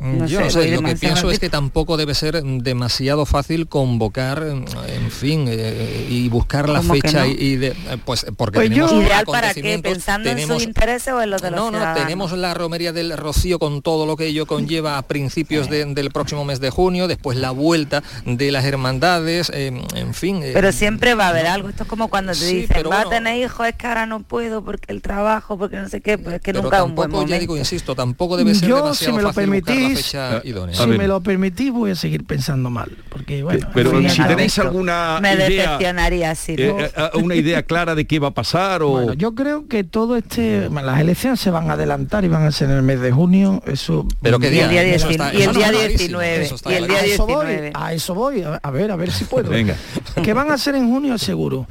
no 0.00 0.26
Yo 0.26 0.50
sé, 0.50 0.70
lo 0.70 0.82
que 0.82 0.96
pienso 0.96 1.30
es 1.30 1.38
que 1.38 1.48
tampoco 1.48 1.96
debe 1.96 2.14
ser 2.14 2.42
demasiado 2.76 3.24
fácil 3.24 3.68
convocar, 3.68 4.44
en 4.44 5.10
fin, 5.10 5.46
eh, 5.48 6.06
y 6.10 6.28
buscar 6.28 6.68
la 6.68 6.82
fecha 6.82 7.26
y, 7.26 7.56
de, 7.56 7.68
eh, 7.68 7.74
pues 8.04 8.26
porque 8.36 8.58
pues 8.58 8.68
tenemos 8.68 8.92
ideal 8.92 9.24
para 9.24 9.54
qué, 9.54 9.78
pensando 9.78 10.28
en 10.28 10.46
sus 10.46 10.62
intereses 10.62 11.14
o 11.14 11.22
en 11.22 11.30
los 11.30 11.40
de 11.40 11.50
los 11.50 11.58
No, 11.58 11.70
no, 11.70 11.94
tenemos 11.94 12.32
la 12.32 12.52
romería 12.52 12.92
del 12.92 13.16
Rocío 13.16 13.58
con 13.58 13.80
todo 13.80 14.04
lo 14.04 14.16
que 14.16 14.26
ello 14.26 14.44
conlleva 14.44 14.98
a 14.98 15.02
principios 15.02 15.70
del 15.70 16.10
próximo 16.10 16.44
mes 16.44 16.60
de 16.60 16.68
junio, 16.68 17.08
después 17.08 17.38
la 17.38 17.50
vuelta 17.50 18.02
de 18.26 18.52
las 18.52 18.64
hermandades, 18.66 19.50
eh, 19.54 19.72
en 19.94 20.14
fin. 20.14 20.42
Pero 20.52 20.70
siempre 20.70 21.14
va 21.14 21.26
a 21.26 21.28
haber 21.30 21.46
algo, 21.46 21.70
esto 21.70 21.84
es 21.84 21.88
como 21.88 22.08
cuando 22.08 22.32
te 22.32 22.44
dicen, 22.44 22.84
va 22.90 23.02
a 23.02 23.08
tener 23.08 23.42
hijos, 23.42 23.66
es 23.66 23.74
que 23.74 23.86
ahora 23.86 24.04
no 24.04 24.20
puedo 24.20 24.62
porque 24.62 24.92
el 24.92 25.00
trabajo, 25.00 25.56
porque 25.56 25.76
no 25.76 25.88
sé 25.88 26.02
qué, 26.02 26.18
pues 26.18 26.36
es 26.36 26.40
que 26.42 26.52
nunca 26.52 26.84
un 26.84 26.94
buen 26.94 27.10
momento. 27.10 27.30
ya 27.30 27.38
digo, 27.38 27.56
insisto, 27.56 27.94
tampoco 27.94 28.36
debe 28.36 28.54
ser 28.54 28.68
demasiado 28.68 28.94
si 28.94 29.12
me 29.12 29.22
lo 29.22 29.28
fácil 29.32 29.50
permitís, 29.50 29.90
la 29.90 29.96
fecha 29.96 30.40
idónea. 30.44 30.76
Si 30.76 30.86
me 30.86 31.08
lo 31.08 31.22
permitís 31.22 31.72
voy 31.72 31.92
a 31.92 31.94
seguir 31.94 32.26
pensando 32.26 32.55
mal. 32.56 32.90
Porque, 33.08 33.42
bueno, 33.42 33.66
pero 33.74 34.08
si 34.08 34.22
tenéis 34.22 34.58
alguna 34.58 35.18
me 35.20 35.36
decepcionaría 35.36 36.34
sí, 36.34 36.54
eh, 36.58 36.74
eh, 36.78 36.90
eh, 36.96 37.10
una 37.14 37.34
idea 37.34 37.62
clara 37.62 37.94
de 37.94 38.06
qué 38.06 38.18
va 38.18 38.28
a 38.28 38.32
pasar 38.32 38.82
o 38.82 39.12
yo 39.12 39.34
creo 39.34 39.66
que 39.68 39.84
todo 39.84 40.16
este 40.16 40.68
las 40.70 41.00
elecciones 41.00 41.40
se 41.40 41.50
van 41.50 41.70
a 41.70 41.74
adelantar 41.74 42.24
y 42.24 42.28
van 42.28 42.44
a 42.44 42.52
ser 42.52 42.70
en 42.70 42.76
el 42.76 42.82
mes 42.82 43.00
de 43.00 43.12
junio 43.12 43.62
eso 43.66 44.06
pero 44.22 44.38
que 44.38 44.50
día, 44.50 44.72
y 44.72 44.76
el 44.78 45.00
día, 45.00 45.32
y 45.32 45.42
el 45.42 45.54
día 45.54 45.70
19 45.70 46.50
y 46.66 46.72
el 46.72 46.86
día 46.86 47.02
19 47.02 47.72
a 47.74 47.92
eso 47.92 48.14
voy 48.14 48.42
a 48.42 48.70
ver 48.70 48.90
a 48.90 48.96
ver 48.96 49.10
si 49.10 49.24
puedo. 49.24 49.50
Venga. 49.50 49.76
Que 50.22 50.32
van 50.32 50.50
a 50.50 50.58
ser 50.58 50.74
en 50.74 50.90
junio 50.90 51.18
seguro. 51.18 51.66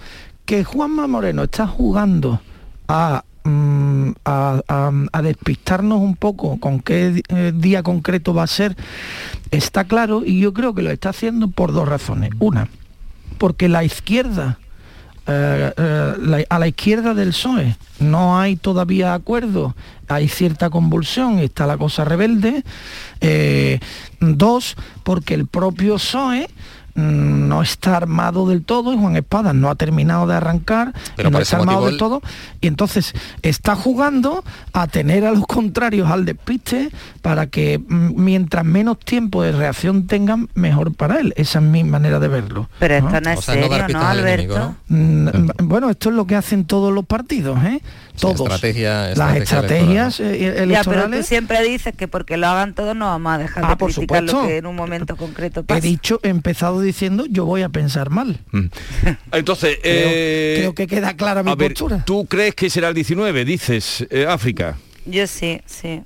Que 0.45 0.63
Juanma 0.63 1.07
Moreno 1.07 1.43
está 1.43 1.67
jugando 1.67 2.39
a 2.87 3.23
Mm, 3.47 4.13
a, 4.25 5.21
despistarnos 5.21 5.99
un 5.99 6.15
poco 6.15 6.59
con 6.59 6.79
qué 6.79 7.21
eh, 7.27 7.51
día 7.53 7.83
concreto 7.83 8.33
va 8.33 8.41
a 8.41 8.47
ser, 8.47 8.75
está 9.51 9.83
claro 9.83 10.23
y 10.25 10.39
yo 10.39 10.51
creo 10.51 10.73
que 10.73 10.81
lo 10.81 10.89
está 10.89 11.09
haciendo 11.09 11.47
por 11.49 11.71
dos 11.71 11.87
razones. 11.87 12.31
Una, 12.39 12.69
porque 13.37 13.69
la 13.69 13.83
izquierda, 13.83 14.57
eh, 15.27 15.71
eh, 15.77 16.45
a 16.49 16.57
la 16.57 16.67
izquierda 16.67 17.13
del 17.13 17.29
PSOE 17.29 17.77
no 17.99 18.39
hay 18.39 18.55
todavía 18.55 19.13
acuerdo, 19.13 19.75
hay 20.07 20.27
cierta 20.27 20.71
convulsión, 20.71 21.37
está 21.37 21.67
la 21.67 21.77
cosa 21.77 22.03
rebelde. 22.03 22.63
dos, 24.21 24.75
porque 25.03 25.35
el 25.35 25.45
propio 25.45 25.97
PSOE 25.97 26.47
no 26.95 27.61
está 27.61 27.97
armado 27.97 28.47
del 28.47 28.63
todo 28.63 28.93
y 28.93 28.97
Juan 28.97 29.17
Espada 29.17 29.53
no 29.53 29.69
ha 29.69 29.75
terminado 29.75 30.27
de 30.27 30.35
arrancar, 30.35 30.93
no 31.29 31.39
está 31.39 31.57
armado 31.57 31.85
del 31.87 31.97
todo 31.97 32.21
y 32.61 32.67
entonces 32.67 33.13
está 33.41 33.75
jugando 33.75 34.43
a 34.71 34.87
tener 34.87 35.25
a 35.25 35.31
los 35.31 35.45
contrarios 35.45 36.09
al 36.09 36.23
despiste 36.23 36.89
para 37.21 37.47
que 37.47 37.79
mm, 37.79 38.13
mientras 38.15 38.63
menos 38.63 38.97
tiempo 38.99 39.43
de 39.43 39.51
reacción 39.51 40.07
tengan, 40.07 40.49
mejor 40.53 40.93
para 40.93 41.19
él. 41.19 41.33
Esa 41.35 41.59
es 41.59 41.65
mi 41.65 41.83
manera 41.83 42.19
de 42.19 42.27
verlo. 42.29 42.69
Pero 42.79 42.95
esto 42.95 43.21
no 43.21 43.29
es 43.29 43.39
serio, 43.41 43.87
¿no, 43.89 44.01
Alberto? 44.01 44.75
bueno, 44.87 45.89
esto 45.89 46.09
es 46.09 46.15
lo 46.15 46.25
que 46.25 46.35
hacen 46.35 46.65
todos 46.65 46.93
los 46.93 47.05
partidos, 47.05 47.61
¿eh? 47.63 47.81
Todos. 48.19 48.49
las 48.49 48.63
estrategias 49.37 50.19
eh, 50.19 50.63
electorales. 50.63 50.69
Ya, 50.69 50.83
pero 50.83 51.09
tú 51.09 51.23
siempre 51.23 51.63
dices 51.63 51.93
que 51.95 52.07
porque 52.07 52.37
lo 52.37 52.47
hagan 52.47 52.73
todos 52.73 52.95
no 52.95 53.05
vamos 53.05 53.33
a 53.33 53.37
dejar 53.37 53.65
ah, 53.65 53.75
de 53.75 53.85
criticar 53.85 54.23
lo 54.23 54.47
que 54.47 54.57
en 54.57 54.65
un 54.65 54.75
momento 54.75 55.15
concreto 55.15 55.63
pasa. 55.63 55.79
He 55.79 55.81
dicho, 55.81 56.19
he 56.23 56.29
empezado 56.29 56.81
diciendo 56.81 57.25
yo 57.29 57.45
voy 57.45 57.61
a 57.61 57.69
pensar 57.69 58.09
mal. 58.09 58.39
Mm. 58.51 58.65
Entonces, 59.31 59.77
creo, 59.81 60.71
eh, 60.71 60.73
que 60.75 60.87
queda 60.87 61.15
clara 61.15 61.43
mi 61.43 61.55
postura. 61.55 62.03
¿Tú 62.05 62.25
crees 62.25 62.55
que 62.55 62.69
será 62.69 62.89
el 62.89 62.95
19, 62.95 63.45
dices, 63.45 64.05
eh, 64.09 64.25
África? 64.27 64.77
Yo 65.05 65.27
sí, 65.27 65.61
sí. 65.65 66.01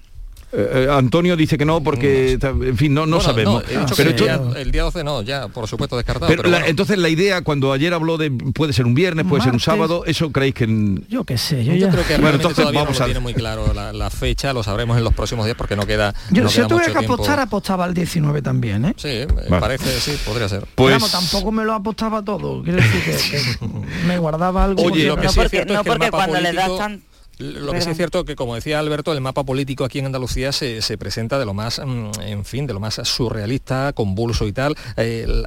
Eh, 0.52 0.86
eh, 0.88 0.88
Antonio 0.89 1.36
dice 1.36 1.58
que 1.60 1.66
no 1.66 1.82
porque, 1.82 2.39
en 2.41 2.78
fin, 2.78 2.93
no, 2.93 3.06
no 3.06 3.22
sabemos. 3.22 3.64
pero 3.95 4.10
el, 4.56 4.72
día, 4.72 4.84
12 4.84 5.04
no, 5.04 5.22
ya, 5.22 5.47
por 5.47 5.68
supuesto, 5.68 5.95
descartado. 5.95 6.28
Pero, 6.28 6.43
entonces 6.66 6.97
la 6.97 7.10
idea, 7.10 7.43
cuando 7.43 7.72
ayer 7.72 7.93
habló 7.93 8.18
de 8.18 8.32
puede 8.32 8.74
ser 8.74 8.86
un 8.86 8.95
viernes, 8.95 9.28
puede 9.28 9.43
ser 9.43 9.54
un 9.54 9.60
sábado, 9.60 10.04
¿eso 10.06 10.32
creéis 10.32 10.56
que...? 10.56 10.68
Yo 11.08 11.24
qué 11.24 11.38
sé, 11.38 11.64
yo, 11.64 11.89
creo 11.89 12.06
que 12.06 12.18
bueno, 12.18 12.38
entonces 12.38 12.66
vamos 12.74 12.97
no 12.97 13.04
a... 13.04 13.06
tiene 13.06 13.20
muy 13.20 13.34
claro 13.34 13.74
la, 13.74 14.10
fecha, 14.10 14.54
lo 14.54 14.64
sabremos 14.64 14.97
en 14.97 15.04
los 15.04 15.14
próximos 15.14 15.45
días 15.45 15.56
porque 15.56 15.76
no 15.76 15.86
queda 15.86 16.14
Yo 16.32 16.43
no 16.43 16.50
si 16.50 16.62
tuve 16.64 16.91
que 16.91 16.97
apostar, 16.97 17.39
apostaba 17.39 17.86
al 17.86 17.93
19 17.93 18.41
también, 18.41 18.86
¿eh? 18.86 18.93
Sí, 18.97 19.22
me 19.50 19.60
parece, 19.60 20.00
sí, 20.00 20.18
podría 20.26 20.50
ser. 20.50 20.66
Pues... 20.74 21.12
tampoco 21.12 21.52
me 21.52 21.64
lo 21.64 21.74
apostaba 21.74 22.24
todo, 22.24 22.64
quiero 22.64 22.78
decir 22.78 23.02
que, 23.04 23.68
me 24.08 24.18
guardaba 24.18 24.64
algo. 24.64 24.84
Oye, 24.84 25.06
lo 25.06 25.18
que 25.18 25.28
no, 25.28 25.34
porque, 25.34 25.66
no 25.66 25.84
porque 25.84 26.10
cuando 26.10 26.41
le 26.41 26.54
das 26.54 26.76
tan 26.78 27.02
lo 27.40 27.72
que 27.72 27.82
sí 27.82 27.90
es 27.90 27.98
cierto 27.98 28.26
que, 28.26 28.36
como 28.36 28.56
decía 28.56 28.80
Alberto, 28.80 29.14
el 29.14 29.22
mapa 29.22 29.46
político 29.46 29.86
aquí 29.86 30.00
en 30.00 30.08
Andalucía 30.08 30.52
se, 30.52 30.98
presenta 30.98 31.40
de 31.40 31.46
lo 31.46 31.54
más, 31.54 31.80
mm, 31.84 32.12
en 32.22 32.46
fin, 32.46 32.68
de 32.68 32.74
lo 32.74 32.82
más 32.82 33.00
surrealista, 33.04 33.94
convulso 33.94 34.46
y 34.48 34.52
tal. 34.52 34.76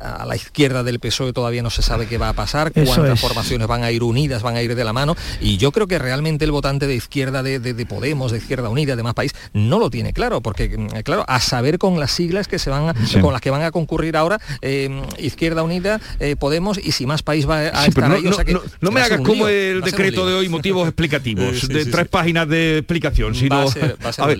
a 0.00 0.24
la 0.24 0.36
izquierda 0.36 0.82
del 0.82 1.00
PSOE 1.00 1.32
todavía 1.32 1.62
no 1.62 1.70
se 1.70 1.82
sabe 1.82 2.06
qué 2.06 2.18
va 2.18 2.30
a 2.30 2.32
pasar, 2.32 2.72
cuántas 2.72 3.20
formaciones 3.20 3.66
van 3.66 3.84
a 3.84 3.90
ir 3.90 4.02
unidas, 4.02 4.42
van 4.42 4.56
a 4.56 4.62
ir 4.62 4.74
de 4.74 4.84
la 4.84 4.92
mano. 4.92 5.16
Y 5.40 5.58
yo 5.58 5.70
creo 5.70 5.86
que 5.86 5.98
realmente 5.98 6.44
el 6.44 6.50
votante 6.50 6.86
de 6.86 6.94
izquierda 6.94 7.42
de, 7.42 7.86
Podemos, 7.86 8.32
de 8.32 8.38
Izquierda 8.38 8.68
Unida, 8.68 8.96
de 8.96 9.02
Más 9.02 9.14
País, 9.14 9.34
no 9.52 9.78
lo 9.78 9.90
tiene 9.90 10.12
claro, 10.12 10.40
porque, 10.40 10.78
mm, 10.78 10.86
claro, 11.04 11.24
a 11.28 11.40
saber 11.40 11.78
con 11.78 12.00
las 12.00 12.12
siglas 12.12 12.48
que 12.48 12.58
se 12.58 12.70
van 12.70 12.94
con 13.20 13.32
las 13.32 13.42
que 13.42 13.50
van 13.50 13.62
a 13.62 13.70
concurrir 13.70 14.16
ahora, 14.16 14.40
eh, 14.62 15.02
Izquierda 15.18 15.62
Unida, 15.62 16.00
eh, 16.20 16.36
Podemos, 16.36 16.78
y 16.82 16.92
si 16.92 17.06
Más 17.06 17.22
País 17.22 17.48
va 17.48 17.58
a 17.58 17.86
estar 17.86 18.08
no, 18.08 18.14
ahí, 18.14 18.54
no, 18.80 18.90
me 18.90 19.00
hagas 19.02 19.20
como 19.20 19.48
el 19.48 19.82
decreto 19.82 20.26
de 20.26 20.34
hoy 20.34 20.48
motivos 20.48 20.86
explicativos 20.88 21.68
tres 21.90 22.08
páginas 22.08 22.48
de 22.48 22.78
explicación. 22.78 23.34
Sino... 23.34 23.56
Va 23.56 23.64
a 23.64 24.12
ser, 24.12 24.36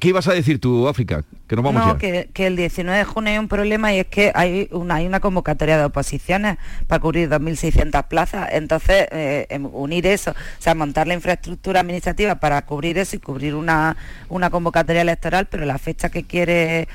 ¿Qué 0.00 0.08
ibas 0.08 0.28
a 0.28 0.32
decir 0.32 0.60
tú, 0.60 0.88
África? 0.88 1.24
Que 1.46 1.54
nos 1.54 1.64
vamos 1.64 1.86
no, 1.86 1.98
que, 1.98 2.28
el 2.34 2.56
19 2.56 2.98
de 2.98 3.04
junio 3.04 3.32
hay 3.32 3.38
un 3.38 3.46
problema 3.46 3.94
y 3.94 4.00
es 4.00 4.06
que 4.06 4.32
hay 4.34 4.68
una, 4.72 4.96
hay 4.96 5.06
una 5.06 5.20
convocatoria 5.20 5.78
de 5.78 5.84
oposiciones 5.84 6.58
para 6.88 7.00
cubrir 7.00 7.28
2.600 7.28 8.08
plazas. 8.08 8.48
Entonces, 8.52 9.06
eh, 9.12 9.46
em, 9.50 9.66
unir 9.66 10.06
eso, 10.06 10.32
o 10.32 10.34
sea, 10.62 10.74
montar 10.74 11.06
la 11.06 11.14
infraestructura 11.14 11.80
administrativa 11.80 12.34
para 12.36 12.62
cubrir 12.62 12.98
eso 12.98 13.14
y 13.14 13.20
cubrir 13.20 13.54
una, 13.54 13.96
una 14.28 14.50
convocatoria 14.50 15.02
electoral, 15.02 15.46
pero 15.46 15.64
la 15.66 15.78
fecha 15.78 16.08
que 16.08 16.24
quiere 16.24 16.88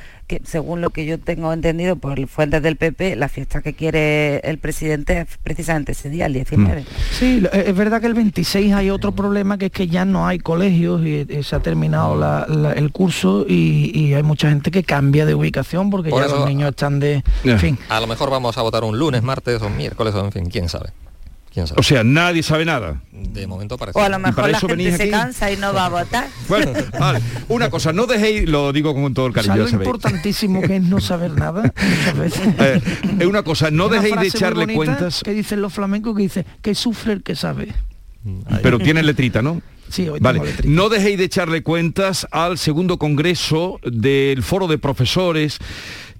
según 0.43 0.81
lo 0.81 0.89
que 0.91 1.05
yo 1.05 1.19
tengo 1.19 1.51
entendido 1.53 1.95
por 1.95 2.27
fuentes 2.27 2.61
del 2.61 2.75
PP, 2.75 3.15
la 3.15 3.29
fiesta 3.29 3.61
que 3.61 3.73
quiere 3.73 4.39
el 4.39 4.57
presidente 4.57 5.19
es 5.21 5.37
precisamente 5.43 5.91
ese 5.91 6.09
día, 6.09 6.25
el 6.27 6.33
19. 6.33 6.81
Mm. 6.81 6.85
Sí, 7.11 7.43
es 7.51 7.75
verdad 7.75 8.01
que 8.01 8.07
el 8.07 8.13
26 8.13 8.73
hay 8.73 8.89
otro 8.89 9.11
problema 9.11 9.57
que 9.57 9.67
es 9.67 9.71
que 9.71 9.87
ya 9.87 10.05
no 10.05 10.27
hay 10.27 10.39
colegios 10.39 11.01
y, 11.05 11.27
se 11.43 11.55
ha 11.55 11.59
terminado 11.59 12.15
el 12.75 12.91
curso 12.91 13.45
y, 13.47 14.13
hay 14.13 14.23
mucha 14.23 14.49
gente 14.49 14.71
que 14.71 14.83
cambia 14.83 15.25
de 15.25 15.35
ubicación 15.35 15.89
porque 15.89 16.11
ya 16.11 16.27
los 16.27 16.45
niños 16.45 16.69
están 16.69 16.99
de... 16.99 17.23
En 17.43 17.59
fin. 17.59 17.77
A 17.89 17.99
lo 17.99 18.07
mejor 18.07 18.29
vamos 18.29 18.57
a 18.57 18.61
votar 18.61 18.83
un 18.83 18.97
lunes, 18.97 19.23
martes 19.23 19.61
o 19.61 19.69
miércoles 19.69 20.13
o 20.15 20.25
en 20.25 20.31
fin, 20.31 20.45
quién 20.49 20.69
sabe. 20.69 20.89
O 21.75 21.83
sea, 21.83 22.03
nadie 22.03 22.43
sabe 22.43 22.63
nada. 22.63 23.01
De 23.11 23.45
momento 23.45 23.77
parece. 23.77 23.99
O 23.99 24.01
a 24.01 24.07
lo 24.09 24.19
mejor 24.19 24.49
la 24.49 24.59
gente 24.59 24.95
se 24.95 25.09
cansa 25.09 25.51
y 25.51 25.57
no 25.57 25.73
va 25.73 25.87
a 25.87 25.89
votar. 25.89 26.27
Bueno, 26.47 26.73
vale. 26.99 27.21
una 27.47 27.69
cosa, 27.69 27.93
no 27.93 28.07
dejéis, 28.07 28.49
lo 28.49 28.73
digo 28.73 28.93
con 28.93 29.13
todo 29.13 29.27
el 29.27 29.33
cariño. 29.33 29.65
Es 29.65 29.73
importantísimo 29.73 30.61
que 30.61 30.77
es 30.77 30.83
no 30.83 30.99
saber 30.99 31.31
nada 31.31 31.71
eh, 32.59 32.81
es 33.19 33.25
una 33.25 33.43
cosa, 33.43 33.71
no 33.71 33.87
dejéis 33.87 34.19
de 34.19 34.27
echarle 34.27 34.73
cuentas. 34.73 35.21
Que 35.23 35.33
dicen 35.33 35.61
los 35.61 35.73
flamencos 35.73 36.15
que 36.15 36.21
dice 36.23 36.45
que 36.61 36.75
sufre 36.75 37.13
el 37.13 37.23
que 37.23 37.35
sabe. 37.35 37.73
Pero 38.61 38.79
tiene 38.79 39.01
letrita, 39.01 39.41
¿no? 39.41 39.61
Sí, 39.89 40.07
hoy 40.07 40.19
vale. 40.19 40.41
No 40.63 40.89
dejéis 40.89 41.17
de 41.17 41.25
echarle 41.25 41.63
cuentas 41.63 42.27
al 42.31 42.57
segundo 42.57 42.97
congreso 42.97 43.79
del 43.83 44.41
foro 44.43 44.67
de 44.67 44.77
profesores 44.77 45.59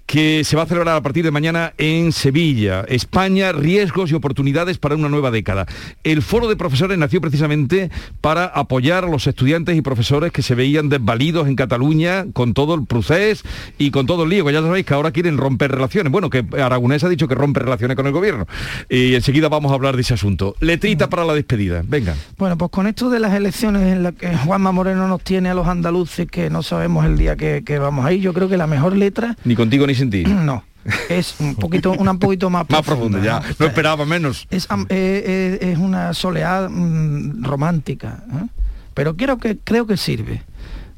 que 0.06 0.44
se 0.44 0.56
va 0.56 0.62
a 0.62 0.66
celebrar 0.66 0.96
a 0.96 1.02
partir 1.02 1.24
de 1.24 1.30
mañana 1.30 1.72
en 1.78 2.12
Sevilla. 2.12 2.84
España, 2.88 3.52
riesgos 3.52 4.10
y 4.10 4.14
oportunidades 4.14 4.78
para 4.78 4.94
una 4.94 5.08
nueva 5.08 5.30
década. 5.30 5.66
El 6.04 6.22
foro 6.22 6.48
de 6.48 6.56
profesores 6.56 6.98
nació 6.98 7.20
precisamente 7.20 7.90
para 8.20 8.44
apoyar 8.46 9.04
a 9.04 9.08
los 9.08 9.26
estudiantes 9.26 9.76
y 9.76 9.82
profesores 9.82 10.32
que 10.32 10.42
se 10.42 10.54
veían 10.54 10.88
desvalidos 10.88 11.48
en 11.48 11.56
Cataluña 11.56 12.26
con 12.32 12.54
todo 12.54 12.74
el 12.74 12.84
procés 12.84 13.42
y 13.78 13.90
con 13.90 14.06
todo 14.06 14.24
el 14.24 14.30
lío, 14.30 14.44
que 14.44 14.52
ya 14.52 14.60
sabéis 14.60 14.86
que 14.86 14.94
ahora 14.94 15.12
quieren 15.12 15.38
romper 15.38 15.70
relaciones. 15.70 16.12
Bueno, 16.12 16.30
que 16.30 16.44
Aragonés 16.60 17.04
ha 17.04 17.08
dicho 17.08 17.28
que 17.28 17.34
rompe 17.34 17.60
relaciones 17.60 17.96
con 17.96 18.06
el 18.06 18.12
gobierno. 18.12 18.46
Y 18.88 19.14
enseguida 19.14 19.48
vamos 19.48 19.72
a 19.72 19.74
hablar 19.74 19.96
de 19.96 20.02
ese 20.02 20.14
asunto. 20.14 20.56
Letrita 20.60 21.08
para 21.08 21.24
la 21.24 21.34
despedida. 21.34 21.82
Venga. 21.86 22.14
Bueno, 22.36 22.58
pues 22.58 22.70
con 22.70 22.86
esto 22.86 23.08
de 23.10 23.20
las 23.20 23.34
elecciones 23.34 23.82
en 23.82 24.02
las 24.02 24.14
que 24.14 24.36
Juanma 24.36 24.72
Moreno 24.72 25.08
nos 25.08 25.22
tiene 25.22 25.50
a 25.50 25.54
los 25.54 25.66
andaluces 25.66 26.26
que 26.26 26.50
no 26.50 26.62
sabemos 26.62 27.04
el 27.06 27.16
día 27.16 27.36
que, 27.36 27.62
que 27.64 27.78
vamos 27.78 28.04
a 28.04 28.12
ir, 28.12 28.20
yo 28.20 28.32
creo 28.32 28.48
que 28.48 28.56
la 28.56 28.66
mejor 28.66 28.96
letra... 28.96 29.36
Ni 29.44 29.56
contigo 29.56 29.86
ni 29.86 29.91
No. 30.28 30.64
Es 31.08 31.36
un 31.38 31.54
poquito, 31.54 31.92
una 31.92 32.10
un 32.10 32.18
poquito 32.18 32.50
más, 32.50 32.66
más 32.70 32.82
profunda. 32.82 33.22
ya. 33.22 33.40
No 33.58 33.66
esperaba 33.66 34.04
menos. 34.04 34.46
Es, 34.50 34.64
eh, 34.64 34.86
eh, 34.90 35.58
es 35.72 35.78
una 35.78 36.12
soleada 36.12 36.68
mm, 36.68 37.44
romántica. 37.44 38.24
¿eh? 38.32 38.46
Pero 38.94 39.16
creo 39.16 39.38
que, 39.38 39.58
creo 39.58 39.86
que 39.86 39.96
sirve. 39.96 40.42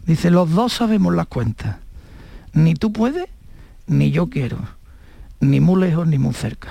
Dice, 0.06 0.30
los 0.30 0.50
dos 0.50 0.72
sabemos 0.72 1.14
las 1.14 1.26
cuentas. 1.26 1.76
Ni 2.54 2.74
tú 2.74 2.92
puedes, 2.92 3.26
ni 3.86 4.10
yo 4.10 4.28
quiero. 4.28 4.58
Ni 5.40 5.60
muy 5.60 5.80
lejos, 5.80 6.06
ni 6.06 6.18
muy 6.18 6.32
cerca. 6.34 6.68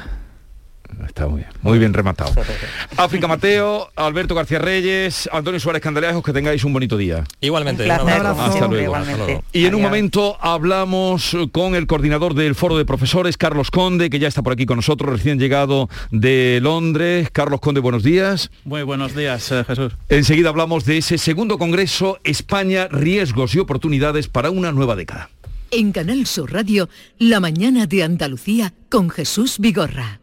Está 1.06 1.28
muy 1.28 1.42
bien, 1.42 1.50
muy 1.62 1.80
bien 1.80 1.94
rematado. 1.94 2.34
África 2.98 3.28
Mateo, 3.28 3.90
Alberto 3.96 4.36
García 4.36 4.60
Reyes, 4.60 5.30
Antonio 5.32 5.60
Suárez 5.60 5.82
Candelejos, 5.82 6.24
que 6.24 6.34
tengáis 6.34 6.64
un 6.64 6.74
bonito 6.74 6.98
día. 6.98 7.24
Igualmente. 7.42 7.90
Hasta 7.90 8.68
luego. 8.68 8.96
Y 9.52 9.66
en 9.66 9.76
un 9.76 9.82
momento 9.82 10.38
hablamos 10.42 11.36
con 11.52 11.76
el 11.76 11.88
coordinador 11.88 12.34
del 12.34 12.56
Foro 12.56 12.78
de 12.78 12.86
Profesores, 12.86 13.38
Carlos 13.38 13.72
Conde, 13.72 14.10
que 14.10 14.20
ya 14.20 14.28
está 14.28 14.42
por 14.42 14.54
aquí 14.54 14.66
con 14.66 14.78
nosotros, 14.78 15.12
recién 15.12 15.40
llegado 15.40 15.90
de 16.12 16.60
Londres. 16.62 17.30
Carlos 17.32 17.60
Conde, 17.60 17.80
buenos 17.80 18.04
días. 18.04 18.52
Muy 18.66 18.84
buenos 18.84 19.16
días, 19.16 19.52
eh, 19.52 19.64
Jesús. 19.66 19.94
Enseguida 20.10 20.50
hablamos 20.50 20.86
de 20.86 20.98
ese 20.98 21.18
segundo 21.18 21.58
Congreso 21.58 22.20
España, 22.24 22.88
riesgos 22.90 23.56
y 23.56 23.60
oportunidades 23.60 24.28
para 24.28 24.50
una 24.50 24.72
nueva 24.72 24.96
década. 24.96 25.30
En 25.72 25.92
Canal 25.92 26.28
Sur 26.28 26.54
Radio, 26.54 26.88
La 27.18 27.40
mañana 27.40 27.88
de 27.88 28.04
Andalucía 28.04 28.74
con 28.90 29.10
Jesús 29.10 29.58
Vigorra. 29.58 30.23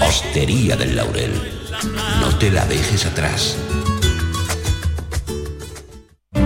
Hostería 0.00 0.76
del 0.76 0.96
Laurel. 0.96 1.32
No 2.20 2.36
te 2.38 2.50
la 2.50 2.66
dejes 2.66 3.06
atrás. 3.06 3.56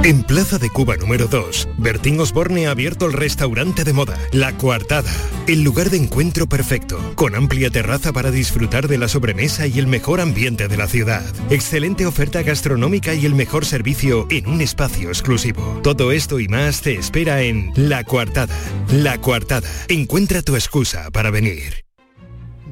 En 0.04 0.22
Plaza 0.22 0.58
de 0.58 0.70
Cuba 0.70 0.96
número 0.96 1.26
2, 1.26 1.68
Bertín 1.76 2.18
Osborne 2.20 2.66
ha 2.66 2.70
abierto 2.70 3.06
el 3.06 3.12
restaurante 3.12 3.84
de 3.84 3.92
moda, 3.92 4.16
La 4.32 4.56
Coartada, 4.56 5.12
el 5.46 5.62
lugar 5.62 5.90
de 5.90 5.98
encuentro 5.98 6.48
perfecto, 6.48 6.98
con 7.14 7.34
amplia 7.34 7.68
terraza 7.68 8.12
para 8.12 8.30
disfrutar 8.30 8.88
de 8.88 8.96
la 8.96 9.08
sobremesa 9.08 9.66
y 9.66 9.78
el 9.78 9.86
mejor 9.86 10.20
ambiente 10.20 10.68
de 10.68 10.76
la 10.76 10.86
ciudad. 10.86 11.24
Excelente 11.50 12.06
oferta 12.06 12.42
gastronómica 12.42 13.14
y 13.14 13.26
el 13.26 13.34
mejor 13.34 13.66
servicio 13.66 14.26
en 14.30 14.46
un 14.46 14.60
espacio 14.60 15.08
exclusivo. 15.08 15.80
Todo 15.82 16.12
esto 16.12 16.40
y 16.40 16.48
más 16.48 16.80
te 16.80 16.94
espera 16.94 17.42
en 17.42 17.72
La 17.74 18.04
Coartada. 18.04 18.56
La 18.90 19.20
Coartada, 19.20 19.70
encuentra 19.88 20.42
tu 20.42 20.54
excusa 20.54 21.10
para 21.10 21.30
venir 21.30 21.87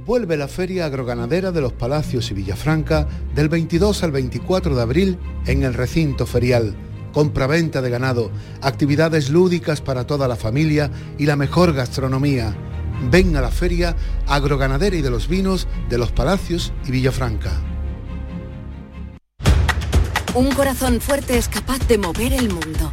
vuelve 0.07 0.37
la 0.37 0.47
Feria 0.47 0.87
Agroganadera 0.87 1.51
de 1.51 1.61
los 1.61 1.73
Palacios 1.73 2.31
y 2.31 2.35
Villafranca 2.35 3.09
del 3.35 3.49
22 3.49 4.05
al 4.05 4.13
24 4.13 4.77
de 4.77 4.83
abril 4.83 5.19
en 5.47 5.65
el 5.65 5.75
recinto 5.75 6.27
ferial. 6.27 6.77
Compra-venta 7.13 7.83
de 7.83 7.91
ganado, 7.91 8.31
actividades 8.63 9.31
lúdicas 9.31 9.81
para 9.81 10.07
toda 10.07 10.29
la 10.29 10.37
familia 10.37 10.91
y 11.19 11.27
la 11.27 11.35
mejor 11.35 11.73
gastronomía. 11.73 12.57
Ven 13.11 13.37
a 13.37 13.41
la 13.41 13.51
Feria 13.51 13.97
Agroganadera 14.29 14.97
y 14.97 15.03
de 15.03 15.11
los 15.11 15.27
Vinos 15.27 15.67
de 15.89 15.99
los 15.99 16.13
Palacios 16.13 16.73
y 16.87 16.93
Villafranca. 16.93 17.51
Un 20.35 20.53
corazón 20.53 21.01
fuerte 21.01 21.37
es 21.37 21.49
capaz 21.49 21.79
de 21.89 21.99
mover 21.99 22.33
el 22.33 22.51
mundo. 22.51 22.93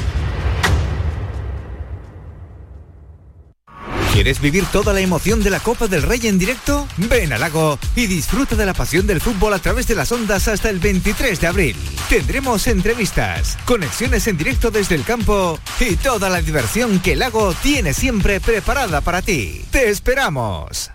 ¿Quieres 4.21 4.39
vivir 4.39 4.65
toda 4.65 4.93
la 4.93 4.99
emoción 4.99 5.41
de 5.41 5.49
la 5.49 5.59
Copa 5.59 5.87
del 5.87 6.03
Rey 6.03 6.27
en 6.27 6.37
directo? 6.37 6.87
Ven 6.97 7.33
al 7.33 7.39
lago 7.39 7.79
y 7.95 8.05
disfruta 8.05 8.55
de 8.55 8.67
la 8.67 8.75
pasión 8.75 9.07
del 9.07 9.19
fútbol 9.19 9.51
a 9.51 9.57
través 9.57 9.87
de 9.87 9.95
las 9.95 10.11
ondas 10.11 10.47
hasta 10.47 10.69
el 10.69 10.77
23 10.77 11.41
de 11.41 11.47
abril. 11.47 11.75
Tendremos 12.07 12.67
entrevistas, 12.67 13.57
conexiones 13.65 14.27
en 14.27 14.37
directo 14.37 14.69
desde 14.69 14.93
el 14.93 15.05
campo 15.05 15.57
y 15.79 15.95
toda 15.95 16.29
la 16.29 16.39
diversión 16.39 16.99
que 16.99 17.15
lago 17.15 17.55
tiene 17.63 17.95
siempre 17.95 18.39
preparada 18.39 19.01
para 19.01 19.23
ti. 19.23 19.65
¡Te 19.71 19.89
esperamos! 19.89 20.91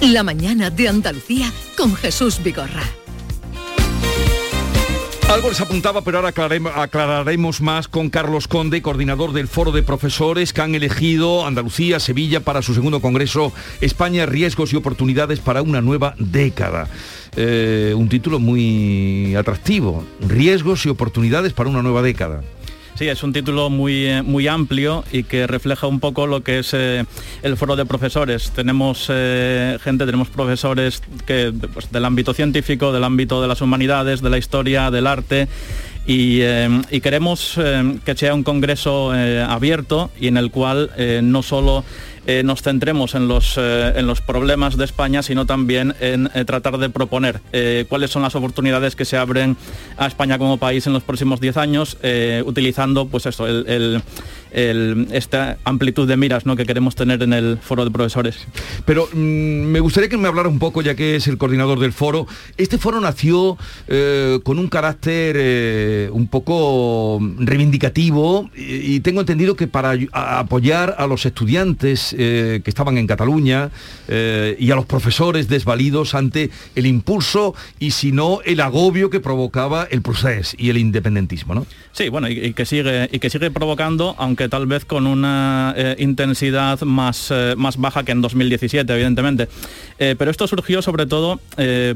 La 0.00 0.22
mañana 0.22 0.70
de 0.70 0.88
Andalucía 0.88 1.52
con 1.76 1.96
Jesús 1.96 2.40
Vigorra. 2.44 2.84
Algo 5.28 5.50
les 5.50 5.60
apuntaba, 5.60 6.00
pero 6.00 6.18
ahora 6.18 6.32
aclararemos, 6.74 7.60
más 7.60 7.86
con 7.86 8.08
Carlos 8.08 8.48
Conde, 8.48 8.80
coordinador 8.80 9.34
del 9.34 9.46
Foro 9.46 9.72
de 9.72 9.82
Profesores 9.82 10.54
que 10.54 10.62
han 10.62 10.74
elegido 10.74 11.46
Andalucía, 11.46 12.00
Sevilla 12.00 12.40
para 12.40 12.62
su 12.62 12.72
segundo 12.72 13.00
Congreso 13.00 13.52
España, 13.82 14.24
riesgos 14.24 14.72
y 14.72 14.76
oportunidades 14.76 15.40
para 15.40 15.60
una 15.60 15.82
nueva 15.82 16.14
década. 16.18 16.88
Eh, 17.36 17.92
un 17.94 18.08
título 18.08 18.38
muy 18.38 19.34
atractivo, 19.36 20.02
riesgos 20.26 20.86
y 20.86 20.88
oportunidades 20.88 21.52
para 21.52 21.68
una 21.68 21.82
nueva 21.82 22.00
década. 22.00 22.42
Sí, 22.98 23.06
es 23.06 23.22
un 23.22 23.32
título 23.32 23.70
muy, 23.70 24.06
eh, 24.06 24.22
muy 24.22 24.48
amplio 24.48 25.04
y 25.12 25.22
que 25.22 25.46
refleja 25.46 25.86
un 25.86 26.00
poco 26.00 26.26
lo 26.26 26.42
que 26.42 26.58
es 26.58 26.74
eh, 26.74 27.04
el 27.44 27.56
foro 27.56 27.76
de 27.76 27.86
profesores. 27.86 28.50
Tenemos 28.50 29.06
eh, 29.08 29.78
gente, 29.84 30.04
tenemos 30.04 30.30
profesores 30.30 31.00
que, 31.24 31.54
pues, 31.72 31.92
del 31.92 32.04
ámbito 32.04 32.34
científico, 32.34 32.90
del 32.90 33.04
ámbito 33.04 33.40
de 33.40 33.46
las 33.46 33.60
humanidades, 33.60 34.20
de 34.20 34.30
la 34.30 34.38
historia, 34.38 34.90
del 34.90 35.06
arte. 35.06 35.46
Y, 36.08 36.40
y 36.90 37.00
queremos 37.02 37.60
que 38.04 38.16
sea 38.16 38.32
un 38.32 38.42
congreso 38.42 39.12
abierto 39.12 40.10
y 40.18 40.28
en 40.28 40.38
el 40.38 40.50
cual 40.50 40.90
no 41.22 41.42
solo 41.42 41.84
eh, 42.28 42.42
nos 42.42 42.60
centremos 42.60 43.14
en 43.14 43.26
los, 43.26 43.56
eh, 43.56 43.94
en 43.96 44.06
los 44.06 44.20
problemas 44.20 44.76
de 44.76 44.84
España, 44.84 45.22
sino 45.22 45.46
también 45.46 45.94
en 45.98 46.28
eh, 46.34 46.44
tratar 46.44 46.76
de 46.76 46.90
proponer 46.90 47.40
cuáles 47.88 48.10
son 48.10 48.20
las 48.20 48.34
oportunidades 48.34 48.94
que 48.94 49.06
se 49.06 49.16
abren 49.16 49.56
a 49.96 50.06
España 50.06 50.36
como 50.36 50.58
país 50.58 50.86
en 50.86 50.92
los 50.92 51.02
próximos 51.02 51.40
10 51.40 51.56
años, 51.56 51.96
utilizando 52.44 53.06
pues 53.06 53.24
eso, 53.24 53.46
esta 54.52 55.58
amplitud 55.64 56.08
de 56.08 56.16
miras 56.16 56.46
¿no? 56.46 56.56
que 56.56 56.64
queremos 56.64 56.94
tener 56.94 57.22
en 57.22 57.32
el 57.32 57.58
foro 57.58 57.84
de 57.84 57.90
profesores. 57.90 58.36
Pero 58.84 59.08
mm, 59.12 59.16
me 59.16 59.80
gustaría 59.80 60.08
que 60.08 60.16
me 60.16 60.28
hablara 60.28 60.48
un 60.48 60.58
poco, 60.58 60.82
ya 60.82 60.94
que 60.94 61.16
es 61.16 61.26
el 61.26 61.38
coordinador 61.38 61.78
del 61.78 61.92
foro. 61.92 62.26
Este 62.56 62.78
foro 62.78 63.00
nació 63.00 63.56
con 64.42 64.58
un 64.58 64.68
carácter 64.68 66.10
un 66.12 66.28
poco 66.28 67.20
reivindicativo 67.38 68.50
y, 68.54 69.00
tengo 69.00 69.20
entendido 69.20 69.56
que 69.56 69.68
para 69.68 69.96
apoyar 70.12 70.96
a 70.98 71.06
los 71.06 71.24
estudiantes 71.24 72.14
eh, 72.18 72.60
que 72.64 72.70
estaban 72.70 72.98
en 72.98 73.06
Cataluña 73.06 73.70
eh, 74.08 74.56
y 74.58 74.70
a 74.70 74.74
los 74.74 74.86
profesores 74.86 75.48
desvalidos 75.48 76.14
ante 76.14 76.50
el 76.74 76.86
impulso 76.86 77.54
y 77.78 77.92
si 77.92 78.12
no 78.12 78.40
el 78.44 78.60
agobio 78.60 79.10
que 79.10 79.20
provocaba 79.20 79.86
el 79.90 80.02
proceso 80.02 80.56
y 80.58 80.70
el 80.70 80.78
independentismo, 80.78 81.54
¿no? 81.54 81.66
Sí, 81.98 82.10
bueno, 82.10 82.28
y, 82.28 82.52
que 82.52 82.64
sigue 82.64 83.08
y 83.10 83.18
que 83.18 83.28
sigue 83.28 83.50
provocando, 83.50 84.14
aunque 84.18 84.48
tal 84.48 84.68
vez 84.68 84.84
con 84.84 85.08
una 85.08 85.74
eh, 85.76 85.96
intensidad 85.98 86.80
más, 86.82 87.34
más 87.56 87.76
baja 87.76 88.04
que 88.04 88.12
en 88.12 88.20
2017, 88.20 88.92
evidentemente. 88.92 89.48
pero 89.98 90.30
esto 90.30 90.46
surgió 90.46 90.80
sobre 90.80 91.06
todo 91.06 91.40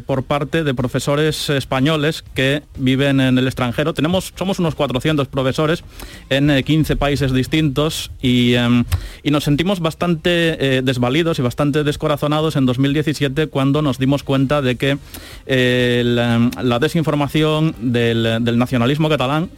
por 0.05 0.25
parte 0.25 0.65
de 0.65 0.75
profesores 0.75 1.51
españoles 1.51 2.25
que 2.35 2.65
viven 2.77 3.21
en 3.21 3.39
el 3.39 3.47
extranjero. 3.47 3.95
Tenemos, 3.95 4.33
somos 4.37 4.59
unos 4.59 4.75
400 4.75 5.29
profesores 5.29 5.85
en 6.31 6.65
15 6.65 6.97
países 6.97 7.33
distintos 7.33 8.11
y, 8.21 8.55
em, 8.55 8.85
y 9.23 9.31
nos 9.31 9.45
sentimos 9.45 9.79
bastante 9.79 10.31
eh, 10.33 10.83
desvalidos 10.83 11.39
y 11.39 11.43
bastante 11.43 11.85
descorazonados 11.85 12.57
en 12.57 12.67
2017 12.67 13.47
cuando 13.47 13.83
nos 13.83 13.99
dimos 13.99 14.25
cuenta 14.25 14.63
de 14.63 14.75
que 14.75 14.99
la, 15.47 16.79
desinformación 16.81 17.75
del, 17.79 18.59
nacionalismo 18.59 19.09
catalán 19.09 19.51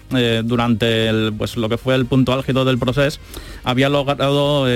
durante 0.43 1.31
pues, 1.33 1.57
lo 1.57 1.69
que 1.69 1.79
fue 1.79 1.95
el 1.95 2.07
punto 2.07 2.33
álgido 2.33 2.65
del 2.65 2.79
proceso 2.79 3.21
había 3.65 3.89
logrado 3.89 4.67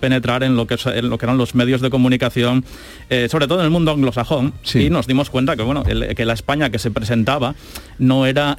penetrar 0.00 0.42
en 0.42 0.56
lo, 0.56 0.66
que, 0.66 0.76
en 0.86 1.10
lo 1.10 1.18
que 1.18 1.26
eran 1.26 1.36
los 1.36 1.54
medios 1.54 1.80
de 1.80 1.90
comunicación, 1.90 2.64
sobre 3.28 3.46
todo 3.46 3.58
en 3.58 3.66
el 3.66 3.70
mundo 3.70 3.92
anglosajón, 3.92 4.54
y 4.74 4.88
nos 4.88 5.06
dimos 5.06 5.28
cuenta 5.28 5.54
que, 5.54 5.62
bueno, 5.62 5.82
que 5.84 6.24
la 6.24 6.32
España 6.32 6.70
que 6.70 6.78
se 6.78 6.90
presentaba 6.90 7.54
no 7.98 8.24
era, 8.26 8.56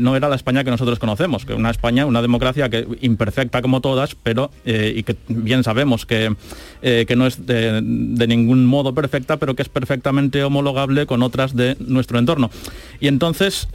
no 0.00 0.16
era 0.16 0.28
la 0.28 0.36
España 0.36 0.64
que 0.64 0.70
nosotros 0.70 0.98
conocemos, 0.98 1.44
que 1.44 1.52
una 1.52 1.70
España, 1.70 2.06
una 2.06 2.22
democracia 2.22 2.70
que 2.70 2.86
imperfecta 3.02 3.60
como 3.60 3.80
todas, 3.80 4.14
pero 4.14 4.50
y 4.64 5.02
que 5.02 5.16
bien 5.28 5.64
sabemos 5.64 6.06
que, 6.06 6.34
que 6.80 7.16
no 7.16 7.26
es 7.26 7.46
de, 7.46 8.26
ningún 8.26 8.66
modo 8.66 8.94
perfecta, 8.94 9.36
pero 9.36 9.54
que 9.54 9.62
es 9.62 9.68
perfectamente 9.68 10.42
homologable 10.42 11.06
con 11.06 11.22
otras 11.22 11.54
de 11.54 11.76
nuestro 11.80 12.18
entorno. 12.18 12.50
Y 13.00 13.08
entonces 13.08 13.68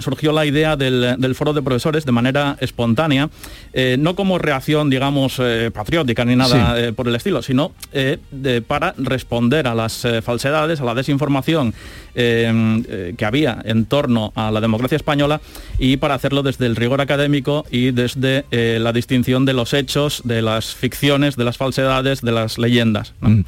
surgió 0.00 0.32
la 0.32 0.46
idea 0.46 0.76
del, 0.76 1.34
foro 1.34 1.52
de 1.52 1.62
profesores 1.62 2.04
de 2.04 2.12
manera 2.12 2.56
espontánea, 2.60 3.30
eh, 3.72 3.96
no 3.98 4.14
como 4.14 4.38
reacción, 4.38 4.90
digamos, 4.90 5.36
eh, 5.38 5.70
patriótica 5.72 6.24
ni 6.24 6.36
nada 6.36 6.78
eh, 6.80 6.92
por 6.92 7.08
el 7.08 7.14
estilo, 7.14 7.42
sino 7.42 7.72
para 8.66 8.94
responder 8.98 9.66
a 9.66 9.74
las 9.74 10.06
falsedades, 10.22 10.80
a 10.80 10.84
la 10.84 10.94
desinformación 10.94 11.74
que 12.14 13.24
había 13.24 13.60
en 13.64 13.86
torno 13.86 14.32
a 14.34 14.50
la 14.50 14.60
democracia 14.60 14.96
española 14.96 15.40
y 15.78 15.96
para 15.98 16.14
hacerlo 16.14 16.42
desde 16.42 16.66
el 16.66 16.76
rigor 16.76 17.00
académico 17.00 17.64
y 17.70 17.92
desde 17.92 18.44
la 18.50 18.92
distinción 18.92 19.44
de 19.44 19.52
los 19.52 19.74
hechos, 19.74 20.22
de 20.24 20.42
las 20.42 20.74
ficciones, 20.74 21.36
de 21.36 21.44
las 21.44 21.56
falsedades, 21.56 22.22
de 22.22 22.32
las 22.32 22.58
leyendas. 22.58 23.14
Mm. 23.20 23.42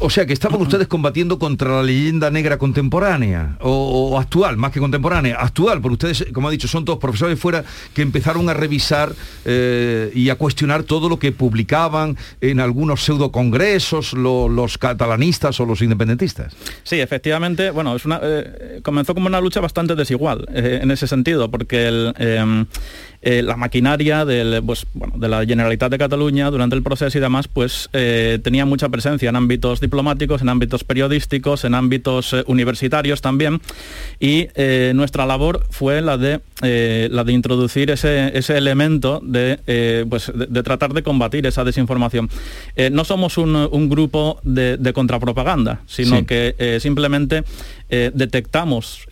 O 0.00 0.10
sea 0.10 0.26
que 0.26 0.32
estaban 0.32 0.60
ustedes 0.60 0.88
combatiendo 0.88 1.38
contra 1.38 1.76
la 1.76 1.82
leyenda 1.82 2.30
negra 2.30 2.58
contemporánea 2.58 3.56
o, 3.60 4.18
actual, 4.18 4.56
más 4.56 4.72
que 4.72 4.80
contemporánea, 4.80 5.36
actual, 5.36 5.80
porque 5.80 5.92
ustedes, 5.92 6.26
como 6.32 6.48
ha 6.48 6.50
dicho, 6.50 6.66
son 6.66 6.84
todos 6.84 6.98
profesores 6.98 7.38
fuera 7.38 7.64
que 7.94 8.02
empezaron 8.02 8.48
a 8.48 8.54
revisar 8.54 9.12
eh, 9.44 10.10
y 10.14 10.30
a 10.30 10.34
cuestionar 10.34 10.82
todo 10.82 11.08
lo 11.08 11.18
que 11.18 11.32
publicaban 11.32 12.16
en 12.40 12.60
algunos 12.60 13.04
pseudo 13.04 13.30
congresos 13.30 14.12
los 14.14 14.78
catalanistas 14.78 15.60
o 15.60 15.66
los 15.66 15.80
independentistas. 15.80 16.54
Sí, 16.82 17.00
efectivamente, 17.00 17.70
bueno, 17.70 17.94
es 17.94 18.04
una, 18.04 18.20
eh, 18.22 18.80
comenzó 18.82 19.14
como 19.14 19.28
una 19.28 19.40
lucha 19.40 19.60
bastante 19.60 19.94
desigual 19.94 20.46
eh, 20.52 20.80
en 20.82 20.90
ese 20.90 21.06
sentido, 21.06 21.50
porque 21.50 21.86
el 21.86 22.14
em, 22.18 22.66
eh, 23.26 23.42
la 23.42 23.56
maquinaria 23.56 24.26
del, 24.26 24.62
pues, 24.62 24.86
de 24.92 25.28
la 25.28 25.46
Generalitat 25.46 25.90
de 25.90 25.96
Cataluña 25.96 26.50
durante 26.50 26.76
el 26.76 26.82
proceso 26.82 27.16
y 27.16 27.22
demás, 27.22 27.48
pues 27.48 27.88
eh, 27.94 28.38
tenía 28.44 28.66
mucha 28.66 28.90
presencia 28.90 29.30
en 29.30 29.36
ámbitos 29.36 29.80
diplomáticos, 29.80 30.42
en 30.42 30.50
ámbitos 30.50 30.84
periodísticos, 30.84 31.64
en 31.64 31.74
ámbitos 31.74 32.34
eh, 32.34 32.44
universitarios 32.48 33.22
también. 33.22 33.62
Y 34.20 34.48
nuestra 34.94 35.24
labor 35.24 35.66
fue 35.70 36.02
la 36.02 36.18
de, 36.18 36.40
la 36.60 37.24
de 37.24 37.32
introducir 37.32 37.90
ese, 37.90 38.56
elemento 38.56 39.20
de, 39.22 40.04
pues, 40.08 40.30
de, 40.34 40.62
tratar 40.62 40.92
de 40.92 41.02
combatir 41.02 41.46
esa 41.46 41.64
desinformación. 41.64 42.28
no 42.92 43.04
somos 43.04 43.38
un, 43.38 43.88
grupo 43.88 44.38
de, 44.42 44.92
contrapropaganda, 44.92 45.80
sino 45.86 46.26
que 46.26 46.78
simplemente 46.80 47.44
detectamos 47.88 49.06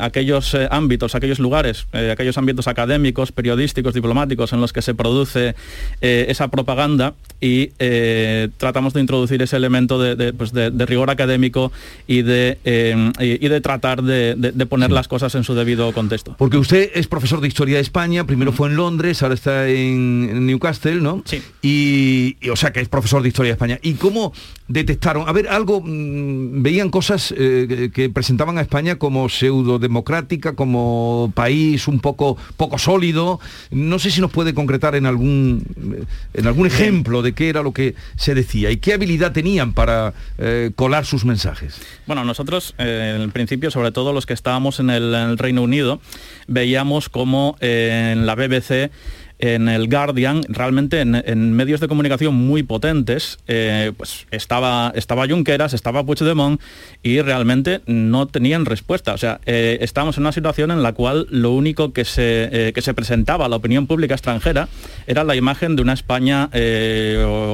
aquellos 0.00 0.56
ámbitos, 0.70 1.14
aquellos 1.14 1.38
lugares, 1.38 1.86
aquellos 1.92 2.36
ámbitos 2.36 2.68
académicos, 2.68 3.32
periodísticos, 3.32 3.94
diplomáticos 3.94 4.52
en 4.52 4.60
los 4.60 4.72
que 4.72 4.82
se 4.82 4.94
produce 4.94 5.54
eh, 6.00 6.26
esa 6.28 6.48
propaganda 6.48 7.14
y 7.40 7.70
eh, 7.78 8.48
tratamos 8.56 8.92
de 8.94 9.00
introducir 9.00 9.40
ese 9.42 9.56
elemento 9.56 10.00
de, 10.00 10.32
pues 10.32 10.52
rigor 10.52 11.10
académico 11.10 11.72
y 12.06 12.22
de, 12.22 12.58
eh, 12.64 13.12
y 13.18 13.48
de 13.48 13.60
tratar 13.60 14.02
de, 14.02 14.66
poner 14.68 14.90
las 14.90 15.08
cosas 15.08 15.34
en 15.34 15.44
su 15.44 15.54
debido 15.54 15.92
contexto. 15.92 16.34
Porque 16.38 16.56
usted 16.56 16.90
es 16.94 17.06
profesor 17.06 17.40
de 17.40 17.48
Historia 17.48 17.76
de 17.76 17.82
España, 17.82 18.24
primero 18.24 18.52
fue 18.52 18.68
en 18.68 18.76
Londres, 18.76 19.22
ahora 19.22 19.34
está 19.34 19.68
en 19.68 20.46
Newcastle, 20.46 21.00
¿no? 21.00 21.22
Sí. 21.24 21.42
Y, 21.62 22.48
o 22.50 22.56
sea 22.56 22.72
que 22.72 22.80
es 22.80 22.88
profesor 22.88 23.22
de 23.22 23.28
Historia 23.28 23.50
de 23.50 23.54
España. 23.54 23.78
¿Y 23.82 23.94
cómo 23.94 24.32
detectaron? 24.66 25.28
A 25.28 25.32
ver, 25.32 25.48
algo, 25.48 25.80
mm, 25.80 26.62
veían 26.62 26.90
cosas 26.90 27.32
que 27.36 28.07
presentaban 28.12 28.58
a 28.58 28.60
España 28.60 28.96
como 28.96 29.28
pseudo 29.28 29.78
democrática, 29.78 30.54
como 30.54 31.32
país 31.34 31.88
un 31.88 32.00
poco, 32.00 32.36
poco 32.56 32.78
sólido, 32.78 33.40
¿no? 33.70 33.98
sé 33.98 34.10
si 34.10 34.20
nos 34.20 34.30
puede 34.30 34.54
concretar 34.54 34.94
en 34.94 35.06
algún, 35.06 36.06
en 36.34 36.46
algún 36.46 36.66
ejemplo 36.66 37.22
de 37.22 37.32
qué 37.32 37.48
era 37.48 37.62
lo 37.62 37.72
que 37.72 37.94
se 38.16 38.34
decía 38.34 38.70
y 38.70 38.78
qué 38.78 38.94
habilidad 38.94 39.32
tenían 39.32 39.72
para 39.72 40.14
eh, 40.38 40.70
colar 40.76 41.06
sus 41.06 41.24
mensajes. 41.24 41.80
Bueno, 42.06 42.24
nosotros 42.24 42.74
eh, 42.78 43.14
en 43.16 43.22
el 43.22 43.30
principio, 43.30 43.70
sobre 43.70 43.92
todo 43.92 44.12
los 44.12 44.26
que 44.26 44.34
estábamos 44.34 44.80
en 44.80 44.90
el, 44.90 45.38
Reino 45.38 45.62
Unido, 45.62 46.00
veíamos 46.46 47.08
como 47.08 47.56
eh, 47.60 48.12
en 48.12 48.26
la 48.26 48.34
BBC 48.34 48.90
en 49.38 49.68
el 49.68 49.88
Guardian, 49.88 50.42
realmente 50.48 51.00
en, 51.00 51.52
medios 51.52 51.80
de 51.80 51.88
comunicación 51.88 52.34
muy 52.34 52.62
potentes, 52.62 53.38
eh, 53.46 53.92
pues 53.96 54.26
estaba, 54.30 54.92
estaba 54.94 55.28
Junqueras, 55.28 55.74
estaba 55.74 56.04
Puigdemont 56.04 56.60
y 57.02 57.20
realmente 57.20 57.80
no 57.86 58.26
tenían 58.26 58.66
respuesta. 58.66 59.14
O 59.14 59.18
sea, 59.18 59.40
eh, 59.46 59.78
estábamos 59.80 60.16
en 60.16 60.24
una 60.24 60.32
situación 60.32 60.70
en 60.70 60.82
la 60.82 60.92
cual 60.92 61.26
lo 61.30 61.52
único 61.52 61.92
que 61.92 62.04
se, 62.04 62.48
eh, 62.50 62.72
que 62.72 62.82
se 62.82 62.94
presentaba 62.94 63.46
a 63.46 63.48
la 63.48 63.56
opinión 63.56 63.86
pública 63.86 64.14
extranjera 64.14 64.68
era 65.06 65.22
la 65.24 65.36
imagen 65.36 65.76
de 65.76 65.82
una 65.82 65.92
España 65.92 66.50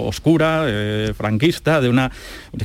oscura, 0.05 0.67
franquista, 1.17 1.81
de 1.81 1.89
una 1.89 2.11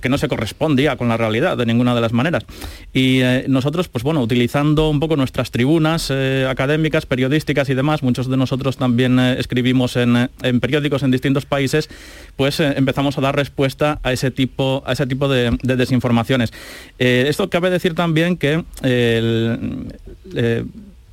que 0.01 0.09
no 0.09 0.17
se 0.17 0.27
correspondía 0.27 0.95
con 0.95 1.09
la 1.09 1.17
realidad 1.17 1.57
de 1.57 1.65
ninguna 1.65 1.93
de 1.93 2.01
las 2.01 2.13
maneras. 2.13 2.45
Y 2.93 3.21
nosotros, 3.47 3.87
pues 3.87 4.03
bueno, 4.03 4.21
utilizando 4.21 4.89
un 4.89 4.99
poco 4.99 5.15
nuestras 5.15 5.51
tribunas 5.51 6.11
académicas, 6.47 7.05
periodísticas 7.05 7.69
y 7.69 7.73
demás, 7.73 8.03
muchos 8.03 8.29
de 8.29 8.37
nosotros 8.37 8.77
también 8.77 9.08
eh, 9.17 9.37
escribimos 9.39 9.95
en, 9.95 10.29
periódicos 10.59 11.03
en 11.03 11.11
distintos 11.11 11.45
países, 11.45 11.89
pues 12.35 12.59
eh, 12.59 12.73
empezamos 12.75 13.17
a 13.17 13.21
dar 13.21 13.35
respuesta 13.35 13.99
a 14.03 14.11
ese 14.11 14.29
tipo, 14.31 14.83
a 14.85 14.93
ese 14.93 15.07
tipo 15.07 15.27
de, 15.27 15.57
desinformaciones. 15.63 16.51
Eh, 16.99 17.25
esto 17.27 17.49
cabe 17.49 17.69
decir 17.69 17.95
también 17.95 18.37
que 18.37 18.63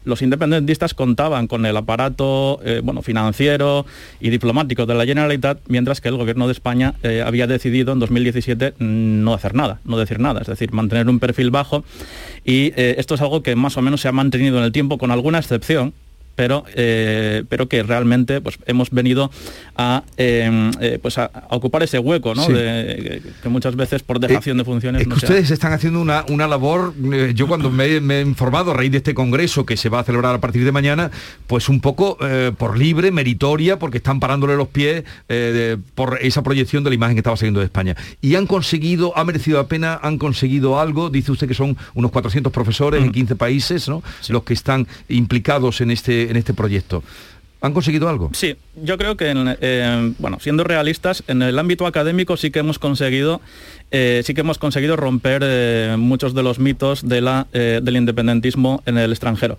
los 0.04 0.22
independentistas 0.22 0.94
contaban 0.94 1.48
con 1.48 1.66
el 1.66 1.76
aparato 1.76 2.60
bueno, 2.84 3.02
financiero 3.02 3.86
y 4.20 4.30
diplomático 4.30 4.86
de 4.86 4.94
la 4.94 5.04
Generalitat, 5.04 5.58
mientras 5.68 6.00
que 6.00 6.08
el 6.08 6.16
gobierno 6.16 6.46
de 6.46 6.52
España 6.52 6.94
había 7.24 7.46
decidido 7.48 7.92
en 7.92 7.98
2017 7.98 8.74
no 8.78 9.34
hacer 9.34 9.54
nada, 9.54 9.80
no 9.84 9.98
decir 9.98 10.20
nada, 10.20 10.42
es 10.42 10.46
decir, 10.46 10.72
mantener 10.72 11.08
un 11.08 11.18
perfil 11.18 11.50
bajo. 11.50 11.84
Y 12.44 12.72
esto 12.76 13.16
es 13.16 13.20
algo 13.20 13.42
que 13.42 13.56
más 13.56 13.76
o 13.76 13.82
menos 13.82 14.00
se 14.00 14.08
ha 14.08 14.12
mantenido 14.12 14.58
en 14.58 14.64
el 14.64 14.72
tiempo, 14.72 14.96
con 14.98 15.10
alguna 15.10 15.38
excepción, 15.38 15.92
pero, 16.36 16.64
eh, 16.74 17.42
pero 17.48 17.68
que 17.68 17.82
realmente 17.82 18.40
pues, 18.40 18.58
hemos 18.66 18.90
venido 18.90 19.30
a, 19.74 20.04
em, 20.16 20.70
eh, 20.80 20.98
pues 21.00 21.18
a, 21.18 21.30
ocupar 21.50 21.82
ese 21.82 21.98
hueco, 21.98 22.34
¿no? 22.34 22.46
que 22.46 23.48
muchas 23.48 23.74
veces 23.74 24.02
por 24.02 24.20
dejación 24.20 24.58
de 24.58 24.64
funciones... 24.64 25.02
Es 25.02 25.08
que 25.08 25.14
ustedes 25.14 25.50
están 25.50 25.72
haciendo 25.72 26.00
una, 26.00 26.24
una 26.28 26.46
labor, 26.46 26.94
eh, 27.12 27.32
yo 27.34 27.48
cuando 27.48 27.70
me, 27.70 27.86
he 27.86 28.20
informado 28.20 28.70
a 28.70 28.74
raíz 28.74 28.92
de 28.92 28.98
este 28.98 29.14
congreso 29.14 29.64
que 29.64 29.76
se 29.76 29.88
va 29.88 30.00
a 30.00 30.04
celebrar 30.04 30.34
a 30.34 30.40
partir 30.40 30.64
de 30.64 30.72
mañana, 30.72 31.10
pues 31.46 31.68
un 31.68 31.80
poco 31.80 32.18
por 32.58 32.78
libre, 32.78 33.10
meritoria, 33.10 33.78
porque 33.78 33.98
están 33.98 34.20
parándole 34.20 34.56
los 34.56 34.68
pies 34.68 35.04
por 35.94 36.18
esa 36.20 36.42
proyección 36.42 36.84
de 36.84 36.90
la 36.90 36.94
imagen 36.94 37.16
que 37.16 37.20
estaba 37.20 37.36
saliendo 37.36 37.60
de 37.60 37.66
España. 37.66 37.96
Y 38.20 38.34
han 38.34 38.46
conseguido, 38.46 39.16
ha 39.16 39.24
merecido 39.24 39.56
la 39.58 39.66
pena, 39.66 39.98
han 40.02 40.18
conseguido 40.18 40.78
algo, 40.78 41.08
dice 41.08 41.32
usted 41.32 41.48
que 41.48 41.54
son 41.54 41.76
unos 41.94 42.10
400 42.10 42.52
profesores 42.52 43.02
en 43.02 43.12
15 43.12 43.36
países, 43.36 43.88
¿no? 43.88 44.02
Los 44.28 44.42
que 44.42 44.52
están 44.52 44.86
implicados 45.08 45.80
en 45.80 45.90
este 45.90 46.25
en 46.30 46.36
este 46.36 46.54
proyecto. 46.54 47.02
¿Han 47.62 47.72
conseguido 47.72 48.08
algo? 48.08 48.30
Sí, 48.34 48.56
yo 48.76 48.98
creo 48.98 49.16
que, 49.16 49.32
eh, 49.60 50.12
bueno, 50.18 50.38
siendo 50.40 50.62
realistas, 50.62 51.24
en 51.26 51.42
el 51.42 51.58
ámbito 51.58 51.86
académico 51.86 52.36
sí 52.36 52.50
que 52.50 52.58
hemos 52.58 52.78
conseguido 52.78 53.40
eh, 53.92 54.22
sí 54.24 54.34
que 54.34 54.40
hemos 54.40 54.58
conseguido 54.58 54.96
romper 54.96 55.42
eh, 55.44 55.94
muchos 55.96 56.34
de 56.34 56.42
los 56.42 56.58
mitos 56.58 57.08
de 57.08 57.20
la, 57.20 57.46
eh, 57.52 57.80
del 57.82 57.96
independentismo 57.96 58.82
en 58.84 58.98
el 58.98 59.12
extranjero. 59.12 59.58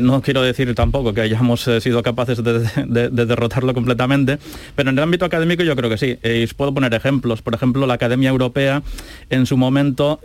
no 0.00 0.20
quiero 0.20 0.42
decir 0.42 0.74
tampoco 0.74 1.14
que 1.14 1.22
hayamos 1.22 1.62
sido 1.80 2.02
capaces 2.02 2.42
de, 2.44 3.08
derrotarlo 3.08 3.72
completamente, 3.72 4.38
pero 4.76 4.90
en 4.90 4.98
el 4.98 5.02
ámbito 5.02 5.24
académico 5.24 5.62
yo 5.62 5.74
creo 5.74 5.88
que 5.88 5.98
sí. 5.98 6.18
y 6.22 6.44
os 6.44 6.54
puedo 6.54 6.74
poner 6.74 6.92
ejemplos. 6.94 7.40
Por 7.42 7.54
ejemplo, 7.54 7.86
la 7.86 7.94
Academia 7.94 8.28
Europea 8.28 8.82
en 9.30 9.46
su 9.46 9.56
momento 9.56 10.20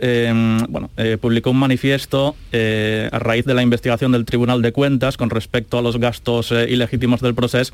bueno, 0.68 0.90
publicó 1.20 1.50
un 1.50 1.58
manifiesto 1.58 2.36
a 2.52 3.18
raíz 3.18 3.44
de 3.44 3.54
la 3.54 3.62
investigación 3.62 4.12
del 4.12 4.24
Tribunal 4.24 4.62
de 4.62 4.72
Cuentas 4.72 5.16
con 5.16 5.30
respecto 5.30 5.78
a 5.78 5.82
los 5.82 5.98
gastos 5.98 6.52
ilegítimos 6.52 7.20
del 7.20 7.34
proceso, 7.34 7.72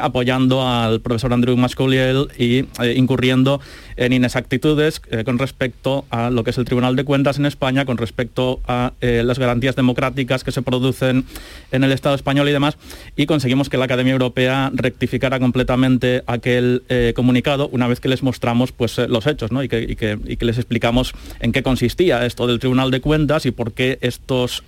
apoyando 0.00 0.66
al 0.66 1.00
profesor 1.00 1.32
Andrew 1.32 1.56
Mascouliel 1.56 2.28
y 2.38 2.66
incurriendo 2.94 3.60
en 3.96 4.12
inexactitudes 4.12 5.00
con 5.24 5.38
respecto 5.38 6.04
a 6.10 6.30
lo 6.30 6.44
que 6.44 6.50
es 6.50 6.58
el 6.58 6.64
Tribunal 6.64 6.96
de 6.96 7.04
Cuentas 7.04 7.38
en 7.38 7.46
España, 7.46 7.84
con 7.84 7.96
respecto 7.96 8.60
a 8.66 8.92
las 9.00 9.38
garantías 9.38 9.76
democráticas 9.76 10.44
que 10.44 10.52
se 10.52 10.62
producen 10.62 11.24
en 11.72 11.84
el 11.84 11.92
Estado 11.92 12.14
español 12.14 12.48
y 12.48 12.52
demás, 12.52 12.76
y 13.16 13.26
conseguimos 13.26 13.68
que 13.68 13.76
la 13.76 13.84
Academia 13.84 14.12
Europea 14.12 14.70
rectificara 14.74 15.38
completamente 15.38 16.22
aquel 16.26 16.82
comunicado 17.14 17.68
una 17.68 17.86
vez 17.86 18.00
que 18.00 18.08
les 18.08 18.22
mostramos 18.22 18.72
pues, 18.72 18.98
los 18.98 19.26
hechos 19.26 19.52
¿no? 19.52 19.62
y, 19.62 19.68
que, 19.68 20.18
les 20.40 20.58
explicamos 20.58 21.12
en 21.40 21.52
qué 21.52 21.62
consistía 21.62 22.24
esto 22.26 22.46
del 22.46 22.58
Tribunal 22.58 22.90
de 22.90 23.00
Cuentas 23.00 23.46
y 23.46 23.50
por 23.50 23.72
qué 23.72 23.98
estos, 24.00 24.62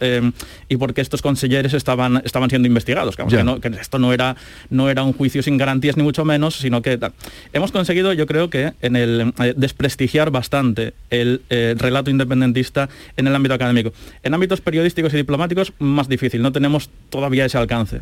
y 0.68 0.76
por 0.76 0.94
qué 0.94 1.00
estos 1.00 1.22
consejeros 1.22 1.74
estaban, 1.74 2.22
estaban 2.24 2.50
siendo 2.50 2.68
investigados. 2.68 3.16
Que, 3.16 3.24
que, 3.24 3.68
esto 3.80 3.98
no 3.98 4.12
era, 4.12 4.36
no 4.70 4.90
era 4.90 5.02
un 5.02 5.12
juicio 5.12 5.42
sin 5.42 5.56
garantías 5.56 5.96
ni 5.96 6.02
mucho 6.02 6.24
menos, 6.24 6.56
sino 6.56 6.82
que 6.82 6.98
hemos 7.52 7.72
conseguido, 7.72 8.12
yo 8.12 8.26
creo 8.26 8.50
que 8.50 8.72
en 8.80 8.96
el 8.96 9.32
eh, 9.40 9.54
bastante 10.30 10.94
el 11.10 11.42
eh, 11.50 11.74
relato 11.76 12.10
independentista 12.10 12.88
en 13.16 13.26
el 13.26 13.34
ámbito 13.34 13.54
académico. 13.54 13.92
En 14.22 14.34
ámbitos 14.34 14.60
periodísticos 14.60 15.12
y 15.14 15.16
diplomáticos, 15.16 15.72
más 15.78 16.08
difícil, 16.08 16.42
no 16.42 16.52
tenemos 16.52 16.90
todavía 17.10 17.44
ese 17.44 17.58
alcance. 17.58 18.00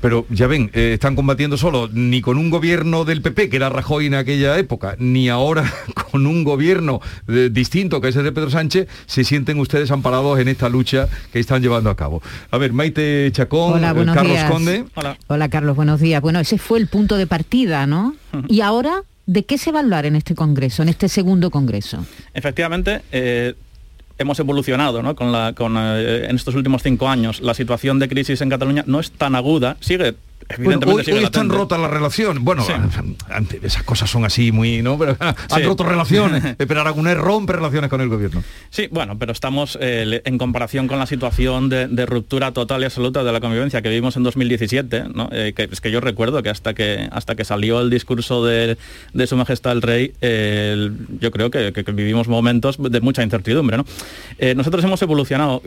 Pero 0.00 0.26
ya 0.30 0.46
ven, 0.46 0.70
eh, 0.74 0.92
están 0.94 1.16
combatiendo 1.16 1.56
solo 1.56 1.88
ni 1.92 2.20
con 2.20 2.38
un 2.38 2.50
gobierno 2.50 3.04
del 3.04 3.22
PP, 3.22 3.48
que 3.48 3.56
era 3.56 3.68
Rajoy 3.68 4.06
en 4.06 4.14
aquella 4.14 4.58
época, 4.58 4.96
ni 4.98 5.28
ahora 5.28 5.72
con 6.10 6.26
un 6.26 6.44
gobierno 6.44 7.00
distinto, 7.26 8.00
que 8.00 8.08
es 8.08 8.16
el 8.16 8.24
de 8.24 8.32
Pedro 8.32 8.50
Sánchez, 8.50 8.88
se 9.06 9.24
sienten 9.24 9.58
ustedes 9.58 9.90
amparados 9.90 10.38
en 10.38 10.48
esta 10.48 10.68
lucha 10.68 11.08
que 11.32 11.38
están 11.38 11.62
llevando 11.62 11.90
a 11.90 11.96
cabo. 11.96 12.22
A 12.50 12.58
ver, 12.58 12.72
Maite 12.72 13.30
Chacón, 13.32 13.80
Carlos 13.80 14.44
Conde. 14.50 14.84
Hola. 14.94 15.16
Hola 15.28 15.48
Carlos, 15.48 15.76
buenos 15.76 16.00
días. 16.00 16.20
Bueno, 16.20 16.40
ese 16.40 16.58
fue 16.58 16.78
el 16.78 16.86
punto 16.86 17.16
de 17.16 17.26
partida, 17.26 17.86
¿no? 17.86 18.14
Y 18.48 18.60
ahora, 18.60 19.02
¿de 19.26 19.44
qué 19.44 19.58
se 19.58 19.72
va 19.72 19.80
a 19.80 19.82
hablar 19.82 20.06
en 20.06 20.16
este 20.16 20.34
Congreso, 20.34 20.82
en 20.82 20.88
este 20.88 21.08
segundo 21.08 21.50
Congreso? 21.50 22.04
Efectivamente, 22.34 23.02
eh, 23.12 23.54
hemos 24.18 24.38
evolucionado 24.38 25.02
¿no? 25.02 25.14
con 25.14 25.32
la, 25.32 25.52
con, 25.54 25.76
eh, 25.76 26.26
en 26.28 26.36
estos 26.36 26.54
últimos 26.54 26.82
cinco 26.82 27.08
años. 27.08 27.40
La 27.40 27.54
situación 27.54 27.98
de 27.98 28.08
crisis 28.08 28.40
en 28.40 28.50
Cataluña 28.50 28.84
no 28.86 29.00
es 29.00 29.10
tan 29.10 29.34
aguda, 29.34 29.76
sigue 29.80 30.14
Evidentemente 30.58 31.12
hoy, 31.12 31.24
están 31.24 31.48
rotas 31.48 31.80
la 31.80 31.88
relación. 31.88 32.44
Bueno, 32.44 32.64
esas 33.62 33.82
cosas 33.82 34.10
son 34.10 34.24
así 34.24 34.52
muy, 34.52 34.82
¿no? 34.82 34.98
Pero 34.98 35.16
han 35.20 35.64
roto 35.64 35.84
relaciones. 35.84 36.56
Pero 36.58 36.80
Aragonés 36.80 37.16
rompe 37.16 37.52
relaciones 37.52 37.90
con 37.90 38.00
el 38.00 38.08
gobierno. 38.08 38.42
Sí, 38.70 38.88
bueno, 38.90 39.18
pero 39.18 39.32
estamos 39.32 39.78
eh, 39.80 40.22
en 40.24 40.38
comparación 40.38 40.88
con 40.88 40.98
la 40.98 41.06
situación 41.06 41.68
de, 41.68 42.06
ruptura 42.06 42.52
total 42.52 42.82
y 42.82 42.84
absoluta 42.86 43.22
de 43.22 43.32
la 43.32 43.40
convivencia 43.40 43.82
que 43.82 43.88
vivimos 43.88 44.16
en 44.16 44.22
2017, 44.22 45.04
¿no? 45.14 45.28
Eh, 45.32 45.52
que, 45.54 45.68
es 45.70 45.80
que 45.80 45.90
yo 45.90 46.00
recuerdo 46.00 46.42
que 46.42 46.50
hasta 46.50 46.74
que 46.74 47.08
hasta 47.10 47.34
que 47.34 47.44
salió 47.44 47.80
el 47.80 47.90
discurso 47.90 48.44
de, 48.44 48.76
Su 49.26 49.36
Majestad 49.36 49.72
el 49.72 49.82
Rey, 49.82 50.12
yo 51.20 51.30
creo 51.30 51.50
que, 51.50 51.72
vivimos 51.92 52.28
momentos 52.28 52.76
de 52.78 53.00
mucha 53.00 53.22
incertidumbre, 53.22 53.76
¿no? 53.76 53.84
Eh, 54.38 54.54
nosotros 54.54 54.84
hemos 54.84 55.00
evolucionado 55.02 55.62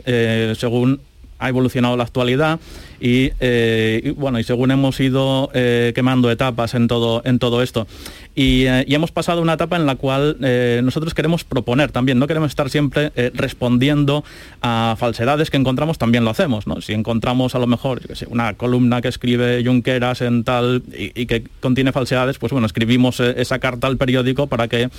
según 0.55 0.99
ha 1.39 1.49
evolucionado 1.49 1.97
la 1.97 2.03
actualidad 2.03 2.59
eh, 2.99 4.01
y, 4.03 4.09
bueno, 4.11 4.39
y 4.39 4.43
según 4.43 4.71
hemos 4.71 4.99
ido 4.99 5.49
eh, 5.53 5.91
quemando 5.93 6.31
etapas 6.31 6.73
en 6.73 6.87
todo, 6.87 7.21
en 7.25 7.39
todo 7.39 7.61
esto. 7.61 7.87
Y, 8.35 8.65
eh, 8.65 8.85
hemos 8.89 9.11
pasado 9.11 9.41
una 9.41 9.53
etapa 9.53 9.75
en 9.77 9.85
la 9.85 9.95
cual 9.95 10.37
nosotros 10.83 11.13
queremos 11.13 11.43
proponer 11.43 11.91
también, 11.91 12.19
no 12.19 12.27
queremos 12.27 12.49
estar 12.49 12.69
siempre 12.69 13.11
respondiendo 13.33 14.23
a 14.61 14.95
falsedades 14.97 15.49
que 15.49 15.57
encontramos, 15.57 15.97
también 15.97 16.23
lo 16.23 16.29
hacemos. 16.29 16.65
Si 16.81 16.93
encontramos 16.93 17.55
a 17.55 17.59
lo 17.59 17.67
mejor 17.67 18.01
una 18.29 18.53
columna 18.53 19.01
que 19.01 19.07
escribe 19.09 19.63
Junqueras 19.65 20.21
en 20.21 20.43
tal 20.43 20.83
y, 20.97 21.25
que 21.25 21.43
contiene 21.59 21.91
falsedades, 21.91 22.37
pues 22.37 22.51
bueno, 22.51 22.67
escribimos 22.67 23.19
esa 23.19 23.59
carta 23.59 23.87
al 23.87 23.97
periódico 23.97 24.47
para 24.47 24.67
que 24.67 24.89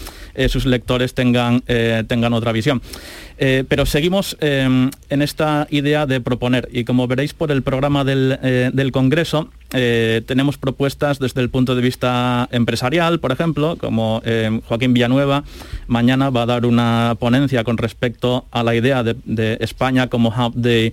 sus 0.48 0.66
lectores 0.66 1.14
tengan, 1.14 1.62
tengan 2.06 2.32
otra 2.32 2.52
visión. 2.52 2.82
pero 3.36 3.86
seguimos 3.86 4.36
en 4.40 5.22
esta 5.22 5.66
idea 5.70 6.06
de 6.06 6.20
proponer 6.20 6.68
y 6.72 6.84
como 6.84 7.06
veréis 7.06 7.34
por 7.34 7.50
el 7.50 7.62
programa 7.62 8.04
eh, 8.06 8.70
del, 8.72 8.92
Congreso 8.92 9.50
eh, 9.72 10.22
tenemos 10.26 10.58
propuestas 10.58 11.18
desde 11.18 11.40
el 11.40 11.50
punto 11.50 11.74
de 11.74 11.82
vista 11.82 12.48
empresarial, 12.52 13.18
por 13.18 13.32
ejemplo, 13.32 13.76
como 13.76 14.22
eh, 14.24 14.60
Joaquín 14.66 14.94
Villanueva 14.94 15.44
mañana 15.86 16.30
va 16.30 16.42
a 16.42 16.46
dar 16.46 16.66
una 16.66 17.16
ponencia 17.18 17.64
con 17.64 17.76
respecto 17.76 18.46
a 18.50 18.62
la 18.62 18.74
idea 18.74 19.02
de 19.02 19.58
España 19.60 20.08
como 20.08 20.28
hub 20.28 20.54
de 20.54 20.92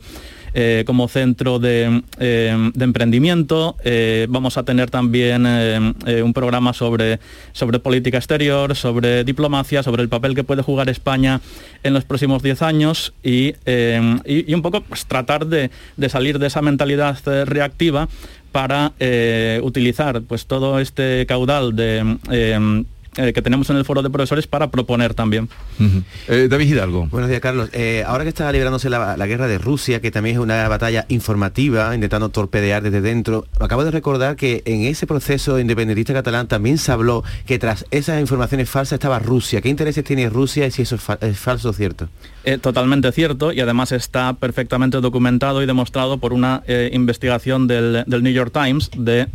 eh, 0.55 0.83
como 0.85 1.07
centro 1.07 1.57
de, 1.57 2.03
emprendimiento. 2.19 3.75
Vamos 4.29 4.57
a 4.57 4.63
tener 4.63 4.91
también 4.91 5.47
un 5.47 6.33
programa 6.33 6.73
sobre, 6.73 7.19
sobre 7.53 7.79
política 7.79 8.17
exterior, 8.17 8.75
sobre 8.75 9.23
diplomacia, 9.23 9.81
sobre 9.81 10.03
el 10.03 10.09
papel 10.09 10.35
que 10.35 10.43
puede 10.43 10.61
jugar 10.61 10.89
España 10.89 11.41
en 11.81 11.93
los 11.93 12.05
próximos 12.05 12.43
10 12.43 12.61
años 12.61 13.13
y, 13.23 13.55
un 13.65 14.61
poco 14.61 14.81
pues, 14.81 15.07
tratar 15.07 15.47
de, 15.47 15.71
de, 15.97 16.09
salir 16.09 16.37
de 16.37 16.47
esa 16.47 16.61
mentalidad 16.61 17.17
reactiva 17.45 18.07
para 18.53 18.93
utilizar 19.63 20.21
pues, 20.21 20.45
todo 20.45 20.79
este 20.79 21.25
caudal 21.25 21.75
de 21.75 22.17
eh, 22.31 22.85
que 23.13 23.41
tenemos 23.41 23.69
en 23.69 23.77
el 23.77 23.85
foro 23.85 24.01
de 24.01 24.09
profesores 24.09 24.47
para 24.47 24.69
proponer 24.71 25.13
también. 25.13 25.49
Eh, 26.27 26.47
David 26.49 26.67
Hidalgo. 26.67 27.07
Buenos 27.07 27.29
días, 27.29 27.41
Carlos. 27.41 27.69
Eh, 27.73 28.03
ahora 28.05 28.23
que 28.23 28.29
está 28.29 28.51
librándose 28.51 28.89
la, 28.89 29.15
guerra 29.25 29.47
de 29.47 29.57
Rusia, 29.57 30.01
que 30.01 30.11
también 30.11 30.35
es 30.35 30.41
una 30.41 30.67
batalla 30.67 31.05
informativa, 31.09 31.93
intentando 31.95 32.29
torpedear 32.29 32.83
desde 32.83 33.01
dentro, 33.01 33.45
acabo 33.59 33.85
de 33.85 33.91
recordar 33.91 34.35
que 34.35 34.63
en 34.65 34.81
ese 34.81 35.07
proceso 35.07 35.59
independentista 35.59 36.13
catalán 36.13 36.47
también 36.47 36.77
se 36.77 36.91
habló 36.91 37.23
que 37.45 37.59
tras 37.59 37.85
esas 37.91 38.19
informaciones 38.19 38.69
falsas 38.69 38.93
estaba 38.93 39.19
Rusia. 39.19 39.61
¿Qué 39.61 39.69
intereses 39.69 40.03
tiene 40.03 40.29
Rusia 40.29 40.67
y 40.67 40.71
si 40.71 40.81
eso 40.81 40.95
es, 41.21 41.37
falso 41.37 41.69
o 41.69 41.73
cierto? 41.73 42.09
totalmente 42.59 43.09
cierto 43.13 43.53
y 43.53 43.61
además 43.61 43.93
está 43.93 44.33
perfectamente 44.33 44.99
documentado 44.99 45.63
y 45.63 45.65
demostrado 45.65 46.17
por 46.17 46.33
una 46.33 46.61
investigación 46.91 47.67
del, 47.67 48.03
New 48.05 48.33
York 48.33 48.51
Times 48.51 48.91
de, 48.97 49.27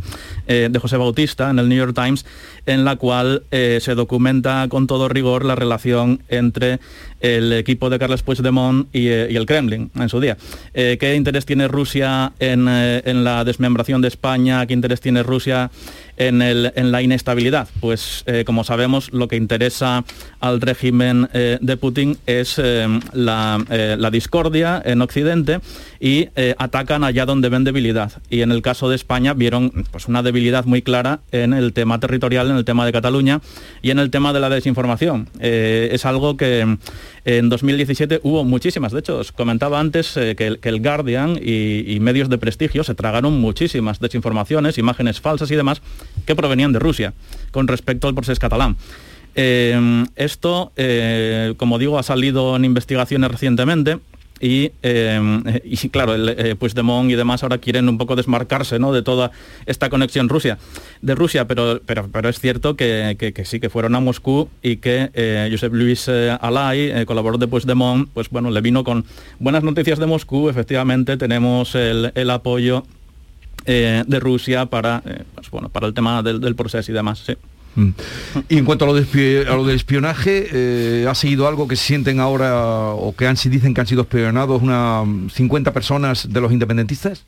de 0.45 0.79
José 0.79 0.97
Bautista 0.97 1.49
en 1.49 1.57
el 1.57 1.69
New 1.69 1.77
York 1.77 1.95
Times 1.95 2.23
en 2.69 2.85
la 2.85 2.97
cual 2.97 3.43
eh, 3.51 3.79
se 3.81 3.95
documenta 3.95 4.67
con 4.69 4.85
todo 4.85 5.09
rigor 5.09 5.43
la 5.43 5.55
relación 5.55 6.21
entre 6.29 6.79
el 7.19 7.53
equipo 7.53 7.89
de 7.89 7.99
Carles 7.99 8.23
Puigdemont 8.23 8.87
y, 8.93 9.07
eh, 9.07 9.27
y 9.29 9.35
el 9.35 9.45
Kremlin 9.45 9.91
en 9.95 10.09
su 10.09 10.19
día. 10.19 10.37
Eh, 10.73 10.97
¿Qué 10.99 11.15
interés 11.15 11.45
tiene 11.45 11.67
Rusia 11.67 12.33
en, 12.39 12.67
en, 12.67 13.23
la 13.23 13.43
desmembración 13.43 14.01
de 14.01 14.07
España? 14.07 14.65
¿Qué 14.65 14.73
interés 14.73 15.01
tiene 15.01 15.23
Rusia 15.23 15.71
en, 16.19 16.91
la 16.91 17.01
inestabilidad? 17.01 17.67
Pues 17.79 18.23
eh, 18.27 18.43
como 18.45 18.63
sabemos, 18.63 19.11
lo 19.13 19.27
que 19.27 19.37
interesa 19.37 20.03
al 20.39 20.61
régimen 20.61 21.29
eh, 21.33 21.57
de 21.61 21.77
Putin 21.77 22.17
es 22.25 22.59
eh, 22.59 22.87
la, 23.13 24.09
discordia 24.11 24.81
en 24.83 25.01
Occidente 25.03 25.59
y 25.99 26.29
atacan 26.57 27.03
allá 27.03 27.25
donde 27.25 27.49
ven 27.49 27.63
debilidad. 27.63 28.11
Y 28.29 28.41
en 28.41 28.51
el 28.51 28.63
caso 28.63 28.89
de 28.89 28.95
España 28.95 29.33
vieron 29.35 29.85
pues, 29.91 30.07
una 30.07 30.23
debilidad 30.23 30.65
muy 30.65 30.81
clara 30.81 31.19
en 31.31 31.53
el 31.53 31.73
tema 31.73 31.99
territorial, 31.99 32.49
en 32.49 32.57
el 32.57 32.65
tema 32.65 32.87
de 32.87 32.91
Cataluña 32.91 33.41
y 33.83 33.91
en 33.91 33.99
el 33.99 34.09
tema 34.09 34.33
de 34.33 34.39
la 34.39 34.49
desinformación. 34.49 35.29
es 35.39 36.05
algo 36.05 36.37
que 36.37 36.77
en 37.25 37.49
2017 37.49 38.21
hubo 38.23 38.43
muchísimas, 38.43 38.91
de 38.91 38.99
hecho, 38.99 39.17
os 39.17 39.31
comentaba 39.31 39.79
antes 39.79 40.13
que, 40.13 40.57
el, 40.61 40.81
Guardian 40.81 41.39
y, 41.41 41.93
y 41.93 41.99
medios 41.99 42.29
de 42.29 42.37
prestigio 42.37 42.83
se 42.83 42.95
tragaron 42.95 43.39
muchísimas 43.39 43.99
desinformaciones, 43.99 44.77
imágenes 44.77 45.19
falsas 45.19 45.51
y 45.51 45.55
demás, 45.55 45.81
que 46.25 46.35
provenían 46.35 46.73
de 46.73 46.79
Rusia 46.79 47.13
con 47.51 47.67
respecto 47.67 48.07
al 48.07 48.15
proceso 48.15 48.39
catalán. 48.39 48.77
Eh, 49.35 50.05
esto, 50.15 50.71
eh, 50.75 51.53
como 51.57 51.77
digo, 51.77 51.99
ha 51.99 52.03
salido 52.03 52.55
en 52.55 52.65
investigaciones 52.65 53.31
recientemente 53.31 53.99
y, 54.39 54.71
eh, 54.83 55.61
y, 55.63 55.89
claro, 55.89 56.15
el, 56.15 56.29
eh, 56.29 56.55
Puigdemont 56.55 57.09
y 57.09 57.15
demás 57.15 57.43
ahora 57.43 57.57
quieren 57.57 57.89
un 57.89 57.97
poco 57.97 58.15
desmarcarse 58.15 58.79
¿no? 58.79 58.93
de 58.93 59.01
toda 59.01 59.31
esta 59.65 59.89
conexión 59.89 60.29
Rusia, 60.29 60.57
de 61.01 61.15
Rusia, 61.15 61.47
pero, 61.47 61.81
pero, 61.85 62.07
pero 62.11 62.29
es 62.29 62.39
cierto 62.39 62.75
que, 62.75 63.15
que, 63.17 63.45
sí, 63.45 63.59
que 63.59 63.69
fueron 63.69 63.95
a 63.95 63.99
Moscú 63.99 64.49
y 64.61 64.77
que 64.77 65.49
Josep 65.51 65.73
Luis 65.73 66.07
Alay, 66.09 67.05
colaborador 67.05 67.39
de 67.39 67.47
Puigdemont, 67.47 68.09
pues 68.13 68.29
bueno, 68.29 68.51
le 68.51 68.61
vino 68.61 68.83
con 68.83 69.05
buenas 69.39 69.63
noticias 69.63 69.99
de 69.99 70.05
Moscú, 70.05 70.49
efectivamente 70.49 71.17
tenemos 71.17 71.75
el, 71.75 72.11
el 72.15 72.29
apoyo 72.29 72.83
eh, 73.65 74.03
de 74.07 74.19
Rusia 74.19 74.65
para, 74.65 75.03
eh, 75.05 75.23
pues, 75.35 75.51
bueno, 75.51 75.69
para 75.69 75.85
el 75.85 75.93
tema 75.93 76.23
del, 76.23 76.55
proceso 76.55 76.91
y 76.91 76.95
demás. 76.95 77.23
Mm. 77.27 77.31
Y 78.49 78.57
en 78.57 78.65
cuanto 78.65 78.85
a 78.85 78.87
lo, 78.87 78.93
del 78.93 79.75
espionaje, 79.75 80.47
eh, 80.51 81.05
¿ha 81.07 81.15
seguido 81.15 81.47
algo 81.47 81.67
que 81.67 81.75
sienten 81.75 82.19
ahora 82.19 82.89
o 82.91 83.15
que 83.15 83.27
han, 83.27 83.35
dicen 83.35 83.73
que 83.73 83.81
han 83.81 83.87
sido 83.87 84.01
espionados 84.01 84.61
unas 84.61 85.07
50 85.33 85.71
personas 85.73 86.31
de 86.31 86.41
los 86.41 86.51
independentistas? 86.51 87.25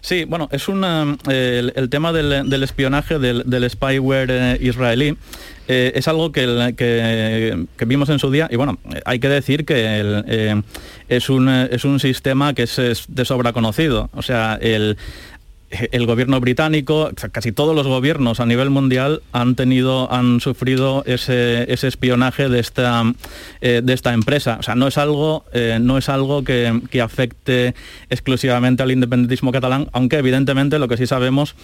Sí, 0.00 0.24
bueno, 0.24 0.48
es 0.52 0.68
una, 0.68 1.16
el, 1.28 1.88
tema 1.90 2.12
del, 2.12 2.62
espionaje, 2.62 3.18
del, 3.18 3.70
spyware 3.70 4.58
israelí, 4.60 5.16
es 5.66 6.06
algo 6.06 6.30
que, 6.30 6.74
que, 6.76 7.84
vimos 7.84 8.08
en 8.08 8.20
su 8.20 8.30
día 8.30 8.48
y 8.50 8.56
bueno, 8.56 8.78
hay 9.04 9.18
que 9.18 9.28
decir 9.28 9.64
que 9.64 10.64
es, 11.08 11.30
un, 11.30 11.48
es 11.48 11.84
un 11.84 11.98
sistema 11.98 12.54
que 12.54 12.62
es, 12.62 12.78
es 12.78 13.06
de 13.08 13.24
sobra 13.24 13.52
conocido. 13.52 14.08
O 14.14 14.22
sea, 14.22 14.56
el, 14.62 14.96
el 15.70 16.06
gobierno 16.06 16.40
británico, 16.40 17.10
casi 17.32 17.52
todos 17.52 17.74
los 17.74 17.86
gobiernos 17.86 18.40
a 18.40 18.46
nivel 18.46 18.70
mundial 18.70 19.22
han 19.32 19.54
tenido, 19.54 20.10
han 20.10 20.40
sufrido 20.40 21.02
ese, 21.06 21.70
espionaje 21.86 22.48
de 22.48 22.60
esta, 22.60 23.04
eh, 23.60 23.82
de 23.84 23.92
esta 23.92 24.14
empresa. 24.14 24.56
O 24.60 24.62
sea, 24.62 24.74
no 24.74 24.86
es 24.88 24.96
algo, 24.96 25.44
eh, 25.52 25.78
no 25.80 25.98
es 25.98 26.08
algo 26.08 26.42
que, 26.44 26.80
afecte 26.98 27.74
exclusivamente 28.10 28.82
al 28.82 28.90
independentismo 28.90 29.52
catalán, 29.52 29.88
aunque 29.92 30.16
evidentemente 30.16 30.80
lo 30.80 30.88
que 30.88 30.96
sí 30.96 31.06
sabemos 31.06 31.54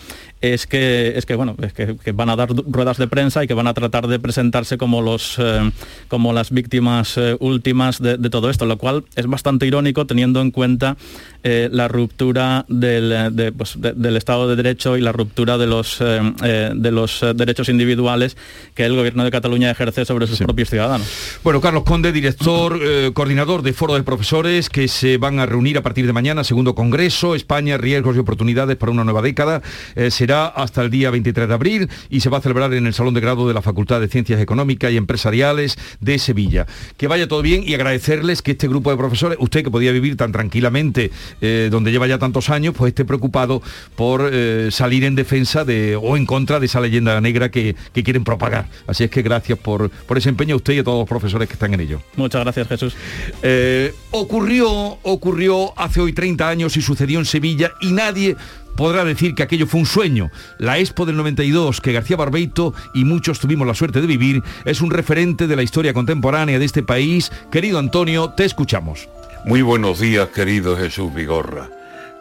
es 0.41 0.67
que, 0.69 1.15
es 1.17 1.27
que 1.27 1.35
bueno, 1.35 1.57
es 1.61 1.73
que, 1.73 2.13
van 2.13 2.31
a 2.31 2.37
dar 2.37 2.51
ruedas 2.51 2.99
de 2.99 3.09
prensa 3.09 3.43
y 3.43 3.49
que 3.49 3.55
van 3.55 3.67
a 3.67 3.75
tratar 3.75 4.07
de 4.07 4.21
presentarse 4.21 4.79
como 4.79 5.03
los 5.03 5.37
eh, 5.39 5.71
como 6.07 6.33
las 6.33 6.53
víctimas 6.53 7.19
últimas 7.41 8.01
de, 8.01 8.17
todo 8.31 8.49
esto, 8.49 8.65
lo 8.65 8.79
cual 8.79 9.05
es 9.17 9.27
bastante 9.27 9.67
irónico 9.67 10.07
teniendo 10.07 10.41
en 10.41 10.53
cuenta 10.53 10.97
la 11.45 11.89
ruptura 11.89 12.65
del, 12.69 13.53
pues, 13.57 13.77
del 13.79 14.17
Estado 14.17 14.49
de 14.49 14.57
Derecho 14.57 14.97
y 14.97 15.01
la 15.01 15.13
ruptura 15.13 15.59
de 15.59 15.67
los, 15.67 16.01
eh, 16.01 16.21
eh, 16.43 16.73
de 16.75 16.91
los 16.91 17.23
eh, 17.23 17.35
derechos 17.35 17.69
individuales 17.69 18.37
que 18.75 18.85
el 18.85 18.97
Gobierno 18.97 19.25
de 19.25 19.31
Cataluña 19.31 19.71
ejerce 19.71 20.05
sobre 20.05 20.27
sus 20.27 20.39
propios 20.39 20.71
ciudadanos. 20.71 21.07
Bueno, 21.43 21.61
Carlos 21.61 21.85
Conde, 21.85 22.13
director, 22.13 22.81
coordinador 23.13 23.63
de 23.63 23.73
Foro 23.73 23.95
de 23.95 24.03
Profesores, 24.03 24.69
que 24.69 24.89
se 24.89 25.19
van 25.19 25.39
a 25.39 25.47
reunir 25.47 25.79
a 25.79 25.83
partir 25.83 26.07
de 26.07 26.13
mañana, 26.13 26.45
segundo 26.45 26.75
Congreso, 26.75 27.35
España, 27.35 27.77
riesgos 27.77 28.17
y 28.17 28.19
oportunidades 28.19 28.77
para 28.77 28.93
una 28.93 29.05
nueva 29.05 29.23
década. 29.23 29.63
será 30.11 30.47
hasta 30.47 30.83
el 30.83 30.91
día 30.91 31.11
23 31.11 31.49
de 31.49 31.55
abril 31.55 31.89
y 32.11 32.21
se 32.21 32.31
va 32.31 32.39
a 32.39 32.41
celebrar 32.41 32.73
en 32.75 32.87
el 32.87 32.95
Salón 32.95 33.15
de 33.15 33.21
Grado 33.21 33.47
de 33.47 33.55
la 33.55 33.63
Facultad 33.63 34.01
de 34.01 34.09
Ciencias 34.09 34.41
Económicas 34.41 34.93
y 34.93 34.97
Empresariales 34.97 35.77
de 36.01 36.19
Sevilla. 36.19 36.67
Que 36.97 37.07
vaya 37.07 37.29
todo 37.29 37.43
bien 37.43 37.63
y 37.67 37.75
agradecerles 37.75 38.43
que 38.43 38.53
este 38.53 38.69
grupo 38.69 38.91
de 38.91 38.97
profesores, 38.97 39.39
usted 39.41 39.63
que 39.63 39.71
podía 39.71 39.93
vivir 39.93 40.17
tan 40.17 40.33
tranquilamente 40.33 41.11
donde 41.41 41.93
lleva 41.93 42.07
ya 42.07 42.19
tantos 42.19 42.51
años, 42.51 42.75
pues 42.77 42.91
esté 42.91 43.05
preocupado 43.05 43.63
por 43.97 44.29
eh, 44.33 44.69
salir 44.71 45.05
en 45.05 45.15
defensa 45.15 45.65
de, 45.65 45.97
o 45.97 46.17
en 46.17 46.27
contra 46.27 46.61
de 46.61 46.67
esa 46.67 46.81
leyenda 46.81 47.21
negra 47.21 47.51
que, 47.51 47.75
quieren 47.93 48.25
propagar. 48.25 48.67
Así 48.87 49.05
es 49.05 49.11
que 49.11 49.23
gracias 49.23 49.59
por, 49.59 49.91
por 49.91 50.19
ese 50.19 50.29
empeño 50.29 50.55
a 50.55 50.57
usted 50.57 50.75
y 50.75 50.79
a 50.81 50.85
todos 50.85 51.01
los 51.01 51.09
profesores 51.09 51.49
que 51.49 51.55
están 51.55 51.73
en 51.73 51.81
ello. 51.81 52.01
Muchas 52.17 52.43
gracias, 52.43 52.69
Jesús. 52.69 52.95
Eh, 53.43 53.95
ocurrió, 54.11 54.69
ocurrió 55.03 55.79
hace 55.79 56.01
hoy 56.01 56.13
30 56.13 56.49
años 56.49 56.77
y 56.77 56.83
sucedió 56.83 57.19
en 57.19 57.25
Sevilla 57.25 57.73
y 57.81 57.93
nadie 57.93 58.37
podrá 58.77 59.05
decir 59.05 59.35
que 59.35 59.43
aquello 59.43 59.67
fue 59.67 59.81
un 59.81 59.87
sueño. 59.87 60.31
La 60.59 60.79
Expo 60.79 61.07
del 61.07 61.17
92 61.17 61.81
que 61.81 61.93
García 61.93 62.17
Barbeito 62.17 62.75
y 62.93 63.05
muchos 63.05 63.41
tuvimos 63.41 63.67
la 63.67 63.75
suerte 63.75 64.01
de 64.01 64.07
vivir 64.07 64.43
es 64.65 64.81
un 64.81 64.91
referente 64.91 65.47
de 65.47 65.57
la 65.57 65.63
historia 65.63 65.95
contemporánea 65.95 66.59
de 66.59 66.65
este 66.65 66.83
país. 66.83 67.33
Querido 67.51 67.79
Antonio, 67.79 68.31
te 68.31 68.45
escuchamos. 68.45 69.09
Muy 69.47 69.61
buenos 69.61 70.01
días, 70.01 70.31
querido 70.31 70.75
Jesús 70.75 71.13
Vigorra. 71.13 71.69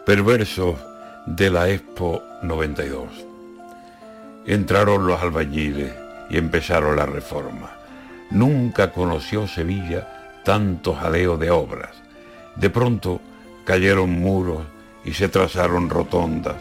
Perverso 0.04 0.78
de 1.24 1.48
la 1.48 1.70
Expo 1.70 2.22
92. 2.42 3.08
Entraron 4.44 5.06
los 5.06 5.22
albañiles 5.22 5.90
y 6.28 6.36
empezaron 6.36 6.96
la 6.96 7.06
reforma. 7.06 7.70
Nunca 8.30 8.92
conoció 8.92 9.48
Sevilla 9.48 10.42
tanto 10.44 10.94
jaleo 10.94 11.38
de 11.38 11.50
obras. 11.50 11.92
De 12.56 12.68
pronto 12.68 13.22
cayeron 13.64 14.10
muros 14.10 14.66
y 15.02 15.14
se 15.14 15.30
trazaron 15.30 15.88
rotondas 15.88 16.56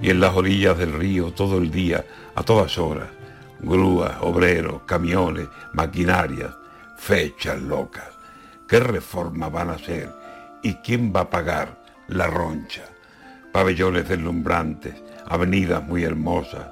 y 0.00 0.08
en 0.08 0.20
las 0.20 0.34
orillas 0.34 0.78
del 0.78 0.94
río 0.94 1.32
todo 1.32 1.58
el 1.58 1.70
día, 1.70 2.06
a 2.34 2.42
todas 2.42 2.78
horas, 2.78 3.08
grúas, 3.60 4.16
obreros, 4.22 4.80
camiones, 4.86 5.46
maquinarias, 5.74 6.54
fechas 6.96 7.60
locas. 7.60 8.15
¿Qué 8.68 8.80
reforma 8.80 9.48
van 9.48 9.70
a 9.70 9.74
hacer? 9.74 10.10
¿Y 10.62 10.74
quién 10.74 11.12
va 11.14 11.20
a 11.20 11.30
pagar 11.30 11.78
la 12.08 12.26
roncha? 12.26 12.82
pabellones 13.56 14.06
deslumbrantes, 14.06 14.92
avenidas 15.26 15.82
muy 15.82 16.04
hermosas, 16.04 16.66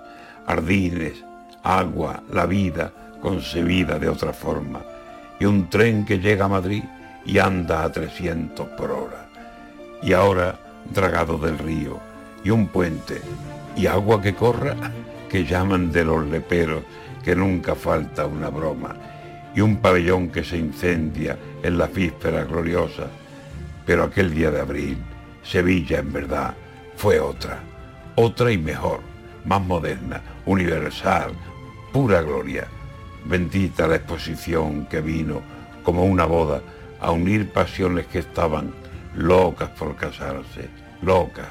jardines, 0.46 1.24
agua, 1.62 2.22
la 2.30 2.44
vida 2.44 2.92
concebida 3.22 3.98
de 3.98 4.10
otra 4.10 4.34
forma, 4.34 4.82
y 5.40 5.46
un 5.46 5.70
tren 5.70 6.04
que 6.04 6.18
llega 6.18 6.44
a 6.44 6.48
Madrid 6.48 6.84
y 7.24 7.38
anda 7.38 7.84
a 7.84 7.90
300 7.90 8.68
por 8.76 8.90
hora. 8.90 9.30
Y 10.02 10.12
ahora 10.12 10.58
dragado 10.92 11.38
del 11.38 11.56
río, 11.56 11.98
y 12.44 12.50
un 12.50 12.66
puente, 12.66 13.22
y 13.74 13.86
agua 13.86 14.20
que 14.20 14.34
corra, 14.34 14.76
que 15.30 15.46
llaman 15.46 15.90
de 15.90 16.04
los 16.04 16.26
leperos, 16.26 16.84
que 17.24 17.34
nunca 17.34 17.74
falta 17.74 18.26
una 18.26 18.50
broma, 18.50 18.94
y 19.54 19.60
un 19.60 19.76
pabellón 19.76 20.30
que 20.30 20.44
se 20.44 20.58
incendia 20.58 21.38
en 21.62 21.78
la 21.78 21.86
víspera 21.86 22.44
gloriosa. 22.44 23.06
Pero 23.86 24.04
aquel 24.04 24.34
día 24.34 24.50
de 24.50 24.60
abril, 24.60 24.98
Sevilla 25.42 25.98
en 25.98 26.12
verdad 26.12 26.54
fue 26.96 27.20
otra, 27.20 27.60
otra 28.16 28.50
y 28.50 28.58
mejor, 28.58 29.00
más 29.44 29.62
moderna, 29.62 30.20
universal, 30.46 31.32
pura 31.92 32.22
gloria. 32.22 32.66
Bendita 33.24 33.86
la 33.86 33.96
exposición 33.96 34.86
que 34.86 35.00
vino 35.00 35.42
como 35.82 36.04
una 36.04 36.24
boda 36.24 36.60
a 37.00 37.10
unir 37.10 37.50
pasiones 37.50 38.06
que 38.06 38.20
estaban 38.20 38.72
locas 39.14 39.70
por 39.70 39.94
casarse, 39.96 40.68
locas. 41.02 41.48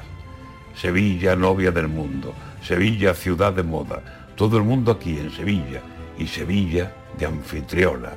Sevilla, 0.74 1.36
novia 1.36 1.70
del 1.70 1.88
mundo, 1.88 2.34
Sevilla, 2.60 3.14
ciudad 3.14 3.52
de 3.52 3.62
moda, 3.62 4.02
todo 4.34 4.56
el 4.58 4.64
mundo 4.64 4.92
aquí 4.92 5.18
en 5.18 5.30
Sevilla 5.30 5.80
y 6.18 6.26
Sevilla 6.26 6.92
de 7.18 7.26
anfitriona. 7.26 8.10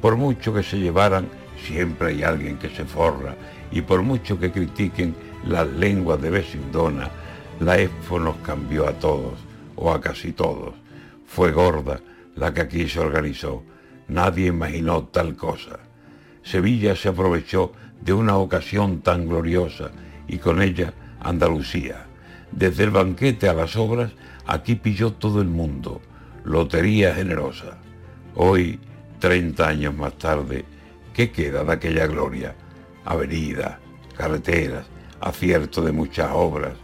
Por 0.00 0.16
mucho 0.16 0.52
que 0.52 0.62
se 0.62 0.78
llevaran, 0.78 1.28
siempre 1.66 2.08
hay 2.08 2.22
alguien 2.22 2.58
que 2.58 2.68
se 2.68 2.84
forra 2.84 3.34
y 3.70 3.82
por 3.82 4.02
mucho 4.02 4.38
que 4.38 4.52
critiquen, 4.52 5.14
las 5.46 5.66
lenguas 5.66 6.22
de 6.22 6.30
Besindona, 6.30 7.10
la 7.60 7.78
EFO 7.78 8.18
nos 8.18 8.36
cambió 8.36 8.88
a 8.88 8.92
todos, 8.92 9.34
o 9.76 9.92
a 9.92 10.00
casi 10.00 10.32
todos. 10.32 10.74
Fue 11.26 11.52
gorda 11.52 12.00
la 12.36 12.54
que 12.54 12.62
aquí 12.62 12.88
se 12.88 13.00
organizó. 13.00 13.62
Nadie 14.08 14.46
imaginó 14.46 15.04
tal 15.04 15.36
cosa. 15.36 15.80
Sevilla 16.42 16.94
se 16.94 17.08
aprovechó 17.08 17.72
de 18.00 18.12
una 18.12 18.36
ocasión 18.36 19.00
tan 19.00 19.26
gloriosa 19.26 19.90
y 20.28 20.38
con 20.38 20.62
ella 20.62 20.92
Andalucía. 21.20 22.06
Desde 22.52 22.84
el 22.84 22.90
banquete 22.90 23.48
a 23.48 23.54
las 23.54 23.76
obras, 23.76 24.12
aquí 24.46 24.74
pilló 24.76 25.12
todo 25.14 25.40
el 25.40 25.48
mundo. 25.48 26.00
Lotería 26.44 27.14
generosa. 27.14 27.78
Hoy, 28.36 28.80
30 29.20 29.68
años 29.68 29.94
más 29.94 30.18
tarde, 30.18 30.64
¿qué 31.12 31.30
queda 31.30 31.62
de 31.62 31.72
aquella 31.72 32.06
gloria? 32.08 32.56
Avenidas, 33.04 33.78
carreteras, 34.16 34.86
acierto 35.20 35.82
de 35.82 35.92
muchas 35.92 36.30
obras, 36.32 36.74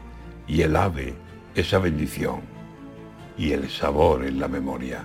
y 0.46 0.62
el 0.62 0.76
ave, 0.76 1.14
esa 1.56 1.78
bendición, 1.78 2.42
y 3.36 3.50
el 3.50 3.68
sabor 3.68 4.24
en 4.24 4.38
la 4.38 4.46
memoria. 4.46 5.04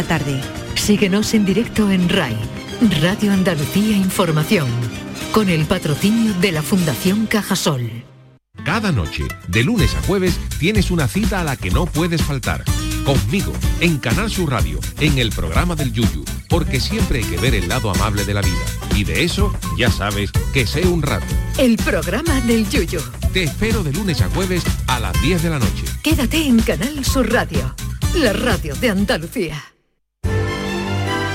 la 0.00 0.06
tarde. 0.06 0.40
Síguenos 0.76 1.34
en 1.34 1.44
directo 1.44 1.90
en 1.90 2.08
RAI, 2.08 2.34
Radio 3.02 3.32
Andalucía 3.32 3.94
Información, 3.94 4.66
con 5.30 5.50
el 5.50 5.66
patrocinio 5.66 6.32
de 6.40 6.52
la 6.52 6.62
Fundación 6.62 7.26
Cajasol. 7.26 8.04
Cada 8.64 8.92
noche, 8.92 9.24
de 9.48 9.62
lunes 9.62 9.94
a 9.94 10.02
jueves, 10.02 10.38
tienes 10.58 10.90
una 10.90 11.06
cita 11.06 11.42
a 11.42 11.44
la 11.44 11.56
que 11.56 11.70
no 11.70 11.84
puedes 11.84 12.22
faltar. 12.22 12.64
Conmigo, 13.04 13.52
en 13.80 13.98
Canal 13.98 14.30
Sur 14.30 14.52
Radio, 14.52 14.80
en 15.00 15.18
el 15.18 15.32
programa 15.32 15.74
del 15.74 15.92
Yuyu, 15.92 16.24
porque 16.48 16.80
siempre 16.80 17.18
hay 17.18 17.24
que 17.24 17.36
ver 17.36 17.54
el 17.54 17.68
lado 17.68 17.90
amable 17.90 18.24
de 18.24 18.32
la 18.32 18.40
vida. 18.40 18.64
Y 18.96 19.04
de 19.04 19.24
eso, 19.24 19.52
ya 19.76 19.90
sabes, 19.90 20.30
que 20.54 20.66
sé 20.66 20.86
un 20.86 21.02
rato. 21.02 21.34
El 21.58 21.76
programa 21.76 22.40
del 22.42 22.66
Yuyu. 22.70 23.00
Te 23.34 23.42
espero 23.42 23.82
de 23.82 23.92
lunes 23.92 24.22
a 24.22 24.30
jueves 24.30 24.62
a 24.86 24.98
las 24.98 25.20
10 25.20 25.42
de 25.42 25.50
la 25.50 25.58
noche. 25.58 25.84
Quédate 26.02 26.46
en 26.46 26.60
Canal 26.60 27.04
Sur 27.04 27.30
Radio, 27.30 27.74
la 28.14 28.32
radio 28.32 28.74
de 28.76 28.88
Andalucía. 28.88 29.62